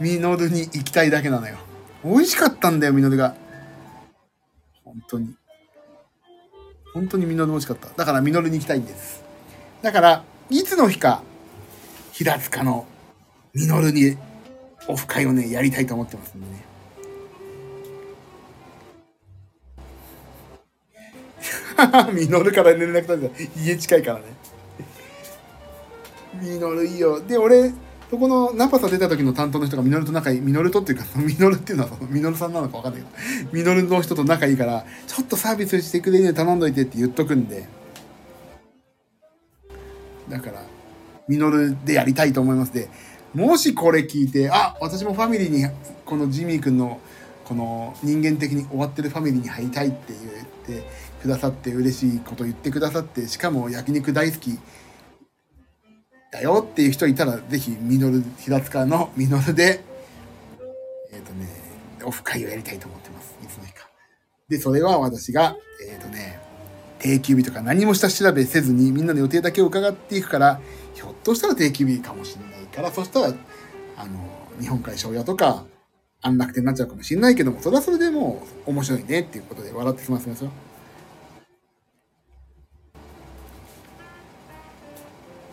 [0.00, 1.56] ミノルに行きたいだけなのよ。
[2.04, 3.34] 美味しかったんだよ、ミノルが。
[4.84, 5.34] 本当に。
[6.94, 7.88] 本当にミノル美味しかった。
[7.96, 9.22] だからミノルに行きたいんです。
[9.82, 11.22] だから、いつの日か、
[12.12, 12.86] 平塚の
[13.54, 14.16] ミノルに
[14.88, 16.64] オフ会をね、やりたいと思ってますんでね。
[22.12, 24.24] ミノルから連絡取ってた家近いからね。
[26.40, 27.20] ミノルいいよ。
[27.20, 27.72] で、俺、
[28.10, 37.68] そこのナパサ出た時の担当の人がミノルと仲いい、ミノルとっていうか、 ミノルっていうのはそのミノルさんなのかわかんないけど、 ミノルの人と仲いいから、ちょっとサービスしてくれるように頼んどいてって言っとくんで、
[40.30, 40.62] だから、
[41.28, 42.72] ミノルでやりたいと思います。
[42.72, 42.88] で、
[43.34, 45.66] もしこれ聞いて、あ、私もファミリーに、
[46.06, 47.00] このジミー君の、
[47.44, 50.14] この人間的に終わってるファミリーに入りたいって
[50.66, 50.86] 言って
[51.22, 54.58] くださって嬉しいこと言ってくださって、しかも焼肉大好き
[56.30, 59.82] だよっていう人いたら、ぜひ、ミノル、平塚のミノルで、
[61.12, 61.48] えっ、とね、
[62.04, 63.34] オフ会をやりたいと思ってます。
[63.42, 63.88] いつの日か。
[64.48, 65.56] で、それは私が、
[65.90, 66.38] えっ、とね、
[66.98, 70.60] 定休日とか何も下調べせずにみんなの予定だけを伺っていくから、
[70.94, 73.34] ひょっとしたら定休日かもしれないから、そしたら、
[73.96, 74.12] あの、
[74.60, 75.64] 日本海庄屋とか、
[76.20, 80.50] 安楽天になっちゃうかもしれないけども、それはそれでもう面白いねっていうことで笑って済ませますよ。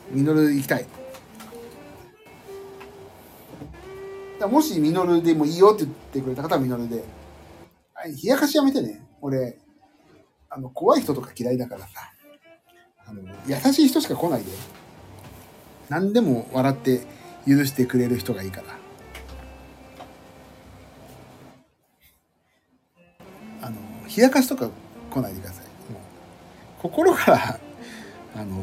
[0.10, 0.86] ミノル行きたい。
[4.40, 7.04] だもしミノルでもいいよって言ってくれた方はミノルで。
[8.06, 9.02] 冷やかしやめてね。
[9.22, 9.58] 俺、
[10.50, 11.88] あの、怖い人とか嫌いだからさ。
[13.08, 14.52] あの、優しい人しか来ないで。
[15.90, 17.02] 何でも笑って
[17.48, 18.68] 許してくれる人がいいから。
[23.62, 23.78] あの、
[24.16, 24.70] 冷やかしとか
[25.12, 25.66] 来ないでください。
[26.82, 27.60] 心から、
[28.36, 28.56] あの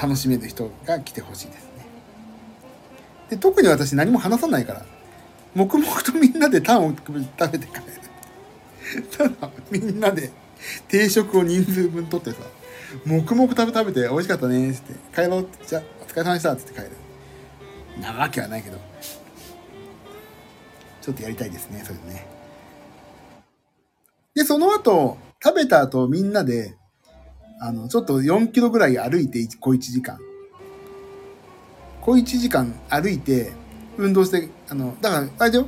[0.00, 1.86] 楽しめる人が来てほしいですね。
[3.30, 4.84] で、特に私何も話さないから、
[5.54, 7.20] 黙々とみんなでタンを食べ
[7.58, 7.82] て帰る。
[9.16, 10.30] ただ、みんなで
[10.88, 12.38] 定食を人数分取ってさ、
[13.04, 18.78] 黙々食べ食べて美味しかったねって帰ろうってじゃあお疲れ様でしたって言って帰るなわけはないけど
[21.02, 22.26] ちょっとやりたいですねそれでね
[24.34, 26.76] でその後食べた後みんなで
[27.60, 30.18] あのちょっと4キロぐらい歩いて小1時間。
[32.00, 33.52] 小1時間歩いて
[33.96, 35.66] 運動してあのだからあれだよ。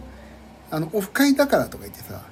[0.71, 2.23] あのオフ会だからとか言ってさ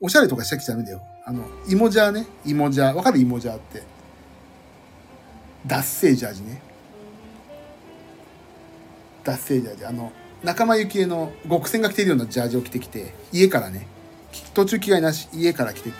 [0.00, 1.02] おしゃれとかしちゃきちゃダメだよ。
[1.26, 2.26] あの芋ジャーね。
[2.46, 2.92] 芋ジャー。
[2.92, 3.18] わかる？
[3.18, 3.82] 芋ジャーって。
[5.66, 6.62] 脱製ジャージね。
[9.24, 9.84] 脱製ジャージ。
[9.84, 10.12] あの
[10.42, 13.86] 仲間由紀恵の極戦が着てるようなジャージを着てきて家からね
[14.54, 15.90] 途中着替えなし家から来て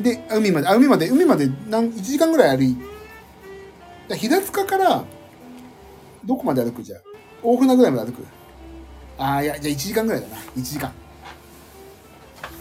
[0.00, 2.76] で海まであ海まで海まで何1時間ぐらい歩い
[4.08, 5.04] て平塚から
[6.24, 6.98] どこまで歩くじゃ
[7.42, 8.26] 大船ぐらいまで歩く？
[9.18, 10.36] ああいやじゃあ1時間ぐらいだな。
[10.36, 10.92] 1時間。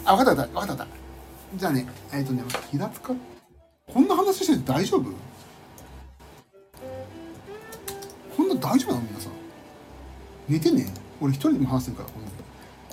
[0.05, 0.67] あ分かった分かった。
[0.67, 0.87] 分かった
[1.55, 3.15] じゃあねえっ、ー、とね平塚？
[3.93, 5.11] こんな話してて大丈夫？
[8.35, 9.01] こんな大丈夫なの？
[9.01, 9.31] 皆さん。
[10.49, 10.93] 寝てね。
[11.21, 12.27] 俺一人でも話してるからこの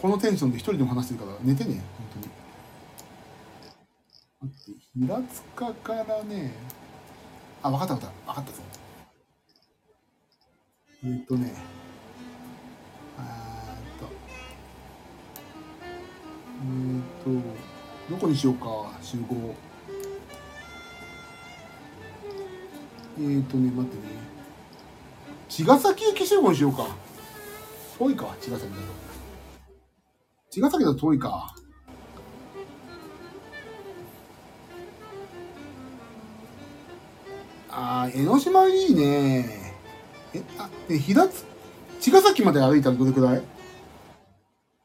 [0.03, 1.83] このテンションで一人でも話してるから寝てね。
[4.45, 6.53] 待って平塚からね
[7.63, 8.33] あ分かった分かった。
[8.33, 8.63] 分かったぞ。
[11.03, 11.55] えっ、とね
[13.17, 14.07] あーと。
[16.61, 17.41] えっ、
[18.09, 18.67] とどこにしようか
[19.01, 19.55] 集合。
[23.19, 24.03] えっ、とね待ってね。
[25.49, 26.87] 茅ヶ崎駅集合にしようか。
[27.99, 28.83] 遠いか茅ヶ崎だと。
[30.51, 31.55] 茅ヶ崎だと遠いか。
[37.77, 39.75] あ江ノ島いいね。
[40.33, 41.45] えあえ平津
[42.01, 43.43] 茅ヶ崎まで歩いたらどれくらい？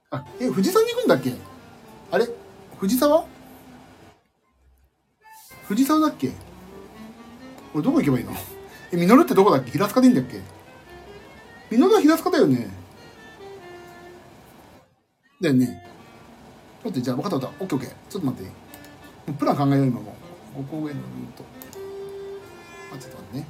[0.09, 1.33] あえ富士山に行くんだっけ？
[2.11, 2.27] あれ？
[2.79, 3.25] 藤沢？
[5.67, 6.29] 藤沢だっけ？
[6.29, 6.33] こ
[7.75, 8.31] れどこ行けばいいの？
[8.91, 9.69] え、ミノルってどこだっけ？
[9.71, 10.41] 平塚でいいんだっけ？
[11.69, 12.71] ミノルは平塚だよね。
[15.39, 15.85] だよね。
[16.83, 17.63] 待って、じゃあ分かった分かった。
[17.63, 18.11] オッケーオッケー。
[18.11, 18.51] ちょっと待って。
[19.33, 20.15] プラン考えよう、今も
[20.57, 20.61] う。
[20.61, 20.99] 5個上のルー
[21.37, 21.58] ト。
[22.91, 23.47] あ、と待ってね。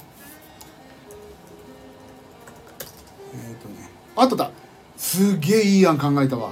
[3.34, 3.90] えっ、ー、とね。
[4.16, 4.52] あっただ
[4.98, 6.52] すげえいい案考えたわ。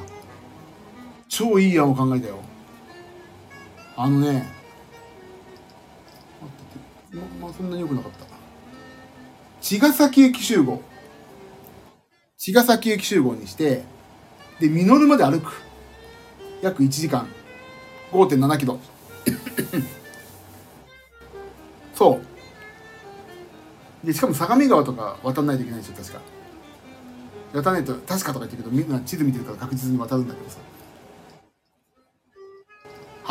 [1.27, 2.47] 超いい案を考えたよ。
[3.99, 4.47] あのね
[7.11, 8.27] ままあそんなに良くなかった
[9.59, 10.83] 茅ヶ崎駅集合
[12.37, 13.83] 茅ヶ崎駅集合にして
[14.59, 15.51] で実るまで歩く
[16.61, 17.27] 約1時間
[18.11, 18.79] 5.7キロ
[21.95, 22.36] そう
[24.07, 26.21] でしかも相模川とか渡らないといけないでしょ確か。
[27.53, 30.59] 渡らないと確かとか言ってるけどみんな地図見てるから確実に渡るんだけどさ。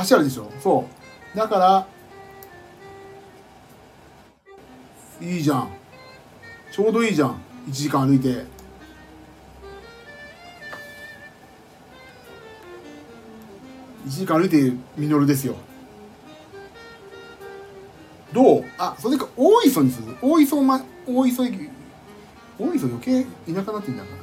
[0.06, 0.52] 橋あるでしょ？
[0.60, 0.86] そ
[1.34, 1.36] う。
[1.38, 1.88] だから
[5.22, 5.70] いいじゃん。
[6.70, 7.40] ちょうどいいじゃん。
[7.68, 8.28] 1時間歩いて。
[8.28, 8.44] 1
[14.08, 15.56] 時間歩いてミノルですよ。
[18.78, 21.70] あそれか大磯にする大磯ま大磯駅
[22.58, 24.16] 大磯余計田舎なってんだから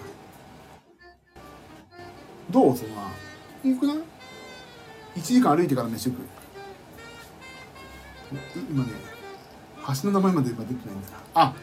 [2.51, 2.77] どう？
[2.77, 3.01] そんな
[3.63, 3.97] いくない
[5.15, 6.17] 1時間歩いてから飯食う。
[8.69, 8.91] 今ね
[10.03, 11.09] 橋の名前まで今出てないんだ。
[11.09, 11.53] なあ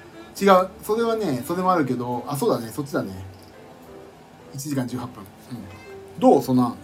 [0.40, 0.70] 違う。
[0.82, 2.70] それはねそれもあるけどあそうだね。
[2.72, 3.12] そっちだね。
[4.54, 5.08] 1時間18分、うん、
[6.18, 6.42] どう？
[6.42, 6.74] そんな。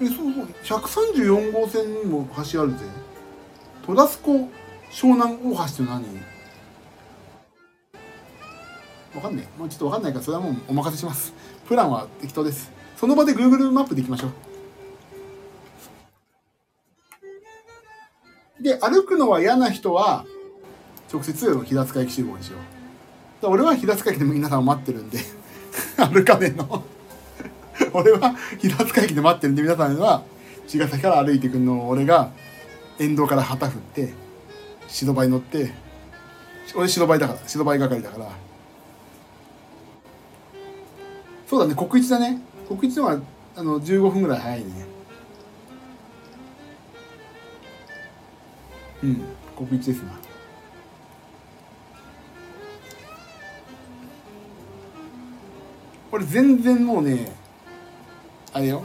[0.00, 2.78] えそうそう134号線にも橋あるぜ
[3.86, 4.50] 戸田須湖
[4.90, 6.04] 湘南大橋って何？
[9.14, 9.58] わかんねえ。
[9.58, 11.32] もうちょっとわかんないから、それはもうお任せします。
[11.66, 12.70] プランは適当です。
[12.96, 14.28] その場で Google マップで行きましょ
[18.60, 18.62] う。
[18.62, 20.24] で、歩くのは嫌な人は、
[21.12, 22.58] 直接平塚駅集合にしよ
[23.42, 23.46] う。
[23.46, 25.18] 俺は平塚駅でも皆さんを待ってるんで
[25.96, 26.84] 歩かねえの
[27.92, 30.22] 俺は平塚駅で待ってるんで、皆さんは
[30.66, 31.82] 茅ヶ崎から歩いてくるの。
[31.82, 32.30] を俺が
[32.98, 34.12] 沿道から旗振って、
[34.88, 35.72] 白バイ乗って、
[36.74, 38.26] 俺白バイだから、白バイ係だから、
[41.48, 42.40] そうだね国一だね。
[42.68, 43.20] 国一のは
[43.56, 44.66] あの15分ぐらい早いね。
[49.02, 49.22] うん
[49.56, 50.12] 国一ですな。
[56.10, 57.32] これ全然もうね
[58.52, 58.84] あれよ。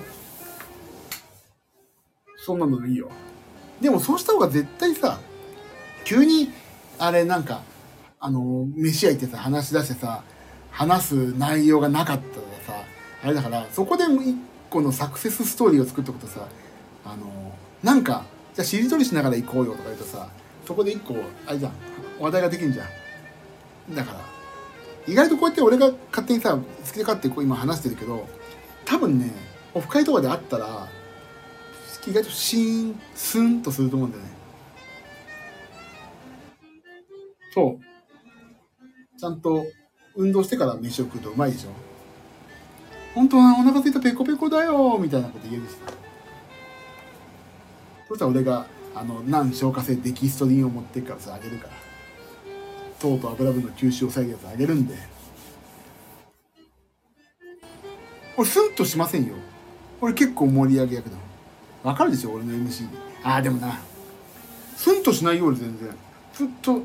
[2.38, 3.10] そんなのでいいよ。
[3.82, 5.20] でもそうした方が絶対さ
[6.06, 6.52] 急に
[7.00, 7.62] あれなんか
[8.20, 10.24] あの飯屋行ってさ話し出してさ
[10.72, 12.84] 話す内容がなかったらさ
[13.24, 14.38] あれだからそこで一
[14.70, 16.48] 個のサクセスストーリーを作っておくとさ
[17.04, 20.30] あのなんかじゃあしりとりしながら行こうよとか言うとさ
[20.66, 21.16] そこで一個
[21.48, 21.72] あれじゃん
[22.20, 23.96] 話題ができんじゃん。
[23.96, 24.20] だから
[25.08, 26.62] 意外とこうやって俺が勝手にさ好
[26.92, 28.28] きで勝手こう今話してるけど
[28.86, 29.32] 多分ね
[29.76, 30.88] オフ会とかであったら
[32.08, 34.30] 意外とシーンスンとすると思うんだよね。
[37.54, 39.20] そう。
[39.20, 39.66] ちゃんと
[40.16, 41.70] 運動してから飯を食うとうまいでしょ。
[43.16, 45.76] 本当はお腹すいたペコペコだよみたいなこと言えるし
[48.10, 51.74] そしたら俺があの難消化性デキストリンを持ってくからさあげるから。
[53.00, 54.96] 糖と油分の吸収を抑えるやつあげるんで。
[58.38, 59.36] 俺スンとしませんよ
[60.06, 61.18] 俺結構盛り上げ役だ
[61.84, 62.88] わかるでしょ俺の MC
[63.24, 63.80] ああでもな。
[64.76, 65.90] スンとしないよ俺全然。
[66.34, 66.82] ずっと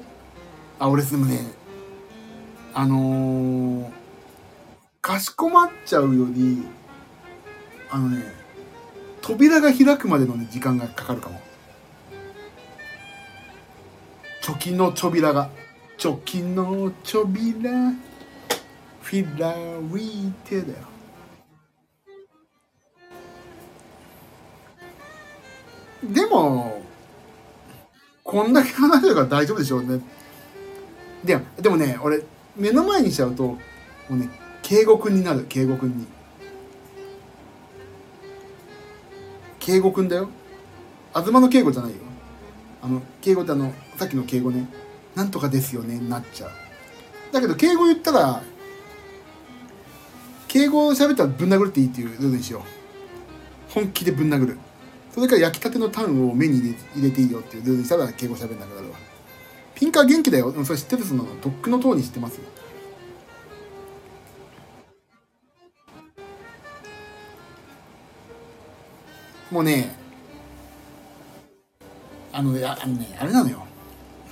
[0.79, 1.39] あ俺でもね
[2.73, 3.91] あのー、
[5.03, 6.63] かしこまっちゃうより
[7.91, 8.25] あのね
[9.21, 11.39] 扉が開くまでの、ね、時間がかかるかも。
[14.41, 15.51] チョキの扉が。
[15.99, 17.93] チョキの扉。
[19.03, 19.55] フィラ
[19.95, 20.91] リテだよ。
[26.03, 26.83] でも
[28.25, 30.01] こんだけ話してるから大丈夫でしょうね。
[31.25, 32.23] ででもね俺
[32.57, 33.59] 目の前にしちゃうとも
[34.11, 34.31] うね
[34.63, 35.45] 敬語くんになる。
[35.49, 36.07] 敬語くんに。
[39.59, 40.31] 敬語くんだよ。
[41.15, 41.99] 東の敬語じゃないよ。
[42.83, 44.67] あの敬語ってあのさっきの敬語ね。
[45.15, 45.99] なんとかですよね。
[45.99, 46.51] なっちゃう。
[47.33, 48.43] だけど敬語言ったら
[50.49, 52.63] 敬語を喋ったらぶん殴るっていいっていうルールにしよう。
[53.73, 54.59] 本気でぶん殴る。
[55.13, 56.59] それから焼きたてのタンを目に
[56.95, 58.97] 入れていいよっていうルールにしたら敬語喋んなくなるわ
[59.75, 60.53] ピンカー元気だよ。
[60.65, 62.45] それ知ってるその、とっくの塔に知ってますよ。
[69.51, 69.97] もうね、
[72.33, 73.67] あの、あのね、あれなのよ。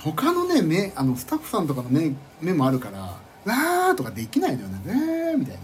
[0.01, 4.81] 他のね、目、あの、スタッフさんとかの目、目もあるから、わーとかできないのよね。
[4.85, 5.61] えーみたいな。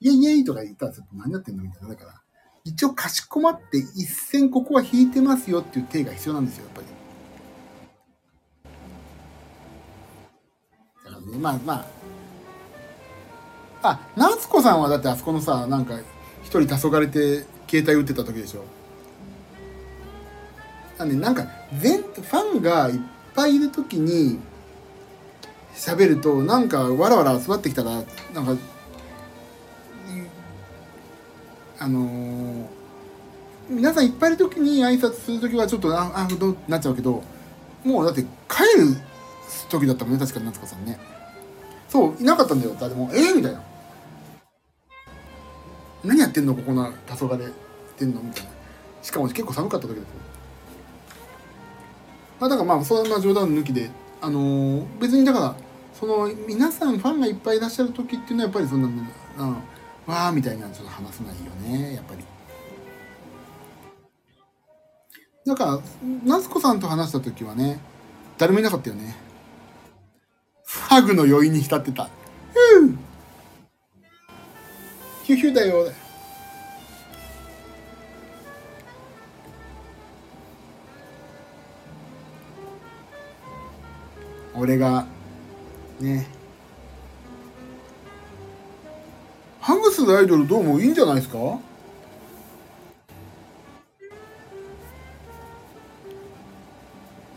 [0.00, 1.88] イェイイェイとか言ったらちょっと何やってんのみたいな。
[1.90, 2.23] だから、
[2.64, 6.86] 一応かしこまって一線ここは引いてますよっていう手が必要なんですよ、やっぱり。
[11.24, 11.74] ねまあま
[13.82, 15.98] ああ夏子さんはだってあそこのさなんか
[16.42, 18.64] 一人黄昏れて携帯打ってた時でしょ
[20.98, 21.46] あ、ね、なんか
[21.78, 23.00] 全ファンがいっ
[23.34, 24.38] ぱいいる時に
[25.74, 28.56] 喋るとなんかわらわら集まってきたらなんか
[31.84, 32.66] あのー、
[33.68, 37.22] 皆さんいっぱいいる時に挨拶する時はちょっとああどうなっちゃうけど
[37.84, 38.96] もうだって帰る
[39.68, 40.98] 時だったもんね確かに夏子さんね。
[41.90, 42.74] そういなかったんだよ。
[42.80, 43.62] 誰もえー、みたいな。
[46.04, 47.52] 何やってんのここな黄昏っ
[47.98, 48.50] てんのみたいな。
[49.02, 50.06] しかも結構寒かった時ですよ
[52.40, 53.90] まあだからまあそんな冗談抜きで
[54.22, 55.56] あのー、別にだから
[55.92, 59.56] その皆さんファンがいっぱいいらっしゃる時っていうのはやっぱりそんな、うん、
[60.06, 62.24] わーみたいなのちょっと話せないよねやっぱり
[65.46, 65.80] だか
[66.24, 67.78] 夏子さんと話した時はね
[68.38, 69.24] 誰もいなかったよね
[70.66, 72.08] ハグの余韻に浸ってた。
[72.52, 72.96] ふぅ
[75.24, 75.92] ヒューヒューだよ。
[84.54, 85.06] 俺が、
[86.00, 86.26] ね。
[89.64, 91.38] ハグするアイドルどうもいいんじゃないですか？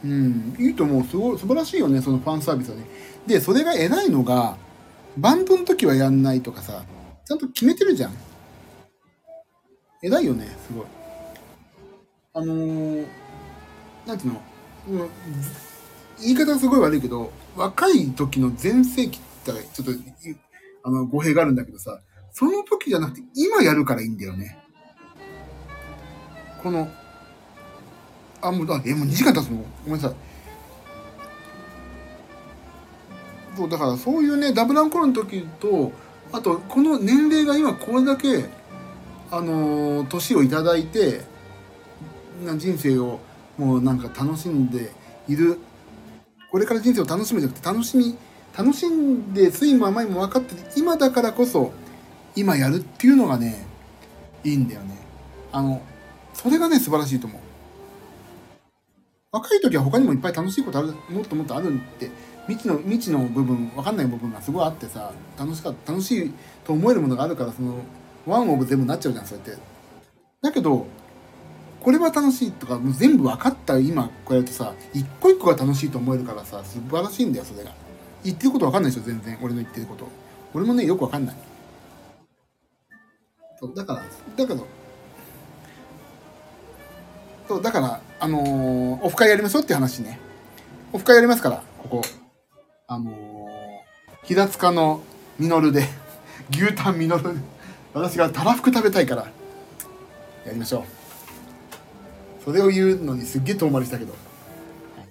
[0.03, 1.03] うん、いいと思う。
[1.05, 2.83] すごい、素晴らしいよね、そのファンサービスはね。
[3.25, 4.57] で、それが偉いのが、
[5.17, 6.83] バンドの時はやんないとかさ、
[7.23, 8.13] ちゃんと決めてるじゃん。
[10.03, 10.85] 偉いよね、すごい。
[12.33, 13.05] あのー、
[14.05, 14.41] なんていうの、
[14.89, 15.09] うん、
[16.21, 19.93] 言い方すごい悪いけど、若い時の全盛期って言ったらちょっと、
[20.83, 22.01] あの、語弊があるんだけどさ、
[22.37, 24.59] その時じゃなくて今やるからいいんだよね。
[26.61, 26.87] この、
[28.43, 29.63] あ、もう、あ、え、もう2時間経つの？
[29.85, 30.15] ごめんなさい。
[33.55, 35.91] そうだからそういうねダブルアンコールの時と
[36.31, 38.45] あとこの年齢が今これだけ
[39.31, 41.21] あの年をいただいて
[42.45, 43.19] な人生を
[43.57, 44.91] もうなんか楽しんで
[45.27, 45.57] いる
[46.51, 48.15] これから人生を楽しむじゃなくて楽しみ
[48.55, 51.71] 楽しんで酸いも甘いも分かってて今だからこそ
[52.37, 53.65] 今やるっていうのがね
[54.43, 54.95] いいんだよね。
[55.51, 55.81] あの
[56.33, 57.41] それがね素晴らしいと思う。
[59.31, 62.09] 若い時は他にもいっぱい楽しいことあるもっともっとあるって
[62.47, 66.33] 未知の未知の部分分かんない部分がすごいあってさ楽しか楽しい
[66.63, 67.79] と思えるものがあるからその
[68.25, 69.57] ワンオブ全部なっちゃうじゃんそうやって。
[70.41, 70.85] だけど
[71.81, 77.71] これは楽しいとかもう全部分かった今こうやってさ一個一個が楽しいと思えるからさ素晴らしいんだよそれが。
[78.23, 79.37] 言ってること分かんないでしょ全然。
[79.41, 80.07] 俺の言ってること。
[80.53, 81.35] 俺もねよく分かんない。
[83.59, 84.03] そうだから
[84.35, 84.67] だけど
[87.47, 90.19] そうだからあのーオフ会やりましょうっていう話ね。
[90.91, 92.01] オフ会やりますからここ。
[92.87, 93.17] あのー
[94.23, 95.01] 平塚の
[95.39, 95.85] ミノルで
[96.51, 97.35] 牛タンミノル
[97.93, 99.23] 私がたらふく食べたいから
[100.45, 100.83] やりましょう。
[102.43, 105.07] それを言うのにすっげえ遠回りしたけど、はい。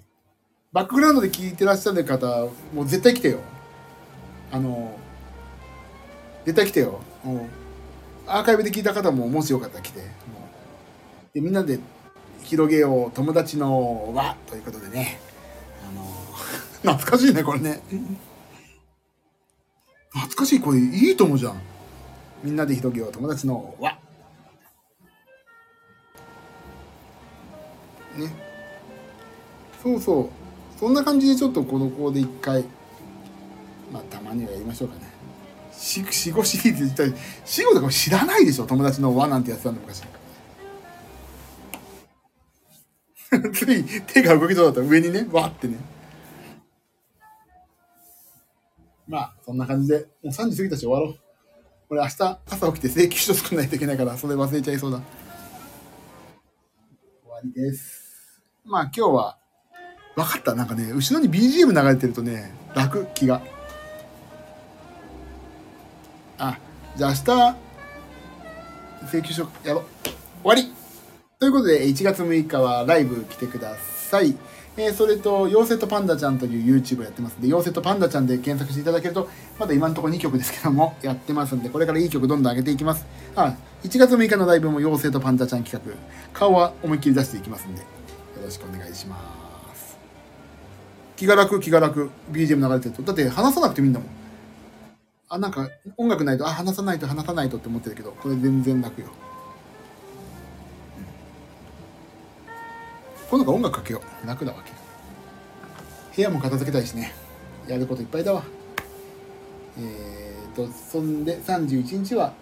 [0.73, 2.27] バックグラウンドで聞いてらっしゃる方
[2.75, 3.41] もう絶対来てよ。
[4.53, 4.95] あの
[6.45, 7.01] 絶対来てよ。
[7.25, 7.66] もう
[8.27, 10.01] アーカイブで聞いた方ももしよかったら来て。
[11.35, 11.79] でみんなで
[12.43, 13.11] 広げよう。
[13.13, 15.21] 友達の輪ということでね。
[15.89, 16.05] あの
[16.95, 17.81] 懐かしいねこれね。
[20.11, 21.61] 懐かしいこれいいと思うじゃん。
[22.43, 23.13] みんなで広げよう。
[23.13, 23.93] 友達の輪。
[28.17, 28.31] ね。
[29.83, 30.31] そうそう。
[30.79, 32.65] そんな感じでちょっとこの子で一回
[33.93, 35.16] まあたまにはやりましょうかね。
[35.79, 37.13] 死後シリーズ自体
[37.45, 40.03] 死後とかも知らないでしょ友達の輪なんてやってたんだ昔
[43.53, 45.77] つい手が動きそうだった上にねわってね
[49.09, 51.19] まあそんな感じでもう3時過ぎたし終わろう
[51.91, 55.01] 俺明日朝起きて請求書作んないといけないからそれ忘れちゃいそうだ
[57.23, 59.39] 終わりですまあ今日は
[60.17, 63.43] 分かったなんかね後ろに BGM 流れてるとね楽気が
[66.39, 66.59] あ
[66.97, 67.57] じゃあ明日
[69.07, 70.15] 請求書やろう終
[70.45, 70.73] わり
[71.39, 74.37] ということで1月6日はライブ来てください
[74.79, 83.07] えーそれと、妖精とパンダちゃんという YouTube やってますんで、妖精とパンダちゃんで検索していただけると、まだ今のところ2曲ですけども、 やってますんで、これからいい曲どんどん上げていきます。
[83.35, 83.55] あ、
[83.85, 85.95] 1月6日のライブも妖精とパンダちゃん企画、
[86.39, 87.87] 顔は思いっきり出していきますんで、よ
[88.45, 89.17] ろしくお願いしま
[89.75, 89.97] す。
[91.17, 93.03] 気が楽、気が楽、BGM 流れてると。
[93.03, 94.09] だって話さなくてもいいんだもん。
[95.29, 99.09] あ、なんか音楽ないと、あ、話さないと話さないとって思ってるけど、これ全然楽よ。
[103.29, 104.27] 今度か音楽かけよう。
[104.27, 104.73] 楽だわけ。
[106.15, 107.13] 部屋も片付けたいしね。
[107.67, 108.45] やることいっぱいだわ。
[109.79, 112.33] えーと、そんで31日は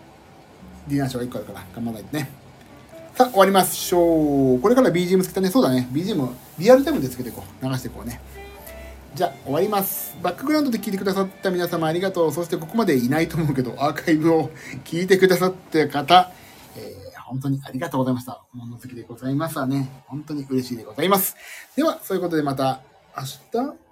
[0.87, 2.31] ディナーショーが1個あるから頑張らないとね。
[3.15, 4.61] さあ、終わりましょう。
[4.61, 5.49] これから BGM つけたね。
[5.49, 5.89] そうだね。
[5.91, 6.29] BGM
[6.59, 7.67] リアルタイムでつけていこう。
[7.67, 8.21] 流していこうね。
[9.15, 10.17] じゃあ終わります。
[10.23, 12.33] バックグラウンドで聞いてくださった皆様ありがとう。
[12.33, 14.51] そしてここまでいないと思うけど、アーカイブを
[14.85, 16.33] 聞いてくださった方、
[16.77, 18.43] えー本当にありがとうございました。
[18.53, 19.89] 物好きでございますわね。
[20.07, 21.37] 本当に嬉しいでございます。
[21.75, 22.83] では、そういうことでまた
[23.17, 23.39] 明日？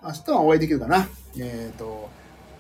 [0.05, 1.09] 明日はお会いできるかな？
[1.39, 2.11] えっ、と、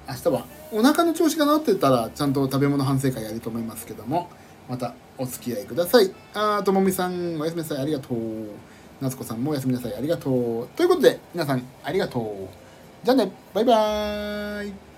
[0.08, 4.30] 明日はお腹の調子が治ってたらちゃんと食べ物反省会やると思いますけども、
[4.68, 6.10] またお付き合いください。
[6.34, 7.78] あーともみさん、おやすみなさい。
[7.78, 8.18] ありがとう。
[9.02, 9.94] 夏子さんもおやすみなさい。
[9.96, 10.68] ありがとう。
[10.76, 12.24] ということで、皆さんありがとう。
[13.04, 14.91] じゃあね、バイバーイ。